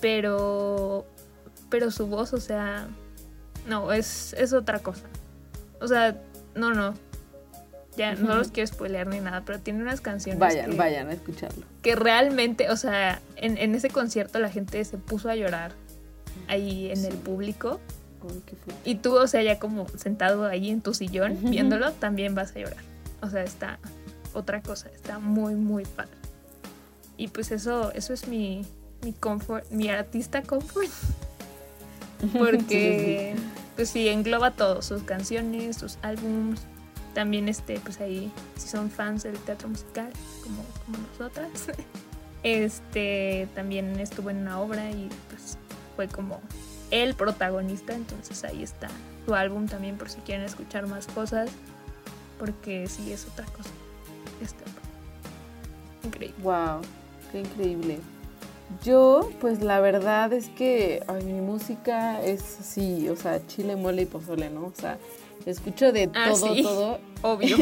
Pero. 0.00 1.06
Pero 1.68 1.90
su 1.90 2.06
voz, 2.06 2.32
o 2.32 2.40
sea. 2.40 2.88
No, 3.68 3.92
es, 3.92 4.34
es 4.38 4.52
otra 4.54 4.78
cosa. 4.78 5.04
O 5.80 5.86
sea, 5.86 6.18
no, 6.54 6.72
no 6.72 6.94
Ya 7.96 8.14
no 8.14 8.36
los 8.36 8.48
quiero 8.48 8.66
spoilear 8.66 9.06
ni 9.06 9.20
nada, 9.20 9.42
pero 9.44 9.60
tiene 9.60 9.82
unas 9.82 10.00
canciones. 10.00 10.38
Vayan, 10.38 10.70
que, 10.70 10.76
vayan 10.76 11.08
a 11.08 11.12
escucharlo. 11.12 11.66
Que 11.82 11.96
realmente, 11.96 12.70
o 12.70 12.76
sea, 12.76 13.20
en, 13.36 13.58
en 13.58 13.74
ese 13.74 13.90
concierto 13.90 14.38
la 14.38 14.50
gente 14.50 14.82
se 14.84 14.96
puso 14.96 15.28
a 15.28 15.36
llorar 15.36 15.72
ahí 16.48 16.90
en 16.90 17.04
el 17.04 17.14
público. 17.14 17.80
Y 18.84 18.96
tú, 18.96 19.16
o 19.16 19.26
sea, 19.26 19.42
ya 19.42 19.58
como 19.58 19.88
sentado 19.88 20.46
ahí 20.46 20.70
en 20.70 20.80
tu 20.80 20.94
sillón 20.94 21.38
viéndolo, 21.42 21.92
también 21.92 22.34
vas 22.34 22.54
a 22.56 22.60
llorar. 22.60 22.82
O 23.20 23.30
sea, 23.30 23.42
está 23.42 23.78
otra 24.32 24.62
cosa, 24.62 24.88
está 24.88 25.18
muy, 25.18 25.54
muy 25.54 25.84
padre. 25.84 26.12
Y 27.16 27.28
pues 27.28 27.50
eso, 27.52 27.92
eso 27.92 28.12
es 28.12 28.28
mi, 28.28 28.66
mi 29.02 29.12
comfort, 29.12 29.70
mi 29.70 29.88
artista 29.88 30.42
comfort. 30.42 30.90
Porque, 32.38 33.34
pues 33.76 33.90
sí, 33.90 34.08
engloba 34.08 34.52
todo, 34.52 34.82
sus 34.82 35.02
canciones, 35.02 35.76
sus 35.76 35.98
álbums. 36.02 36.62
También, 37.12 37.48
este, 37.48 37.78
pues 37.78 38.00
ahí, 38.00 38.32
si 38.56 38.68
son 38.68 38.90
fans 38.90 39.22
del 39.22 39.38
teatro 39.38 39.68
musical, 39.68 40.10
como, 40.42 40.64
como 40.84 40.98
nosotras, 41.08 41.68
este, 42.42 43.48
también 43.54 44.00
estuvo 44.00 44.30
en 44.30 44.38
una 44.38 44.60
obra 44.60 44.90
y 44.90 45.08
pues 45.28 45.58
fue 45.94 46.08
como 46.08 46.40
el 47.02 47.14
protagonista, 47.14 47.94
entonces 47.94 48.44
ahí 48.44 48.62
está 48.62 48.88
su 49.26 49.34
álbum 49.34 49.66
también 49.66 49.96
por 49.96 50.10
si 50.10 50.18
quieren 50.20 50.44
escuchar 50.44 50.86
más 50.86 51.06
cosas, 51.08 51.50
porque 52.38 52.86
sí 52.88 53.10
es 53.12 53.26
otra 53.26 53.46
cosa. 53.46 53.70
Está 54.40 54.64
increíble. 56.04 56.34
Wow, 56.42 56.80
qué 57.32 57.40
increíble. 57.40 57.98
Yo, 58.82 59.30
pues 59.40 59.62
la 59.62 59.80
verdad 59.80 60.32
es 60.32 60.48
que 60.50 61.02
mi 61.24 61.40
música 61.40 62.22
es 62.22 62.60
así, 62.60 63.08
o 63.08 63.16
sea, 63.16 63.46
chile, 63.46 63.76
mole 63.76 64.02
y 64.02 64.06
pozole, 64.06 64.50
¿no? 64.50 64.66
O 64.66 64.72
sea, 64.74 64.98
escucho 65.46 65.92
de 65.92 66.10
Ah, 66.14 66.30
todo, 66.30 66.54
sí. 66.54 66.62
todo. 66.62 66.98
Obvio. 67.22 67.56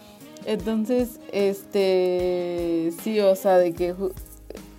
Entonces, 0.46 1.20
este, 1.32 2.92
sí, 3.02 3.20
o 3.20 3.34
sea, 3.36 3.58
de 3.58 3.72
que 3.74 3.94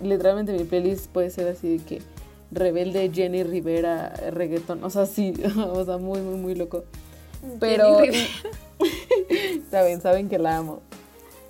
literalmente 0.02 0.52
mi 0.52 0.64
playlist 0.64 1.06
puede 1.08 1.30
ser 1.30 1.48
así 1.48 1.76
de 1.78 1.84
que 1.84 2.02
rebelde 2.50 3.10
Jenny 3.12 3.42
Rivera 3.42 4.12
reggaetón, 4.30 4.82
o 4.84 4.90
sea, 4.90 5.06
sí, 5.06 5.34
o 5.56 5.84
sea, 5.84 5.98
muy, 5.98 6.20
muy, 6.20 6.36
muy 6.36 6.54
loco. 6.54 6.84
Pero, 7.58 7.98
saben, 9.70 10.00
saben 10.00 10.28
que 10.28 10.38
la 10.38 10.58
amo. 10.58 10.80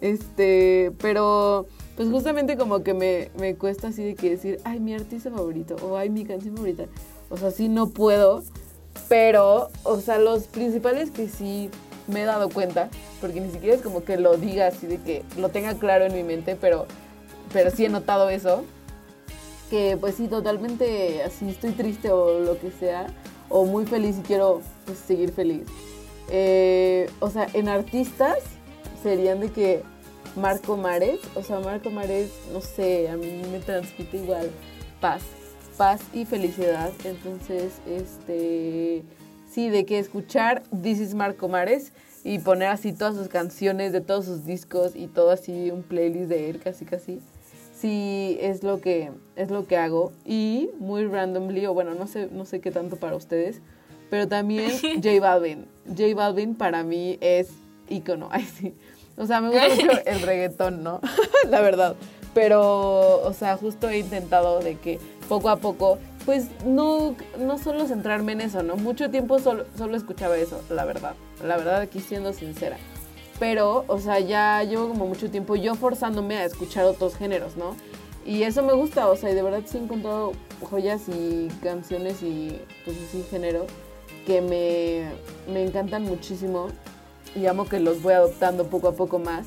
Este, 0.01 0.93
pero, 1.01 1.67
pues 1.97 2.09
justamente 2.09 2.57
como 2.57 2.83
que 2.83 2.95
me, 2.95 3.31
me 3.39 3.57
cuesta 3.57 3.89
así 3.89 4.03
de 4.03 4.15
que 4.15 4.31
decir, 4.31 4.61
ay, 4.65 4.81
mi 4.81 4.95
artista 4.95 5.31
favorito, 5.31 5.77
o 5.83 5.97
ay, 5.97 6.11
mi 6.11 6.25
canción 6.25 6.55
favorita. 6.55 6.87
O 7.29 7.37
sea, 7.37 7.51
sí 7.51 7.69
no 7.69 7.91
puedo, 7.91 8.43
pero, 9.09 9.71
o 9.83 10.01
sea, 10.01 10.19
los 10.19 10.45
principales 10.45 11.11
que 11.11 11.29
sí 11.29 11.71
me 12.07 12.23
he 12.23 12.25
dado 12.25 12.49
cuenta, 12.49 12.89
porque 13.21 13.41
ni 13.41 13.51
siquiera 13.51 13.77
es 13.77 13.83
como 13.83 14.05
que 14.05 14.17
lo 14.17 14.37
diga 14.37 14.67
así 14.67 14.87
de 14.87 14.99
que 14.99 15.23
lo 15.37 15.49
tenga 15.51 15.75
claro 15.75 16.05
en 16.05 16.15
mi 16.15 16.23
mente, 16.23 16.57
pero, 16.57 16.87
pero 17.53 17.71
sí 17.71 17.85
he 17.85 17.89
notado 17.89 18.31
eso, 18.31 18.65
que 19.71 19.97
pues 19.99 20.17
sí, 20.17 20.27
totalmente 20.27 21.23
así 21.23 21.49
estoy 21.49 21.71
triste 21.73 22.11
o 22.11 22.41
lo 22.41 22.59
que 22.59 22.71
sea, 22.71 23.07
o 23.49 23.65
muy 23.65 23.87
feliz 23.87 24.19
y 24.19 24.23
quiero 24.23 24.61
pues, 24.85 24.99
seguir 24.99 25.33
feliz. 25.33 25.63
Eh, 26.31 27.09
o 27.21 27.31
sea, 27.31 27.49
en 27.55 27.69
artistas 27.69 28.39
serían 29.03 29.41
de 29.41 29.51
que 29.51 29.83
Marco 30.37 30.77
Mares, 30.77 31.21
o 31.35 31.43
sea, 31.43 31.61
Marco 31.61 31.91
Mares, 31.91 32.31
no 32.53 32.61
sé, 32.61 33.09
a 33.09 33.17
mí 33.17 33.43
me 33.51 33.59
transmite 33.61 34.17
igual 34.17 34.51
paz, 35.01 35.23
paz 35.77 36.01
y 36.13 36.25
felicidad. 36.25 36.93
Entonces, 37.05 37.73
este, 37.89 39.03
sí, 39.51 39.71
de 39.71 39.87
que 39.87 39.99
escuchar 39.99 40.63
This 40.83 41.01
is 41.01 41.15
Marco 41.15 41.49
Mares 41.49 41.93
y 42.23 42.39
poner 42.39 42.69
así 42.69 42.93
todas 42.93 43.17
sus 43.17 43.29
canciones 43.29 43.93
de 43.93 44.01
todos 44.01 44.27
sus 44.27 44.45
discos 44.45 44.95
y 44.95 45.07
todo 45.07 45.31
así 45.31 45.71
un 45.71 45.83
playlist 45.83 46.29
de 46.29 46.51
él, 46.51 46.61
casi 46.61 46.85
casi. 46.85 47.21
Sí, 47.81 48.37
es 48.43 48.63
lo 48.63 48.83
que 48.83 49.11
es 49.37 49.51
lo 49.51 49.67
que 49.67 49.79
hago 49.79 50.13
y 50.27 50.69
muy 50.79 51.07
randomly 51.07 51.65
o 51.65 51.73
bueno, 51.73 51.95
no 51.95 52.07
sé 52.07 52.29
no 52.31 52.45
sé 52.45 52.61
qué 52.61 52.71
tanto 52.71 52.97
para 52.97 53.17
ustedes, 53.17 53.63
pero 54.11 54.29
también 54.29 54.71
J 55.03 55.19
Balvin. 55.19 55.67
J 55.87 56.15
Balvin 56.15 56.55
para 56.57 56.83
mí 56.83 57.17
es 57.23 57.49
ícono. 57.89 58.29
Ay, 58.33 58.45
sí. 58.45 58.75
O 59.17 59.27
sea, 59.27 59.41
me 59.41 59.49
gusta 59.49 59.69
mucho 59.69 60.01
el 60.05 60.21
reggaetón, 60.21 60.83
¿no? 60.83 61.01
La 61.49 61.63
verdad. 61.63 61.97
Pero, 62.35 63.23
o 63.23 63.33
sea, 63.33 63.57
justo 63.57 63.89
he 63.89 63.99
intentado 63.99 64.61
de 64.61 64.77
que 64.77 64.99
poco 65.29 65.49
a 65.49 65.57
poco, 65.57 65.99
pues 66.25 66.49
no, 66.65 67.17
no 67.39 67.59
solo 67.59 67.87
centrarme 67.87 68.33
en 68.33 68.43
eso, 68.43 68.63
¿no? 68.63 68.77
Mucho 68.77 69.11
tiempo 69.11 69.39
solo, 69.41 69.65
solo 69.77 69.97
escuchaba 69.97 70.37
eso, 70.37 70.63
la 70.71 70.85
verdad. 70.85 71.15
La 71.45 71.57
verdad, 71.57 71.81
aquí 71.81 72.01
siendo 72.01 72.33
sincera. 72.33 72.77
Pero, 73.41 73.85
o 73.89 73.99
sea, 73.99 74.21
ya 74.21 74.63
llevo 74.63 74.89
como 74.89 75.07
mucho 75.07 75.31
tiempo 75.31 75.57
yo 75.57 75.75
forzándome 75.75 76.37
a 76.37 76.45
escuchar 76.45 76.85
otros 76.85 77.17
géneros, 77.17 77.57
¿no? 77.57 77.75
Y 78.27 78.43
eso 78.43 78.63
me 78.63 78.75
gusta, 78.75 79.09
o 79.09 79.17
sea, 79.17 79.31
y 79.31 79.35
de 79.35 79.43
verdad 79.43 79.63
sí 79.65 79.79
he 79.79 79.81
encontrado 79.81 80.33
joyas 80.61 81.09
y 81.09 81.49
canciones 81.63 82.23
y 82.23 82.61
pues 82.85 82.99
así 83.09 83.25
género 83.31 83.67
que 84.27 84.43
me, 84.43 85.53
me 85.53 85.65
encantan 85.65 86.03
muchísimo 86.03 86.69
y 87.35 87.47
amo 87.47 87.67
que 87.67 87.81
los 87.81 88.03
voy 88.03 88.13
adoptando 88.13 88.67
poco 88.67 88.89
a 88.89 88.93
poco 88.93 89.19
más. 89.19 89.47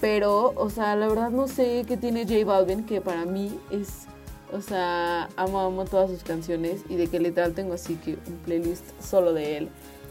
Pero, 0.00 0.52
o 0.54 0.70
sea, 0.70 0.94
la 0.94 1.08
verdad 1.08 1.30
no 1.30 1.48
sé 1.48 1.84
qué 1.88 1.96
tiene 1.96 2.26
J 2.26 2.44
Balvin, 2.44 2.84
que 2.84 3.00
para 3.00 3.24
mí 3.24 3.58
es, 3.72 4.06
o 4.52 4.60
sea, 4.60 5.28
amo, 5.36 5.58
amo 5.60 5.84
todas 5.84 6.10
sus 6.10 6.22
canciones 6.22 6.82
y 6.88 6.94
de 6.94 7.08
que 7.08 7.18
literal 7.18 7.54
tengo 7.54 7.74
así 7.74 7.96
que 7.96 8.18
un 8.28 8.36
playlist 8.44 8.84
solo 9.02 9.32
de 9.32 9.56
él 9.56 9.68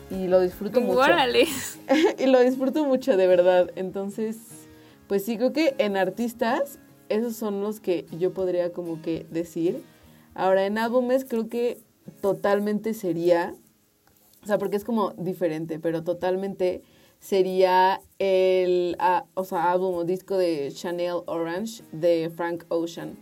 y 0.09 0.27
lo 0.27 0.41
disfruto 0.41 0.81
mucho. 0.81 0.99
Órale. 0.99 1.47
y 2.19 2.25
lo 2.25 2.39
disfruto 2.39 2.85
mucho, 2.85 3.17
de 3.17 3.27
verdad. 3.27 3.71
Entonces, 3.75 4.37
pues 5.07 5.25
sí, 5.25 5.37
creo 5.37 5.53
que 5.53 5.75
en 5.77 5.97
artistas, 5.97 6.79
esos 7.09 7.35
son 7.35 7.61
los 7.61 7.79
que 7.79 8.05
yo 8.17 8.33
podría 8.33 8.71
como 8.71 9.01
que 9.01 9.25
decir. 9.29 9.83
Ahora, 10.33 10.65
en 10.65 10.77
álbumes 10.77 11.25
creo 11.25 11.47
que 11.47 11.79
totalmente 12.21 12.93
sería, 12.93 13.55
o 14.43 14.47
sea, 14.47 14.57
porque 14.57 14.75
es 14.75 14.83
como 14.83 15.11
diferente, 15.11 15.79
pero 15.79 16.03
totalmente 16.03 16.83
sería 17.19 18.01
el, 18.19 18.95
ah, 18.99 19.25
o 19.33 19.43
sea, 19.43 19.71
álbum 19.71 19.95
o 19.95 20.03
disco 20.03 20.37
de 20.37 20.71
Chanel 20.73 21.21
Orange 21.25 21.83
de 21.91 22.31
Frank 22.35 22.65
Ocean. 22.69 23.17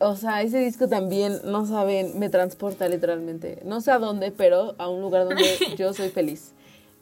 O 0.00 0.14
sea, 0.16 0.42
ese 0.42 0.58
disco 0.58 0.86
también, 0.88 1.40
no 1.44 1.66
saben, 1.66 2.18
me 2.18 2.28
transporta 2.28 2.86
literalmente. 2.88 3.60
No 3.64 3.80
sé 3.80 3.90
a 3.90 3.98
dónde, 3.98 4.30
pero 4.30 4.74
a 4.78 4.88
un 4.88 5.00
lugar 5.00 5.24
donde 5.24 5.44
yo 5.76 5.92
soy 5.92 6.08
feliz. 6.10 6.52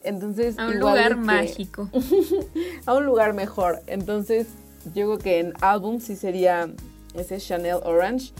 Entonces, 0.02 0.59
A 0.59 0.66
un 0.68 0.74
igual 0.76 0.94
lugar 0.94 1.09
que- 1.11 1.20
mágico. 1.20 1.90
a 2.87 2.94
un 2.94 3.04
lugar 3.04 3.35
mejor. 3.35 3.82
Entonces, 3.87 4.46
yo 4.94 5.06
creo 5.06 5.18
que 5.18 5.38
en 5.40 5.52
álbum 5.61 6.00
sí 6.00 6.16
sería 6.16 6.70
ese 7.14 7.38
Chanel 7.38 7.78
Orange. 7.85 8.32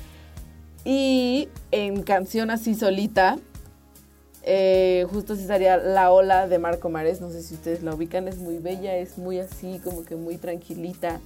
Y 0.85 1.49
en 1.73 2.03
canción 2.05 2.51
así 2.51 2.75
solita, 2.77 3.39
eh, 4.45 5.05
justo 5.11 5.35
sí 5.35 5.45
sería 5.45 5.77
La 5.77 6.13
Ola 6.13 6.47
de 6.47 6.59
Marco 6.59 6.89
Mares. 6.89 7.21
No 7.21 7.31
sé 7.31 7.43
si 7.43 7.55
ustedes 7.55 7.83
la 7.83 7.95
ubican, 7.95 8.29
es 8.29 8.39
muy 8.39 8.59
bella, 8.59 8.97
es 8.97 9.19
muy 9.19 9.41
así, 9.41 9.81
como 9.83 10.05
que 10.05 10.15
muy 10.17 10.37
tranquilita. 10.37 11.21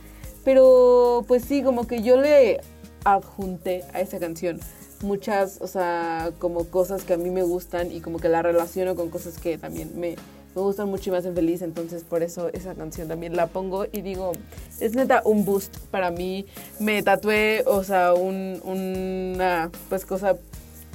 Pero 0.44 1.24
pues 1.28 1.44
sí, 1.44 1.62
como 1.62 1.86
que 1.86 2.02
yo 2.02 2.18
le 2.18 2.60
adjunté 3.04 3.84
a 3.92 4.00
esa 4.00 4.18
canción 4.18 4.60
muchas, 5.02 5.58
o 5.60 5.66
sea, 5.66 6.30
como 6.38 6.64
cosas 6.64 7.04
que 7.04 7.14
a 7.14 7.16
mí 7.16 7.30
me 7.30 7.42
gustan 7.42 7.90
y 7.90 8.00
como 8.00 8.18
que 8.18 8.28
la 8.28 8.42
relaciono 8.42 8.94
con 8.94 9.10
cosas 9.10 9.38
que 9.38 9.58
también 9.58 9.98
me, 9.98 10.16
me 10.54 10.62
gustan 10.62 10.88
mucho 10.88 11.10
y 11.10 11.12
me 11.12 11.18
hacen 11.18 11.34
feliz, 11.34 11.62
entonces 11.62 12.04
por 12.04 12.22
eso 12.22 12.50
esa 12.52 12.74
canción 12.74 13.08
también 13.08 13.36
la 13.36 13.46
pongo 13.46 13.86
y 13.90 14.02
digo, 14.02 14.32
es 14.78 14.94
neta 14.94 15.22
un 15.24 15.44
boost 15.44 15.78
para 15.90 16.10
mí. 16.10 16.46
Me 16.78 17.02
tatué, 17.02 17.62
o 17.66 17.84
sea, 17.84 18.14
un, 18.14 18.60
una 18.64 19.70
pues 19.88 20.04
cosa 20.04 20.36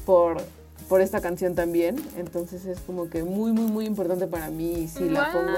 por, 0.05 0.37
por 0.87 1.01
esta 1.01 1.19
canción 1.19 1.55
también, 1.55 1.95
entonces 2.15 2.65
es 2.65 2.79
como 2.81 3.09
que 3.09 3.23
muy, 3.23 3.51
muy, 3.51 3.65
muy 3.71 3.85
importante 3.85 4.27
para 4.27 4.49
mí 4.51 4.73
y 4.83 4.87
sí 4.87 5.09
la 5.09 5.31
pongo 5.31 5.51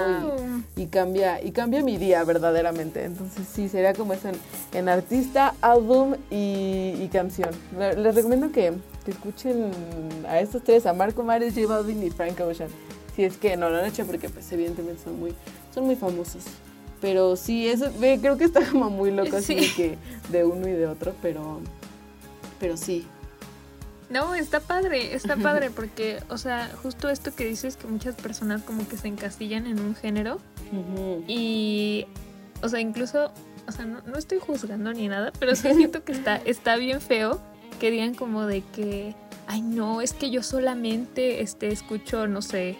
y, 0.76 0.82
y 0.82 0.86
cambia, 0.86 1.42
y 1.44 1.50
cambia 1.52 1.82
mi 1.82 1.98
día 1.98 2.24
verdaderamente. 2.24 3.04
Entonces 3.04 3.46
sí, 3.52 3.68
sería 3.68 3.92
como 3.92 4.14
eso 4.14 4.28
en, 4.28 4.36
en 4.72 4.88
artista, 4.88 5.54
álbum 5.60 6.14
y, 6.30 6.94
y 6.98 7.08
canción. 7.12 7.50
Le- 7.78 7.96
Les 7.96 8.14
recomiendo 8.14 8.50
que, 8.52 8.72
que 9.04 9.10
escuchen 9.10 9.70
a 10.26 10.40
estos 10.40 10.64
tres, 10.64 10.86
a 10.86 10.94
Marco 10.94 11.22
Mares, 11.22 11.54
J 11.54 11.66
Balvin 11.66 12.02
y 12.02 12.10
Frank 12.10 12.40
Ocean. 12.40 12.70
Si 13.14 13.24
es 13.24 13.36
que 13.36 13.56
no 13.56 13.68
lo 13.68 13.76
han 13.78 13.84
hecho 13.86 14.06
porque 14.06 14.28
pues 14.30 14.50
evidentemente 14.52 15.02
son 15.04 15.18
muy, 15.20 15.34
son 15.74 15.84
muy 15.84 15.96
famosos. 15.96 16.44
Pero 17.02 17.36
sí, 17.36 17.68
eso 17.68 17.90
creo 17.98 18.38
que 18.38 18.44
está 18.44 18.64
como 18.70 18.88
muy 18.88 19.10
loco 19.10 19.36
así 19.36 19.54
de 19.56 19.72
que 19.76 19.98
de 20.30 20.44
uno 20.44 20.66
y 20.66 20.72
de 20.72 20.86
otro, 20.86 21.12
pero, 21.20 21.60
pero 22.58 22.76
sí. 22.76 23.06
No, 24.10 24.34
está 24.34 24.60
padre, 24.60 25.14
está 25.14 25.36
padre 25.36 25.70
porque, 25.70 26.20
o 26.30 26.38
sea, 26.38 26.70
justo 26.82 27.10
esto 27.10 27.34
que 27.34 27.44
dices 27.44 27.76
que 27.76 27.86
muchas 27.86 28.14
personas 28.14 28.62
como 28.62 28.88
que 28.88 28.96
se 28.96 29.08
encasillan 29.08 29.66
en 29.66 29.80
un 29.80 29.94
género 29.94 30.40
y, 31.26 32.06
o 32.62 32.68
sea, 32.68 32.80
incluso, 32.80 33.30
o 33.66 33.72
sea, 33.72 33.84
no, 33.84 34.00
no 34.06 34.16
estoy 34.16 34.38
juzgando 34.38 34.92
ni 34.94 35.08
nada, 35.08 35.32
pero 35.38 35.54
sí 35.54 35.68
siento 35.74 36.04
que 36.04 36.12
está, 36.12 36.36
está 36.36 36.76
bien 36.76 37.00
feo 37.02 37.40
que 37.78 37.90
digan 37.90 38.14
como 38.14 38.46
de 38.46 38.62
que, 38.62 39.14
ay 39.46 39.60
no, 39.60 40.00
es 40.00 40.14
que 40.14 40.30
yo 40.30 40.42
solamente 40.42 41.42
este, 41.42 41.68
escucho, 41.68 42.26
no 42.26 42.40
sé, 42.40 42.76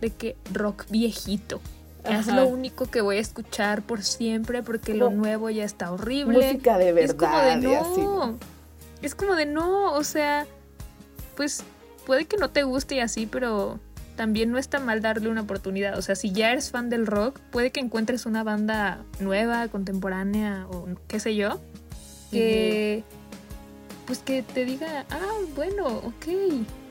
de 0.00 0.10
que 0.10 0.36
rock 0.52 0.86
viejito. 0.90 1.60
es 2.04 2.28
lo 2.28 2.46
único 2.46 2.86
que 2.86 3.00
voy 3.00 3.16
a 3.16 3.20
escuchar 3.20 3.82
por 3.82 4.02
siempre 4.02 4.62
porque 4.62 4.94
lo 4.94 5.10
nuevo 5.10 5.50
ya 5.50 5.64
está 5.64 5.90
horrible. 5.90 6.52
Música 6.52 6.78
de 6.78 6.92
verdad. 6.92 7.10
Es 7.10 7.14
como 7.14 7.38
de 7.38 7.56
no. 7.56 8.38
Es 9.06 9.14
como 9.14 9.36
de 9.36 9.46
no, 9.46 9.92
o 9.92 10.02
sea, 10.02 10.48
pues 11.36 11.62
puede 12.06 12.24
que 12.24 12.38
no 12.38 12.50
te 12.50 12.64
guste 12.64 12.96
y 12.96 12.98
así, 12.98 13.26
pero 13.26 13.78
también 14.16 14.50
no 14.50 14.58
está 14.58 14.80
mal 14.80 15.00
darle 15.00 15.28
una 15.28 15.42
oportunidad. 15.42 15.96
O 15.96 16.02
sea, 16.02 16.16
si 16.16 16.32
ya 16.32 16.50
eres 16.50 16.72
fan 16.72 16.90
del 16.90 17.06
rock, 17.06 17.38
puede 17.52 17.70
que 17.70 17.78
encuentres 17.78 18.26
una 18.26 18.42
banda 18.42 19.04
nueva, 19.20 19.68
contemporánea 19.68 20.66
o 20.72 20.88
qué 21.06 21.20
sé 21.20 21.36
yo, 21.36 21.60
que 22.32 23.04
pues 24.08 24.18
que 24.18 24.42
te 24.42 24.64
diga, 24.64 25.06
ah, 25.08 25.38
bueno, 25.54 25.86
ok, 25.86 26.26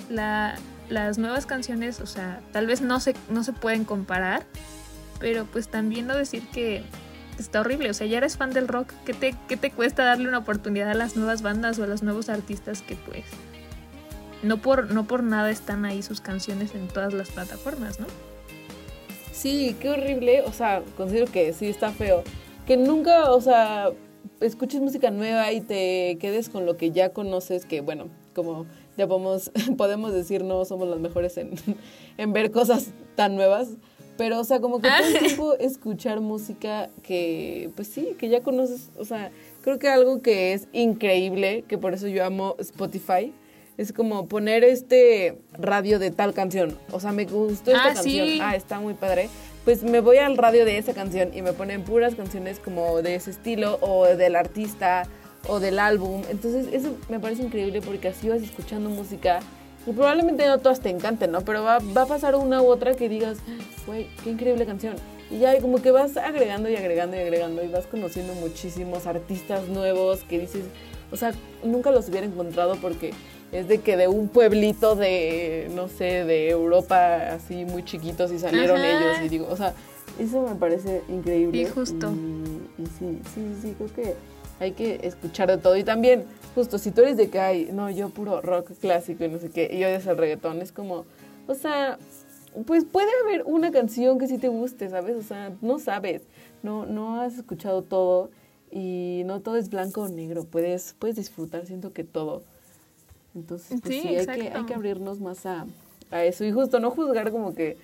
la, 0.09 0.55
las 0.87 1.17
nuevas 1.17 1.45
canciones, 1.45 1.99
o 1.99 2.05
sea, 2.05 2.39
tal 2.53 2.65
vez 2.65 2.79
no 2.79 3.01
se, 3.01 3.13
no 3.29 3.43
se 3.43 3.51
pueden 3.51 3.83
comparar, 3.83 4.45
pero 5.19 5.43
pues 5.43 5.67
también 5.67 6.07
no 6.07 6.15
decir 6.15 6.47
que 6.47 6.81
está 7.39 7.61
horrible. 7.61 7.89
O 7.89 7.93
sea, 7.93 8.07
ya 8.07 8.17
eres 8.17 8.37
fan 8.37 8.51
del 8.51 8.67
rock, 8.67 8.91
¿qué 9.05 9.13
te, 9.13 9.35
qué 9.47 9.57
te 9.57 9.71
cuesta 9.71 10.03
darle 10.03 10.27
una 10.27 10.39
oportunidad 10.39 10.89
a 10.89 10.93
las 10.93 11.15
nuevas 11.15 11.41
bandas 11.41 11.79
o 11.79 11.83
a 11.83 11.87
los 11.87 12.03
nuevos 12.03 12.29
artistas 12.29 12.81
que 12.81 12.95
pues 12.95 13.25
no 14.43 14.57
por, 14.57 14.91
no 14.91 15.05
por 15.05 15.23
nada 15.23 15.49
están 15.49 15.85
ahí 15.85 16.01
sus 16.01 16.21
canciones 16.21 16.75
en 16.75 16.87
todas 16.87 17.13
las 17.13 17.29
plataformas, 17.31 17.99
¿no? 17.99 18.05
Sí, 19.31 19.75
qué 19.79 19.89
horrible. 19.89 20.41
O 20.41 20.53
sea, 20.53 20.83
considero 20.95 21.31
que 21.31 21.51
sí 21.53 21.67
está 21.67 21.91
feo. 21.91 22.23
Que 22.65 22.77
nunca, 22.77 23.31
o 23.31 23.41
sea, 23.41 23.91
escuches 24.39 24.81
música 24.81 25.11
nueva 25.11 25.51
y 25.51 25.61
te 25.61 26.17
quedes 26.19 26.49
con 26.49 26.65
lo 26.65 26.77
que 26.77 26.91
ya 26.91 27.09
conoces, 27.09 27.65
que 27.65 27.81
bueno, 27.81 28.07
como 28.33 28.65
ya 28.97 29.07
podemos, 29.07 29.51
podemos 29.77 30.13
decir, 30.13 30.43
no 30.43 30.63
somos 30.65 30.87
las 30.87 30.99
mejores 30.99 31.37
en, 31.37 31.55
en 32.17 32.33
ver 32.33 32.51
cosas 32.51 32.91
tan 33.15 33.35
nuevas. 33.35 33.69
Pero, 34.17 34.39
o 34.39 34.43
sea, 34.43 34.59
como 34.61 34.79
que 34.81 34.87
todo 34.89 35.07
el 35.07 35.19
tiempo 35.19 35.53
escuchar 35.55 36.21
música 36.21 36.89
que, 37.03 37.69
pues 37.75 37.87
sí, 37.89 38.15
que 38.17 38.29
ya 38.29 38.41
conoces. 38.41 38.89
O 38.97 39.05
sea, 39.05 39.31
creo 39.61 39.77
que 39.79 39.89
algo 39.89 40.21
que 40.21 40.53
es 40.53 40.67
increíble, 40.73 41.63
que 41.67 41.77
por 41.77 41.93
eso 41.93 42.07
yo 42.07 42.23
amo 42.23 42.55
Spotify, 42.59 43.33
es 43.77 43.91
como 43.91 44.27
poner 44.27 44.63
este 44.63 45.37
radio 45.51 45.99
de 45.99 46.11
tal 46.11 46.33
canción. 46.33 46.77
O 46.91 46.99
sea, 47.01 47.11
me 47.11 47.25
gustó 47.25 47.71
esta 47.71 47.83
Ah, 47.89 47.93
canción. 47.93 48.27
sí. 48.27 48.39
Ah, 48.41 48.55
está 48.55 48.79
muy 48.79 48.93
padre. 48.93 49.29
Pues 49.65 49.83
me 49.83 49.99
voy 49.99 50.17
al 50.17 50.37
radio 50.37 50.63
de 50.63 50.77
esa 50.77 50.93
canción 50.93 51.31
y 51.33 51.41
me 51.41 51.51
ponen 51.51 51.83
puras 51.83 52.15
canciones 52.15 52.59
como 52.59 53.01
de 53.01 53.15
ese 53.15 53.31
estilo 53.31 53.79
o 53.81 54.05
del 54.05 54.35
artista 54.37 55.07
o 55.47 55.59
del 55.59 55.79
álbum. 55.79 56.21
Entonces, 56.29 56.67
eso 56.71 56.95
me 57.09 57.19
parece 57.19 57.43
increíble 57.43 57.81
porque 57.81 58.07
así 58.09 58.29
vas 58.29 58.41
escuchando 58.41 58.89
música 58.89 59.41
y 59.85 59.91
probablemente 59.91 60.47
no 60.47 60.57
todas 60.59 60.79
te 60.79 60.89
encanten, 60.89 61.31
¿no? 61.31 61.41
Pero 61.41 61.63
va, 61.63 61.79
va 61.79 62.03
a 62.03 62.05
pasar 62.05 62.35
una 62.35 62.61
u 62.61 62.67
otra 62.67 62.95
que 62.95 63.09
digas, 63.09 63.37
güey, 63.85 64.07
qué 64.23 64.31
increíble 64.31 64.65
canción. 64.65 64.95
Y 65.29 65.39
ya 65.39 65.59
como 65.59 65.81
que 65.81 65.91
vas 65.91 66.17
agregando 66.17 66.69
y 66.69 66.75
agregando 66.75 67.17
y 67.17 67.19
agregando 67.19 67.63
y 67.63 67.67
vas 67.67 67.87
conociendo 67.87 68.33
muchísimos 68.35 69.07
artistas 69.07 69.67
nuevos 69.67 70.23
que 70.23 70.39
dices, 70.39 70.63
o 71.11 71.17
sea, 71.17 71.33
nunca 71.63 71.91
los 71.91 72.09
hubiera 72.09 72.25
encontrado 72.25 72.75
porque 72.75 73.11
es 73.51 73.67
de 73.67 73.79
que 73.79 73.97
de 73.97 74.07
un 74.07 74.27
pueblito 74.27 74.95
de, 74.95 75.71
no 75.75 75.87
sé, 75.87 76.25
de 76.25 76.49
Europa, 76.49 77.33
así 77.33 77.65
muy 77.65 77.83
chiquitos 77.83 78.31
y 78.31 78.39
salieron 78.39 78.79
Ajá. 78.79 78.87
ellos. 78.87 79.17
Y 79.23 79.29
digo, 79.29 79.47
o 79.49 79.55
sea, 79.55 79.73
eso 80.19 80.41
me 80.41 80.55
parece 80.55 81.01
increíble. 81.09 81.65
Sí, 81.65 81.71
justo. 81.71 82.11
Y, 82.11 82.83
y 82.83 82.85
sí, 82.87 83.19
sí, 83.33 83.55
sí, 83.61 83.75
creo 83.77 83.93
que 83.93 84.15
hay 84.59 84.71
que 84.71 84.99
escuchar 85.03 85.49
de 85.49 85.57
todo. 85.57 85.75
Y 85.75 85.83
también, 85.83 86.25
justo, 86.53 86.77
si 86.77 86.91
tú 86.91 87.01
eres 87.01 87.17
de 87.17 87.29
que 87.29 87.39
hay, 87.39 87.69
no, 87.71 87.89
yo 87.89 88.09
puro 88.09 88.41
rock 88.41 88.71
clásico 88.79 89.23
y 89.23 89.29
no 89.29 89.39
sé 89.39 89.49
qué, 89.49 89.69
y 89.71 89.83
odias 89.83 90.05
el 90.07 90.17
reggaetón, 90.17 90.61
es 90.61 90.71
como, 90.71 91.05
o 91.47 91.55
sea, 91.55 91.97
pues 92.65 92.85
puede 92.85 93.09
haber 93.23 93.43
una 93.45 93.71
canción 93.71 94.17
que 94.17 94.27
sí 94.27 94.37
te 94.37 94.47
guste, 94.47 94.89
¿sabes? 94.89 95.15
O 95.17 95.23
sea, 95.23 95.51
no 95.61 95.79
sabes, 95.79 96.23
no, 96.63 96.85
no 96.85 97.21
has 97.21 97.35
escuchado 97.37 97.81
todo 97.81 98.29
y 98.71 99.23
no 99.25 99.41
todo 99.41 99.57
es 99.57 99.69
blanco 99.69 100.03
o 100.03 100.09
negro, 100.09 100.45
puedes, 100.45 100.95
puedes 100.97 101.17
disfrutar, 101.17 101.65
siento 101.65 101.93
que 101.93 102.03
todo. 102.03 102.43
Entonces, 103.35 103.81
pues 103.81 103.93
Sí, 103.93 104.01
sí, 104.01 104.15
hay, 104.15 104.25
que, 104.25 104.49
hay 104.49 104.65
que 104.65 104.73
abrirnos 104.73 105.19
más 105.19 105.45
a, 105.45 105.65
a 106.11 106.23
eso 106.23 106.45
y 106.45 106.53
justo 106.53 106.79
no 106.79 106.91
juzgar 106.91 107.31
como 107.31 107.53
que 107.53 107.77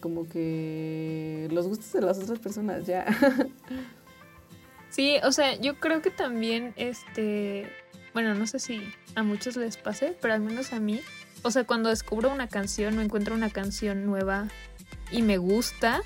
como 0.00 0.26
que 0.26 1.46
los 1.50 1.68
gustos 1.68 1.92
de 1.92 2.00
las 2.00 2.18
otras 2.18 2.38
personas 2.38 2.86
ya. 2.86 3.06
Sí, 4.90 5.18
o 5.22 5.32
sea, 5.32 5.54
yo 5.54 5.78
creo 5.78 6.02
que 6.02 6.10
también, 6.10 6.74
este, 6.76 7.70
bueno, 8.12 8.34
no 8.34 8.46
sé 8.46 8.58
si 8.58 8.82
a 9.14 9.22
muchos 9.22 9.56
les 9.56 9.76
pase, 9.76 10.16
pero 10.20 10.34
al 10.34 10.40
menos 10.40 10.72
a 10.72 10.80
mí, 10.80 11.00
o 11.42 11.50
sea, 11.50 11.64
cuando 11.64 11.88
descubro 11.88 12.30
una 12.30 12.48
canción 12.48 12.98
o 12.98 13.00
encuentro 13.00 13.34
una 13.34 13.50
canción 13.50 14.04
nueva 14.04 14.48
y 15.10 15.22
me 15.22 15.38
gusta, 15.38 16.02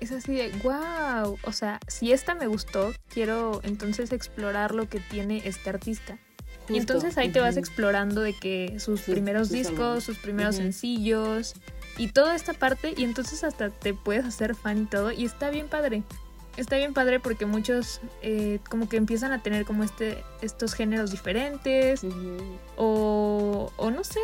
es 0.00 0.12
así 0.12 0.34
de, 0.34 0.50
wow, 0.62 1.38
o 1.42 1.52
sea, 1.52 1.80
si 1.86 2.12
esta 2.12 2.34
me 2.34 2.46
gustó, 2.46 2.92
quiero 3.08 3.60
entonces 3.62 4.12
explorar 4.12 4.74
lo 4.74 4.88
que 4.88 5.00
tiene 5.00 5.42
este 5.44 5.70
artista. 5.70 6.18
Y 6.68 6.78
entonces 6.78 7.18
ahí 7.18 7.30
te 7.30 7.40
vas 7.40 7.56
explorando 7.58 8.22
de 8.22 8.32
que 8.32 8.80
sus 8.80 9.02
primeros 9.02 9.50
discos, 9.50 10.04
sus 10.04 10.16
primeros 10.16 10.56
sencillos 10.56 11.54
y 11.98 12.08
toda 12.08 12.34
esta 12.34 12.54
parte 12.54 12.94
y 12.96 13.04
entonces 13.04 13.44
hasta 13.44 13.68
te 13.68 13.92
puedes 13.92 14.24
hacer 14.24 14.54
fan 14.54 14.82
y 14.82 14.86
todo 14.86 15.12
y 15.12 15.26
está 15.26 15.50
bien 15.50 15.68
padre. 15.68 16.04
Está 16.56 16.76
bien 16.76 16.94
padre 16.94 17.18
porque 17.20 17.46
muchos 17.46 18.00
eh, 18.22 18.60
como 18.70 18.88
que 18.88 18.96
empiezan 18.96 19.32
a 19.32 19.42
tener 19.42 19.64
como 19.64 19.82
este 19.82 20.22
estos 20.40 20.74
géneros 20.74 21.10
diferentes 21.10 22.02
o, 22.76 23.72
o 23.76 23.90
no 23.90 24.04
sé. 24.04 24.20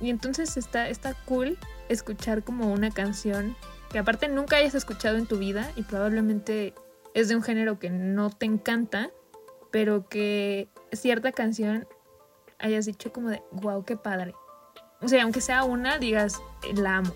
Y 0.00 0.08
entonces 0.08 0.56
está, 0.56 0.88
está 0.88 1.14
cool 1.26 1.58
escuchar 1.88 2.42
como 2.42 2.72
una 2.72 2.90
canción 2.90 3.54
que 3.90 3.98
aparte 3.98 4.28
nunca 4.28 4.56
hayas 4.56 4.74
escuchado 4.74 5.16
en 5.18 5.26
tu 5.26 5.38
vida 5.38 5.70
y 5.76 5.82
probablemente 5.82 6.74
es 7.12 7.28
de 7.28 7.36
un 7.36 7.42
género 7.42 7.78
que 7.78 7.90
no 7.90 8.30
te 8.30 8.46
encanta, 8.46 9.10
pero 9.70 10.08
que 10.08 10.68
cierta 10.92 11.32
canción 11.32 11.86
hayas 12.58 12.86
dicho 12.86 13.12
como 13.12 13.30
de, 13.30 13.42
wow, 13.52 13.84
qué 13.84 13.96
padre. 13.96 14.34
O 15.00 15.08
sea, 15.08 15.24
aunque 15.24 15.40
sea 15.40 15.64
una, 15.64 15.98
digas, 15.98 16.40
eh, 16.68 16.74
la 16.74 16.98
amo. 16.98 17.14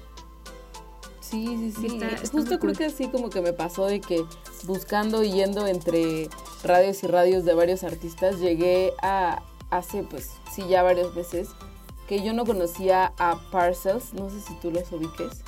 Sí, 1.34 1.72
sí, 1.72 1.72
sí. 1.80 1.86
Está- 1.96 2.06
está 2.10 2.28
Justo 2.30 2.44
creo 2.44 2.60
cool. 2.60 2.76
que 2.78 2.84
así 2.84 3.08
como 3.08 3.28
que 3.28 3.40
me 3.40 3.52
pasó 3.52 3.86
de 3.86 4.00
que 4.00 4.24
buscando 4.64 5.24
y 5.24 5.32
yendo 5.32 5.66
entre 5.66 6.28
radios 6.62 7.02
y 7.02 7.08
radios 7.08 7.44
de 7.44 7.54
varios 7.54 7.82
artistas, 7.82 8.38
llegué 8.38 8.92
a 9.02 9.42
hace 9.70 10.04
pues 10.04 10.30
sí 10.54 10.62
ya 10.68 10.84
varios 10.84 11.12
meses 11.16 11.48
que 12.06 12.22
yo 12.22 12.32
no 12.34 12.44
conocía 12.44 13.12
a 13.18 13.40
Parcels, 13.50 14.14
no 14.14 14.30
sé 14.30 14.40
si 14.42 14.54
tú 14.60 14.70
los 14.70 14.92
ubiques. 14.92 15.42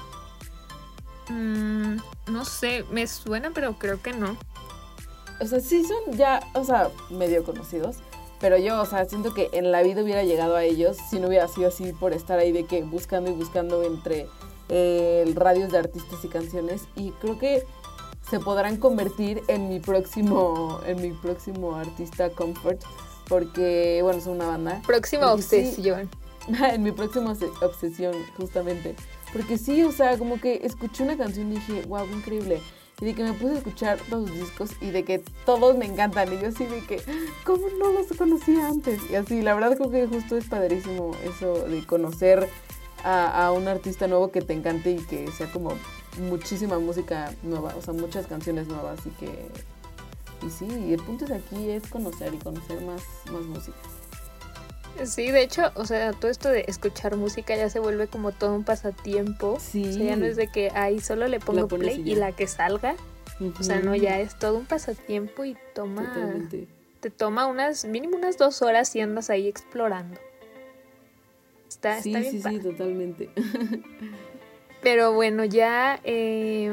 Mm, 1.29 1.97
no 2.33 2.45
sé, 2.45 2.85
me 2.91 3.07
suena, 3.07 3.53
pero 3.55 3.75
creo 3.79 4.03
que 4.03 4.13
no. 4.13 4.37
O 5.41 5.47
sea, 5.47 5.61
sí 5.61 5.85
son 5.85 6.17
ya, 6.17 6.41
o 6.55 6.65
sea, 6.65 6.91
medio 7.11 7.45
conocidos. 7.45 7.99
Pero 8.41 8.59
yo, 8.59 8.81
o 8.81 8.87
sea, 8.87 9.05
siento 9.07 9.33
que 9.35 9.51
en 9.53 9.71
la 9.71 9.83
vida 9.83 10.03
hubiera 10.03 10.23
llegado 10.25 10.57
a 10.57 10.65
ellos 10.65 10.97
si 11.11 11.21
no 11.21 11.29
hubiera 11.29 11.47
sido 11.47 11.69
así 11.69 11.93
por 11.93 12.13
estar 12.13 12.39
ahí 12.41 12.51
de 12.53 12.65
que 12.65 12.83
buscando 12.83 13.31
y 13.31 13.35
buscando 13.35 13.83
entre 13.83 14.27
eh, 14.69 15.31
radios 15.35 15.73
de 15.73 15.79
artistas 15.79 16.25
y 16.25 16.29
canciones. 16.29 16.83
Y 16.97 17.11
creo 17.13 17.39
que 17.39 17.65
se 18.29 18.41
podrán 18.41 18.77
convertir 18.77 19.43
en 19.49 19.69
mi 19.69 19.79
próximo, 19.81 20.81
en 20.87 21.01
mi 21.01 21.13
próximo 21.13 21.77
artista 21.77 22.31
comfort. 22.31 22.81
Porque, 23.29 24.01
bueno, 24.03 24.21
son 24.21 24.35
una 24.37 24.47
banda. 24.47 24.83
Próxima 24.87 25.31
Porque 25.31 25.43
sí, 25.43 25.57
obsesión. 25.69 26.11
en 26.73 26.83
mi 26.83 26.93
próxima 26.93 27.35
obse- 27.35 27.51
obsesión, 27.63 28.15
justamente. 28.37 28.95
Porque 29.33 29.59
sí, 29.59 29.83
o 29.83 29.91
sea, 29.93 30.17
como 30.17 30.41
que 30.41 30.61
escuché 30.65 31.03
una 31.03 31.17
canción 31.17 31.51
y 31.53 31.57
dije, 31.57 31.83
wow, 31.89 32.07
increíble. 32.07 32.61
Y 33.01 33.05
de 33.05 33.15
que 33.15 33.25
me 33.25 33.33
puse 33.35 33.55
a 33.55 33.59
escuchar 33.59 33.99
todos 34.09 34.29
sus 34.31 34.39
discos 34.39 34.71
y 34.81 34.91
de 34.91 35.05
que 35.05 35.19
todos 35.45 35.77
me 35.77 35.85
encantan. 35.87 36.33
Y 36.33 36.41
yo 36.41 36.49
así 36.49 36.65
de 36.67 36.81
que, 36.87 37.03
¿cómo 37.45 37.67
no 37.79 37.93
los 37.93 38.07
conocía 38.17 38.69
antes? 38.69 39.01
Y 39.11 39.17
así, 39.17 39.43
la 39.43 39.55
verdad 39.55 39.77
creo 39.77 39.91
que 39.91 40.07
justo 40.07 40.37
es 40.37 40.47
padrísimo 40.47 41.11
eso 41.25 41.67
de 41.69 41.85
conocer 41.85 42.49
a, 43.05 43.47
a 43.47 43.53
un 43.53 43.69
artista 43.69 44.07
nuevo 44.07 44.31
que 44.31 44.43
te 44.43 44.53
encante 44.53 44.93
y 44.93 44.99
que 44.99 45.31
sea 45.33 45.51
como 45.53 45.73
muchísima 46.19 46.79
música 46.79 47.33
nueva, 47.43 47.75
o 47.77 47.83
sea, 47.83 47.95
muchas 47.95 48.27
canciones 48.27 48.69
nuevas 48.69 49.01
y 49.07 49.11
que... 49.11 49.49
Y 50.47 50.51
sí, 50.51 50.67
y 50.67 50.93
el 50.93 51.03
punto 51.03 51.25
es 51.25 51.31
aquí 51.31 51.71
es 51.71 51.87
conocer 51.89 52.35
y 52.35 52.39
conocer 52.39 52.81
más, 52.83 53.03
más 53.33 53.43
música. 53.43 53.77
Sí, 55.05 55.31
de 55.31 55.43
hecho, 55.43 55.71
o 55.75 55.85
sea, 55.85 56.13
todo 56.13 56.31
esto 56.31 56.49
de 56.49 56.65
escuchar 56.69 57.17
música 57.17 57.55
ya 57.55 57.69
se 57.69 57.81
vuelve 57.81 58.07
como 58.07 58.33
todo 58.33 58.55
un 58.55 58.65
pasatiempo. 58.65 59.59
Sí. 59.61 59.89
O 59.89 59.93
sea, 59.93 60.05
ya 60.05 60.17
no 60.17 60.27
es 60.27 60.37
de 60.37 60.49
que 60.49 60.71
ahí 60.75 61.01
solo 61.01 61.29
le 61.29 61.41
pongo 61.41 61.69
play 61.69 62.03
y 62.05 62.15
la 62.15 62.33
que 62.33 62.47
salga. 62.47 62.97
O 63.59 63.63
sea, 63.63 63.81
no, 63.81 63.95
ya 63.95 64.21
es 64.21 64.39
todo 64.39 64.57
un 64.57 64.65
pasatiempo 64.65 65.45
y 65.45 65.57
toma. 65.75 66.07
Totalmente. 66.15 66.69
Te 67.01 67.11
toma 67.11 67.47
unas, 67.47 67.85
mínimo 67.85 68.17
unas 68.17 68.39
dos 68.39 68.63
horas 68.63 68.95
y 68.97 69.01
andas 69.01 69.29
ahí 69.29 69.49
explorando. 69.49 70.19
Está, 71.69 72.01
sí, 72.03 72.11
está 72.11 72.21
bien 72.21 72.33
sí, 72.33 72.43
sí, 72.43 72.59
totalmente. 72.61 73.31
Pero 74.83 75.13
bueno, 75.13 75.45
ya, 75.45 76.01
eh, 76.05 76.73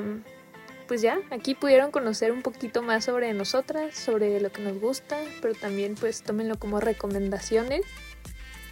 pues 0.88 1.02
ya, 1.02 1.20
aquí 1.32 1.56
pudieron 1.56 1.92
conocer 1.92 2.32
un 2.32 2.42
poquito 2.42 2.82
más 2.82 3.06
sobre 3.06 3.34
nosotras, 3.34 3.96
sobre 3.96 4.40
lo 4.40 4.52
que 4.52 4.62
nos 4.62 4.80
gusta, 4.80 5.18
pero 5.42 5.56
también 5.56 5.96
pues 5.96 6.22
tómenlo 6.22 6.60
como 6.60 6.80
recomendaciones, 6.80 7.82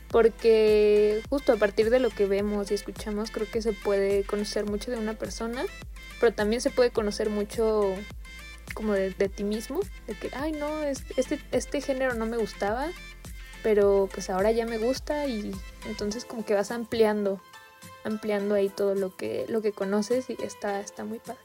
porque 0.10 1.24
justo 1.30 1.54
a 1.54 1.58
partir 1.58 1.90
de 1.90 2.00
lo 2.00 2.10
que 2.10 2.28
vemos 2.28 2.70
y 2.70 2.76
escuchamos 2.76 3.32
creo 3.32 3.50
que 3.50 3.64
se 3.64 3.74
puede 3.74 4.24
conocer 4.24 4.66
mucho 4.66 4.92
de 4.92 4.98
una 4.98 5.16
persona 5.16 5.66
pero 6.22 6.34
también 6.34 6.62
se 6.62 6.70
puede 6.70 6.92
conocer 6.92 7.32
mucho 7.32 7.96
como 8.76 8.94
de, 8.94 9.12
ti 9.12 9.44
mismo, 9.44 9.82
de 10.08 10.14
que, 10.14 10.30
ay 10.34 10.54
no, 10.54 10.84
este, 10.84 11.40
este 11.52 11.82
género 11.82 12.14
no 12.14 12.26
me 12.28 12.38
gustaba, 12.38 12.90
pero 13.64 14.09
pues 14.14 14.30
ahora 14.30 14.51
ya 14.51 14.66
me 14.66 14.78
gusta 14.78 15.28
y 15.28 15.51
entonces 15.88 16.26
como 16.26 16.45
que 16.45 16.53
vas 16.53 16.72
ampliando, 16.72 17.39
ampliando 18.03 18.55
ahí 18.55 18.70
todo 18.70 18.95
lo 18.95 19.16
que, 19.16 19.45
lo 19.47 19.62
que 19.62 19.72
conoces 19.72 20.30
y 20.30 20.38
está, 20.41 20.80
está 20.80 21.05
muy 21.05 21.20
padre. 21.20 21.39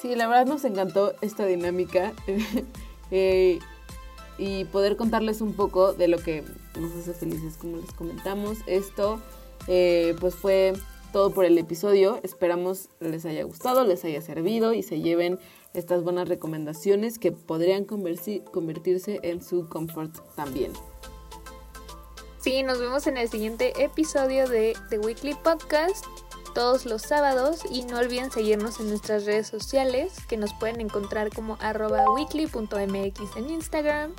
Sí, 0.00 0.14
la 0.14 0.28
verdad 0.28 0.46
nos 0.46 0.64
encantó 0.64 1.14
esta 1.22 1.46
dinámica 1.46 2.12
eh, 3.10 3.58
y 4.36 4.64
poder 4.66 4.96
contarles 4.96 5.40
un 5.40 5.54
poco 5.54 5.94
de 5.94 6.08
lo 6.08 6.18
que 6.18 6.44
nos 6.78 6.92
hace 6.94 7.14
felices, 7.14 7.56
como 7.56 7.78
les 7.78 7.92
comentamos. 7.92 8.58
Esto 8.66 9.20
eh, 9.66 10.14
pues 10.20 10.34
fue 10.34 10.74
todo 11.12 11.32
por 11.32 11.44
el 11.44 11.56
episodio. 11.56 12.20
Esperamos 12.22 12.88
les 13.00 13.24
haya 13.24 13.44
gustado, 13.44 13.84
les 13.84 14.04
haya 14.04 14.20
servido 14.20 14.74
y 14.74 14.82
se 14.82 15.00
lleven 15.00 15.38
estas 15.74 16.02
buenas 16.02 16.28
recomendaciones 16.28 17.18
que 17.18 17.32
podrían 17.32 17.84
convertirse 17.84 19.20
en 19.22 19.42
su 19.42 19.68
comfort 19.68 20.16
también. 20.34 20.72
Sí, 22.40 22.62
nos 22.62 22.78
vemos 22.78 23.06
en 23.06 23.16
el 23.16 23.28
siguiente 23.28 23.82
episodio 23.82 24.48
de 24.48 24.76
The 24.90 24.98
Weekly 24.98 25.34
Podcast 25.34 26.04
todos 26.54 26.86
los 26.86 27.02
sábados 27.02 27.60
y 27.70 27.82
no 27.82 27.98
olviden 27.98 28.30
seguirnos 28.30 28.78
en 28.80 28.88
nuestras 28.88 29.24
redes 29.24 29.48
sociales 29.48 30.14
que 30.28 30.36
nos 30.36 30.54
pueden 30.54 30.80
encontrar 30.80 31.30
como 31.34 31.56
arroba 31.60 32.10
weekly.mx 32.12 33.36
en 33.36 33.50
Instagram, 33.50 34.12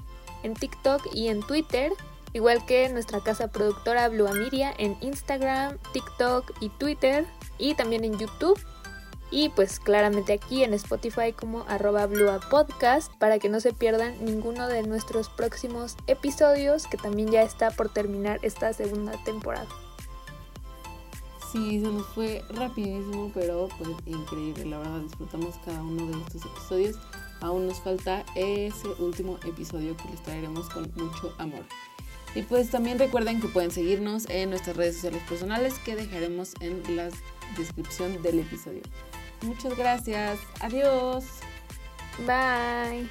en 0.43 0.53
TikTok 0.53 1.01
y 1.13 1.29
en 1.29 1.41
Twitter 1.41 1.91
igual 2.35 2.65
que 2.65 2.89
nuestra 2.89 3.21
casa 3.21 3.47
productora 3.47 4.09
Blue 4.09 4.27
Amiria 4.27 4.73
en 4.77 4.97
Instagram, 4.99 5.77
TikTok 5.93 6.51
y 6.59 6.67
Twitter 6.67 7.25
y 7.57 7.75
también 7.75 8.03
en 8.03 8.19
YouTube. 8.19 8.59
Y 9.31 9.49
pues 9.49 9.79
claramente 9.79 10.33
aquí 10.33 10.63
en 10.63 10.73
Spotify 10.73 11.33
como 11.33 11.65
arroba 11.67 12.05
Blua 12.05 12.39
Podcast 12.49 13.11
para 13.15 13.39
que 13.39 13.49
no 13.49 13.59
se 13.59 13.73
pierdan 13.73 14.23
ninguno 14.23 14.67
de 14.67 14.83
nuestros 14.83 15.29
próximos 15.29 15.97
episodios 16.07 16.87
que 16.87 16.97
también 16.97 17.31
ya 17.31 17.41
está 17.41 17.71
por 17.71 17.89
terminar 17.89 18.39
esta 18.43 18.71
segunda 18.73 19.13
temporada. 19.23 19.67
Sí, 21.51 21.79
se 21.79 21.87
nos 21.87 22.05
fue 22.07 22.43
rapidísimo, 22.49 23.31
pero 23.33 23.69
pues 23.77 23.89
increíble. 24.05 24.65
La 24.65 24.79
verdad 24.79 24.99
disfrutamos 24.99 25.55
cada 25.63 25.81
uno 25.81 26.05
de 26.05 26.21
estos 26.23 26.45
episodios. 26.45 26.97
Aún 27.41 27.67
nos 27.67 27.79
falta 27.79 28.25
ese 28.35 28.87
último 28.99 29.37
episodio 29.45 29.95
que 29.95 30.09
les 30.09 30.21
traeremos 30.21 30.69
con 30.69 30.91
mucho 30.95 31.33
amor. 31.37 31.63
Y 32.35 32.41
pues 32.41 32.69
también 32.69 32.99
recuerden 32.99 33.39
que 33.39 33.47
pueden 33.47 33.71
seguirnos 33.71 34.29
en 34.29 34.49
nuestras 34.49 34.75
redes 34.75 34.95
sociales 34.95 35.23
personales 35.29 35.79
que 35.79 35.95
dejaremos 35.95 36.53
en 36.59 36.97
la 36.97 37.09
descripción 37.57 38.21
del 38.21 38.39
episodio. 38.39 38.81
Muchas 39.41 39.75
gracias. 39.77 40.39
Adiós. 40.61 41.25
Bye. 42.25 43.09